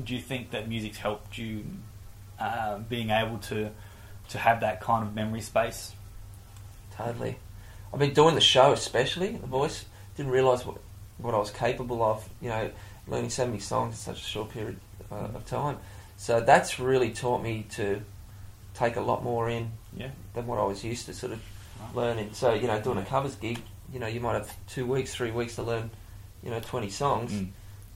do 0.03 0.15
you 0.15 0.21
think 0.21 0.51
that 0.51 0.69
music's 0.69 0.99
helped 0.99 1.39
you 1.39 1.65
uh, 2.39 2.79
being 2.79 3.11
able 3.11 3.39
to 3.39 3.71
to 4.31 4.39
have 4.39 4.61
that 4.61 4.81
kind 4.81 5.07
of 5.07 5.15
memory 5.15 5.41
space? 5.43 5.93
totally. 6.97 7.37
I've 7.93 7.99
been 7.99 8.15
doing 8.15 8.35
the 8.35 8.41
show, 8.41 8.73
especially 8.73 9.33
the 9.37 9.47
voice. 9.47 9.85
Didn't 10.17 10.33
realise 10.33 10.65
what 10.67 10.79
what 11.19 11.35
I 11.35 11.39
was 11.39 11.51
capable 11.51 12.03
of. 12.03 12.29
You 12.41 12.49
know, 12.49 12.71
learning 13.07 13.31
so 13.31 13.47
many 13.47 13.61
songs 13.61 13.93
in 13.95 13.97
such 13.99 14.21
a 14.21 14.25
short 14.25 14.51
period 14.51 14.79
uh, 15.13 15.29
of 15.35 15.47
time. 15.47 15.79
So 16.17 16.41
that's 16.41 16.79
really 16.81 17.11
taught 17.11 17.43
me 17.43 17.67
to 17.73 18.01
take 18.75 18.97
a 18.97 19.01
lot 19.01 19.23
more 19.23 19.49
in 19.49 19.71
Yeah. 19.97 20.11
than 20.35 20.47
what 20.47 20.59
I 20.59 20.65
was 20.65 20.83
used 20.85 21.07
to 21.07 21.15
sort 21.15 21.33
of 21.33 21.41
Right. 21.81 21.95
learning. 21.97 22.31
So 22.35 22.55
you 22.55 22.67
know, 22.67 22.81
doing 22.81 22.99
a 22.99 23.05
covers 23.05 23.35
gig, 23.37 23.61
you 23.95 24.01
know, 24.01 24.09
you 24.09 24.21
might 24.21 24.35
have 24.35 24.53
two 24.67 24.85
weeks, 24.85 25.15
three 25.15 25.31
weeks 25.31 25.55
to 25.55 25.63
learn, 25.63 25.89
you 26.43 26.51
know, 26.51 26.61
twenty 26.61 26.91
songs. 26.91 27.33
Mm. 27.33 27.49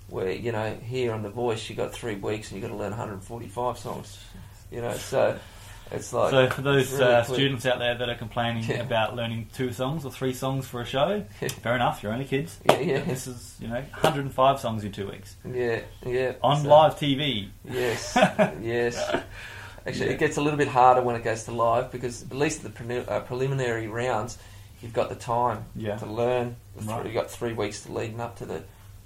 Where 0.08 0.30
you 0.30 0.52
know, 0.52 0.74
here 0.76 1.12
on 1.12 1.22
the 1.22 1.28
Voice, 1.28 1.68
you 1.68 1.76
got 1.76 1.92
three 1.92 2.14
weeks 2.14 2.50
and 2.50 2.58
you've 2.58 2.70
got 2.70 2.74
to 2.74 2.80
learn 2.80 2.92
145 2.92 3.76
songs. 3.76 4.18
You 4.72 4.80
know, 4.80 4.94
so 4.94 5.38
it's 5.90 6.12
like 6.14 6.30
so 6.30 6.48
for 6.48 6.62
those 6.62 6.92
really 6.92 7.04
uh, 7.04 7.22
students 7.24 7.66
out 7.66 7.78
there 7.78 7.94
that 7.94 8.08
are 8.08 8.14
complaining 8.14 8.64
Yeah. 8.64 8.76
about 8.80 9.16
learning 9.16 9.48
two 9.52 9.70
songs 9.72 10.06
or 10.06 10.10
three 10.10 10.32
songs 10.32 10.66
for 10.66 10.80
a 10.80 10.86
show, 10.86 11.24
fair 11.62 11.74
enough. 11.74 12.02
You're 12.02 12.12
only 12.12 12.24
kids. 12.24 12.58
Yeah, 12.64 12.78
yeah. 12.78 13.00
This 13.00 13.26
is 13.26 13.56
you 13.60 13.68
know 13.68 13.80
105 14.00 14.60
songs 14.60 14.82
in 14.84 14.92
two 14.92 15.08
weeks 15.10 15.36
yeah, 15.44 15.80
yeah. 16.06 16.32
on 16.42 16.62
So- 16.62 16.68
live 16.70 16.94
TV. 16.96 17.48
Yes, 17.64 18.12
yes. 18.62 18.96
Actually, 19.86 20.10
it 20.10 20.18
gets 20.18 20.36
a 20.38 20.40
little 20.40 20.58
bit 20.58 20.68
harder 20.68 21.02
when 21.02 21.16
it 21.16 21.24
goes 21.24 21.44
to 21.44 21.52
live 21.52 21.90
because 21.92 22.22
at 22.22 22.32
least 22.32 22.62
the 22.62 22.70
pre- 22.70 22.98
uh, 23.06 23.20
preliminary 23.20 23.88
rounds, 23.88 24.36
you've 24.82 24.92
got 24.92 25.08
the 25.08 25.14
time 25.14 25.64
Yeah. 25.76 25.96
to 25.96 26.06
learn. 26.06 26.56
Right. 26.82 27.04
You've 27.04 27.14
got 27.14 27.30
three 27.30 27.52
weeks 27.52 27.82
to 27.82 27.92
leading 27.92 28.20
up 28.20 28.36
to 28.38 28.44
the 28.46 28.62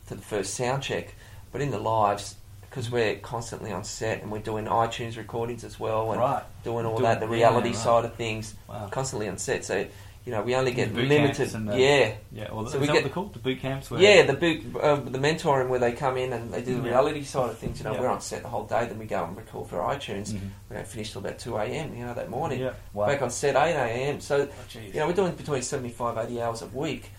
to 0.08 0.14
the 0.16 0.22
first 0.22 0.54
sound 0.54 0.82
check. 0.82 1.14
But 1.52 1.60
in 1.60 1.70
the 1.70 1.78
lives, 1.78 2.34
because 2.62 2.90
we're 2.90 3.16
constantly 3.16 3.70
on 3.70 3.84
set 3.84 4.22
and 4.22 4.32
we're 4.32 4.38
doing 4.40 4.64
iTunes 4.66 5.16
recordings 5.16 5.62
as 5.64 5.78
well 5.78 6.10
and 6.12 6.20
Right. 6.20 6.42
doing 6.64 6.86
all 6.86 6.92
Doing- 6.96 7.02
that, 7.04 7.20
the 7.20 7.26
yeah, 7.26 7.32
reality 7.32 7.68
right. 7.68 7.76
side 7.76 8.04
of 8.04 8.14
things, 8.14 8.54
Wow. 8.68 8.88
constantly 8.90 9.28
on 9.28 9.38
set. 9.38 9.64
So 9.64 9.86
you 10.24 10.30
know, 10.32 10.40
we 10.42 10.54
only 10.54 10.72
get 10.72 10.90
The 10.90 10.94
boot 11.00 11.08
limited. 11.08 11.36
camps 11.36 11.54
and 11.54 11.68
the- 11.68 11.78
yeah, 11.78 12.12
Yeah. 12.30 12.52
Well, 12.52 12.66
So 12.66 12.74
is 12.76 12.80
we 12.82 12.86
that 12.86 12.92
get- 12.92 13.02
what 13.04 13.12
called? 13.12 13.32
The 13.34 13.40
boot 13.40 13.60
camps. 13.60 13.90
Where 13.90 14.00
yeah, 14.00 14.22
the 14.22 14.34
boot, 14.34 14.62
uh, 14.80 14.94
the 14.96 15.18
mentoring 15.18 15.68
where 15.68 15.80
they 15.80 15.92
come 15.92 16.16
in 16.16 16.32
and 16.32 16.52
they 16.52 16.62
do 16.62 16.76
the 16.76 16.82
Yeah. 16.82 16.90
reality 16.90 17.24
side 17.24 17.50
of 17.50 17.58
things. 17.58 17.78
You 17.80 17.84
know, 17.84 17.94
Yeah. 17.94 18.00
we're 18.02 18.08
on 18.08 18.20
set 18.20 18.42
the 18.42 18.48
whole 18.48 18.64
day, 18.64 18.86
then 18.86 18.98
we 18.98 19.06
go 19.06 19.24
and 19.24 19.36
record 19.36 19.68
for 19.68 19.78
iTunes. 19.78 20.32
Mhm. 20.32 20.40
We 20.70 20.76
don't 20.76 20.86
finish 20.86 21.10
till 21.12 21.20
about 21.20 21.38
two 21.38 21.56
a.m. 21.56 21.94
You 21.96 22.04
know 22.06 22.14
that 22.14 22.30
morning. 22.30 22.60
Yeah. 22.60 22.70
Wow. 22.92 23.06
Back 23.06 23.22
on 23.22 23.30
set 23.30 23.56
eight 23.56 23.74
a.m. 23.74 24.20
So 24.20 24.42
Oh, 24.48 24.80
you 24.80 25.00
know 25.00 25.06
we're 25.08 25.12
doing 25.12 25.32
between 25.32 25.62
75, 25.62 26.16
80 26.16 26.40
hours 26.40 26.62
a 26.62 26.66
week 26.66 27.10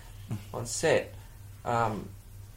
on 0.54 0.64
set. 0.64 1.12
Um, 1.66 2.08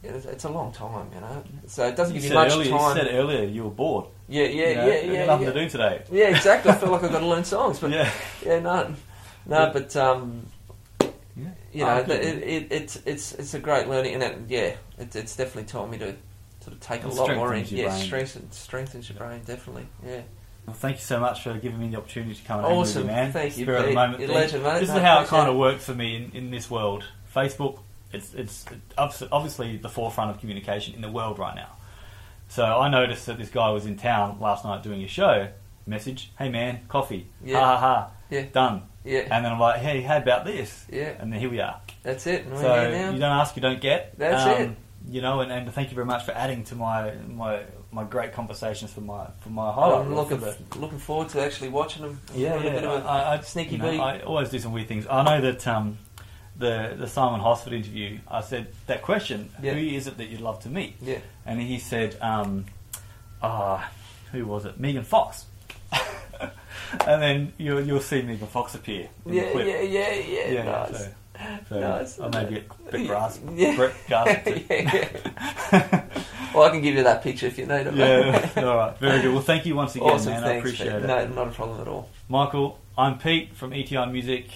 it's, 0.02 0.24
it's 0.26 0.44
a 0.44 0.48
long 0.48 0.72
time, 0.72 1.08
you 1.14 1.20
know. 1.20 1.42
So 1.66 1.86
it 1.86 1.96
doesn't 1.96 2.14
You 2.14 2.20
give 2.22 2.30
you 2.30 2.34
much 2.36 2.52
earlier, 2.52 2.70
time. 2.70 2.96
you 2.96 3.02
said 3.04 3.14
earlier 3.14 3.44
you 3.44 3.64
were 3.64 3.70
bored. 3.70 4.06
yeah, 4.28 4.44
yeah, 4.44 4.68
You 4.68 4.74
know, 4.76 4.86
yeah, 4.86 5.00
yeah, 5.12 5.26
nothing 5.26 5.46
yeah. 5.48 5.52
to 5.52 5.60
do 5.64 5.68
today. 5.68 6.02
Yeah, 6.10 6.28
exactly. 6.28 6.70
I 6.70 6.74
feel 6.76 6.90
like 6.90 7.02
I've 7.04 7.12
got 7.12 7.18
to 7.20 7.26
learn 7.26 7.44
songs, 7.44 7.78
but 7.80 7.90
yeah. 7.98 8.10
yeah, 8.46 8.60
no, 8.60 8.94
no, 9.48 9.70
but 9.72 9.96
um, 9.96 10.46
Yeah. 11.36 11.48
you 11.72 11.84
know, 11.84 11.98
it, 11.98 12.10
it, 12.10 12.66
it's 12.72 12.96
it's 13.06 13.32
it's 13.34 13.54
a 13.54 13.58
great 13.58 13.88
learning, 13.88 14.14
and 14.14 14.22
it, 14.22 14.38
yeah, 14.48 14.74
it, 14.98 15.14
it's 15.16 15.36
definitely 15.36 15.64
taught 15.64 15.90
me 15.90 15.98
to 15.98 16.14
sort 16.60 16.74
of 16.74 16.80
take 16.80 17.04
a 17.04 17.08
lot 17.08 17.34
more 17.34 17.54
in. 17.54 17.64
Yeah, 17.68 17.88
brain. 17.88 18.00
strengthens 18.04 18.56
strengthens 18.56 19.08
your 19.08 19.18
brain 19.18 19.40
definitely. 19.44 19.86
Yeah, 20.04 20.22
Well, 20.66 20.74
thank 20.74 20.96
you 20.96 21.02
so 21.02 21.18
much 21.20 21.42
for 21.42 21.54
giving 21.54 21.78
me 21.80 21.88
the 21.88 21.96
opportunity 21.98 22.34
to 22.34 22.42
come 22.44 22.58
and 22.58 22.66
Awesome. 22.66 23.06
hang 23.06 23.06
with 23.06 23.10
you, 23.10 23.22
man. 23.22 23.32
Thank 23.32 23.56
you, 23.58 23.64
Spirit 23.64 23.80
of 23.80 23.86
the 23.88 23.94
moment. 23.94 24.20
Mate. 24.20 24.28
This 24.50 24.52
No, 24.88 24.96
is 24.96 25.02
how 25.02 25.22
it 25.22 25.28
kind 25.28 25.48
of 25.48 25.56
works 25.56 25.84
for 25.84 25.94
me 25.94 26.16
in, 26.16 26.30
in 26.36 26.50
this 26.50 26.70
world. 26.70 27.04
Facebook, 27.34 27.78
it's 28.12 28.34
it's 28.34 28.64
obviously 28.96 29.76
the 29.76 29.88
forefront 29.88 30.30
of 30.30 30.40
communication 30.40 30.94
in 30.94 31.00
the 31.02 31.10
world 31.10 31.38
right 31.38 31.54
now. 31.54 31.68
So 32.48 32.64
I 32.64 32.88
noticed 32.88 33.26
that 33.26 33.36
this 33.38 33.50
guy 33.50 33.70
was 33.70 33.84
in 33.86 33.96
town 33.96 34.38
last 34.40 34.64
night 34.64 34.82
doing 34.82 35.02
a 35.04 35.06
show. 35.08 35.48
Message, 35.86 36.32
hey 36.38 36.48
man, 36.48 36.80
coffee. 36.88 37.28
Yeah. 37.44 37.60
Ha 37.60 37.76
ha 37.76 37.78
ha. 37.80 38.10
Yeah. 38.30 38.42
Done. 38.52 38.82
yeah, 39.04 39.20
And 39.30 39.44
then 39.44 39.52
I'm 39.52 39.58
like, 39.60 39.80
hey, 39.80 40.02
how 40.02 40.18
about 40.18 40.44
this? 40.44 40.84
yeah. 40.90 41.14
And 41.18 41.32
then 41.32 41.40
here 41.40 41.50
we 41.50 41.60
are. 41.60 41.80
That's 42.02 42.26
it. 42.26 42.46
And 42.46 42.58
So 42.58 42.82
you 43.12 43.18
don't 43.18 43.22
ask, 43.22 43.56
you 43.56 43.62
don't 43.62 43.80
get. 43.80 44.02
Um, 44.12 44.14
That's 44.18 44.60
it. 44.60 44.70
You 45.10 45.22
know, 45.22 45.40
and, 45.40 45.50
and 45.50 45.72
thank 45.72 45.88
you 45.90 45.94
very 45.94 46.06
much 46.06 46.24
for 46.26 46.32
adding 46.32 46.64
to 46.64 46.74
my 46.74 47.12
my 47.28 47.62
my 47.90 48.04
great 48.04 48.34
conversations 48.34 48.92
for 48.92 49.00
my 49.00 49.28
for 49.40 49.48
my 49.48 49.72
highlight. 49.72 50.04
I'm 50.06 50.14
looking 50.14 50.38
for 50.38 50.54
looking 50.78 50.98
forward 50.98 51.30
to 51.30 51.40
actually 51.42 51.70
watching 51.70 52.02
them. 52.02 52.20
yeah, 52.34 52.54
yeah. 52.56 52.60
a 52.60 52.72
bit 52.72 52.84
of 52.84 53.04
a 53.04 53.08
I, 53.08 53.34
I, 53.36 53.40
sneaky 53.40 53.76
you 53.76 53.78
know, 53.78 53.90
beat. 53.90 54.00
I 54.00 54.20
always 54.20 54.50
do 54.50 54.58
some 54.58 54.72
weird 54.72 54.88
things. 54.88 55.06
I 55.06 55.22
know 55.22 55.40
that 55.40 55.66
um, 55.66 55.96
the 56.58 56.94
the 56.98 57.06
Simon 57.06 57.40
Hosford 57.40 57.72
interview. 57.72 58.18
I 58.28 58.42
said 58.42 58.66
that 58.86 59.00
question: 59.02 59.50
Yeah. 59.62 59.72
Who 59.72 59.80
is 59.80 60.06
it 60.08 60.18
that 60.18 60.26
you'd 60.28 60.40
love 60.42 60.60
to 60.64 60.68
meet? 60.68 60.96
yeah. 61.00 61.20
And 61.46 61.58
he 61.60 61.78
said, 61.78 62.18
um, 62.20 62.66
ah, 63.42 63.90
who 64.32 64.44
was 64.44 64.66
it? 64.66 64.78
Megan 64.78 65.04
Fox. 65.04 65.46
and 67.06 67.22
then 67.22 67.52
you'll 67.58 67.80
you'll 67.80 68.00
see 68.00 68.22
Megan 68.22 68.46
Fox 68.46 68.74
appear. 68.74 69.08
Yeah, 69.26 69.52
yeah, 69.58 69.80
yeah, 69.80 70.14
yeah, 70.14 70.50
yeah. 70.50 70.62
nice. 70.64 70.98
So, 70.98 71.08
so 71.68 71.80
Nice. 71.80 72.18
I'll 72.18 72.30
maybe 72.30 72.54
get 72.56 72.66
a 72.88 72.92
bit 72.92 73.06
grass. 73.06 73.40
Yeah. 73.54 73.92
Yeah. 74.68 75.08
well, 76.54 76.64
I 76.64 76.70
can 76.70 76.82
give 76.82 76.94
you 76.94 77.04
that 77.04 77.22
picture 77.22 77.46
if 77.46 77.58
you 77.58 77.66
need 77.66 77.86
it. 77.86 77.94
Yeah, 77.94 78.50
all 78.56 78.76
right, 78.76 78.98
very 78.98 79.22
good. 79.22 79.32
Well, 79.32 79.42
thank 79.42 79.66
you 79.66 79.76
once 79.76 79.94
again, 79.94 80.08
awesome, 80.08 80.32
man. 80.32 80.44
I 80.44 80.52
appreciate 80.54 80.88
it. 80.92 81.06
No, 81.06 81.26
not 81.28 81.48
a 81.48 81.50
problem 81.50 81.80
at 81.80 81.88
all. 81.88 82.10
Michael, 82.28 82.80
I'm 82.96 83.18
Pete 83.18 83.54
from 83.54 83.72
ETI 83.72 84.06
Music. 84.06 84.48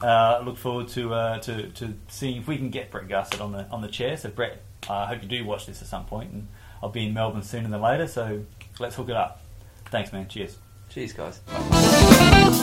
Uh, 0.00 0.40
look 0.44 0.56
forward 0.56 0.86
to, 0.88 1.12
uh, 1.12 1.38
to 1.40 1.68
to 1.70 1.94
seeing 2.06 2.36
if 2.36 2.46
we 2.46 2.56
can 2.56 2.70
get 2.70 2.90
Brett 2.92 3.08
Garsed 3.08 3.40
on 3.40 3.50
the 3.52 3.66
on 3.70 3.82
the 3.82 3.88
chair. 3.88 4.16
So 4.16 4.28
Brett, 4.28 4.62
I 4.88 5.06
hope 5.06 5.22
you 5.22 5.28
do 5.28 5.44
watch 5.44 5.66
this 5.66 5.82
at 5.82 5.88
some 5.88 6.04
point, 6.04 6.30
and 6.32 6.46
I'll 6.82 6.90
be 6.90 7.06
in 7.06 7.14
Melbourne 7.14 7.42
sooner 7.42 7.68
than 7.68 7.80
later. 7.80 8.06
So 8.06 8.44
let's 8.78 8.94
hook 8.94 9.08
it 9.08 9.16
up. 9.16 9.42
Thanks, 9.86 10.12
man. 10.12 10.28
Cheers. 10.28 10.58
Cheers, 10.88 11.12
guys. 11.12 11.40
Thank 11.46 12.62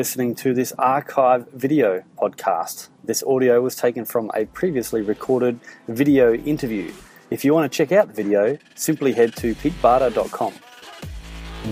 listening 0.00 0.34
to 0.34 0.54
this 0.54 0.72
archive 0.78 1.46
video 1.52 2.02
podcast. 2.16 2.88
This 3.04 3.22
audio 3.22 3.60
was 3.60 3.76
taken 3.76 4.06
from 4.06 4.30
a 4.34 4.46
previously 4.46 5.02
recorded 5.02 5.60
video 5.88 6.32
interview. 6.32 6.90
If 7.28 7.44
you 7.44 7.52
want 7.52 7.70
to 7.70 7.76
check 7.76 7.92
out 7.92 8.06
the 8.08 8.14
video, 8.14 8.56
simply 8.76 9.12
head 9.12 9.36
to 9.36 9.54
petebarter.com. 9.56 10.54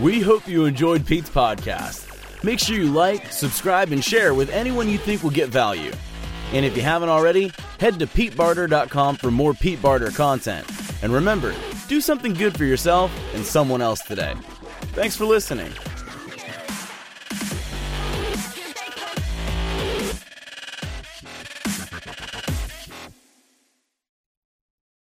We 0.03 0.21
hope 0.21 0.47
you 0.47 0.67
enjoyed 0.67 1.07
Pete's 1.07 1.31
podcast. 1.31 2.05
Make 2.45 2.59
sure 2.59 2.77
you 2.77 2.91
like, 2.93 3.33
subscribe, 3.33 3.93
and 3.93 4.05
share 4.05 4.35
with 4.35 4.51
anyone 4.51 4.91
you 4.91 4.99
think 4.99 5.23
will 5.23 5.31
get 5.31 5.49
value. 5.49 5.93
And 6.53 6.67
if 6.67 6.77
you 6.77 6.83
haven't 6.83 7.09
already, 7.09 7.51
head 7.81 7.99
to 7.99 8.07
petebarter.com 8.07 9.17
for 9.17 9.31
more 9.31 9.55
Pete 9.55 9.81
Barter 9.81 10.11
content. 10.11 10.67
And 11.03 11.15
remember, 11.15 11.55
do 11.89 12.03
something 12.03 12.35
good 12.35 12.59
for 12.59 12.67
yourself 12.67 13.11
and 13.35 13.43
someone 13.43 13.81
else 13.81 14.03
today. 14.03 14.35
Thanks 14.93 15.17
for 15.17 15.25
listening. 15.25 15.73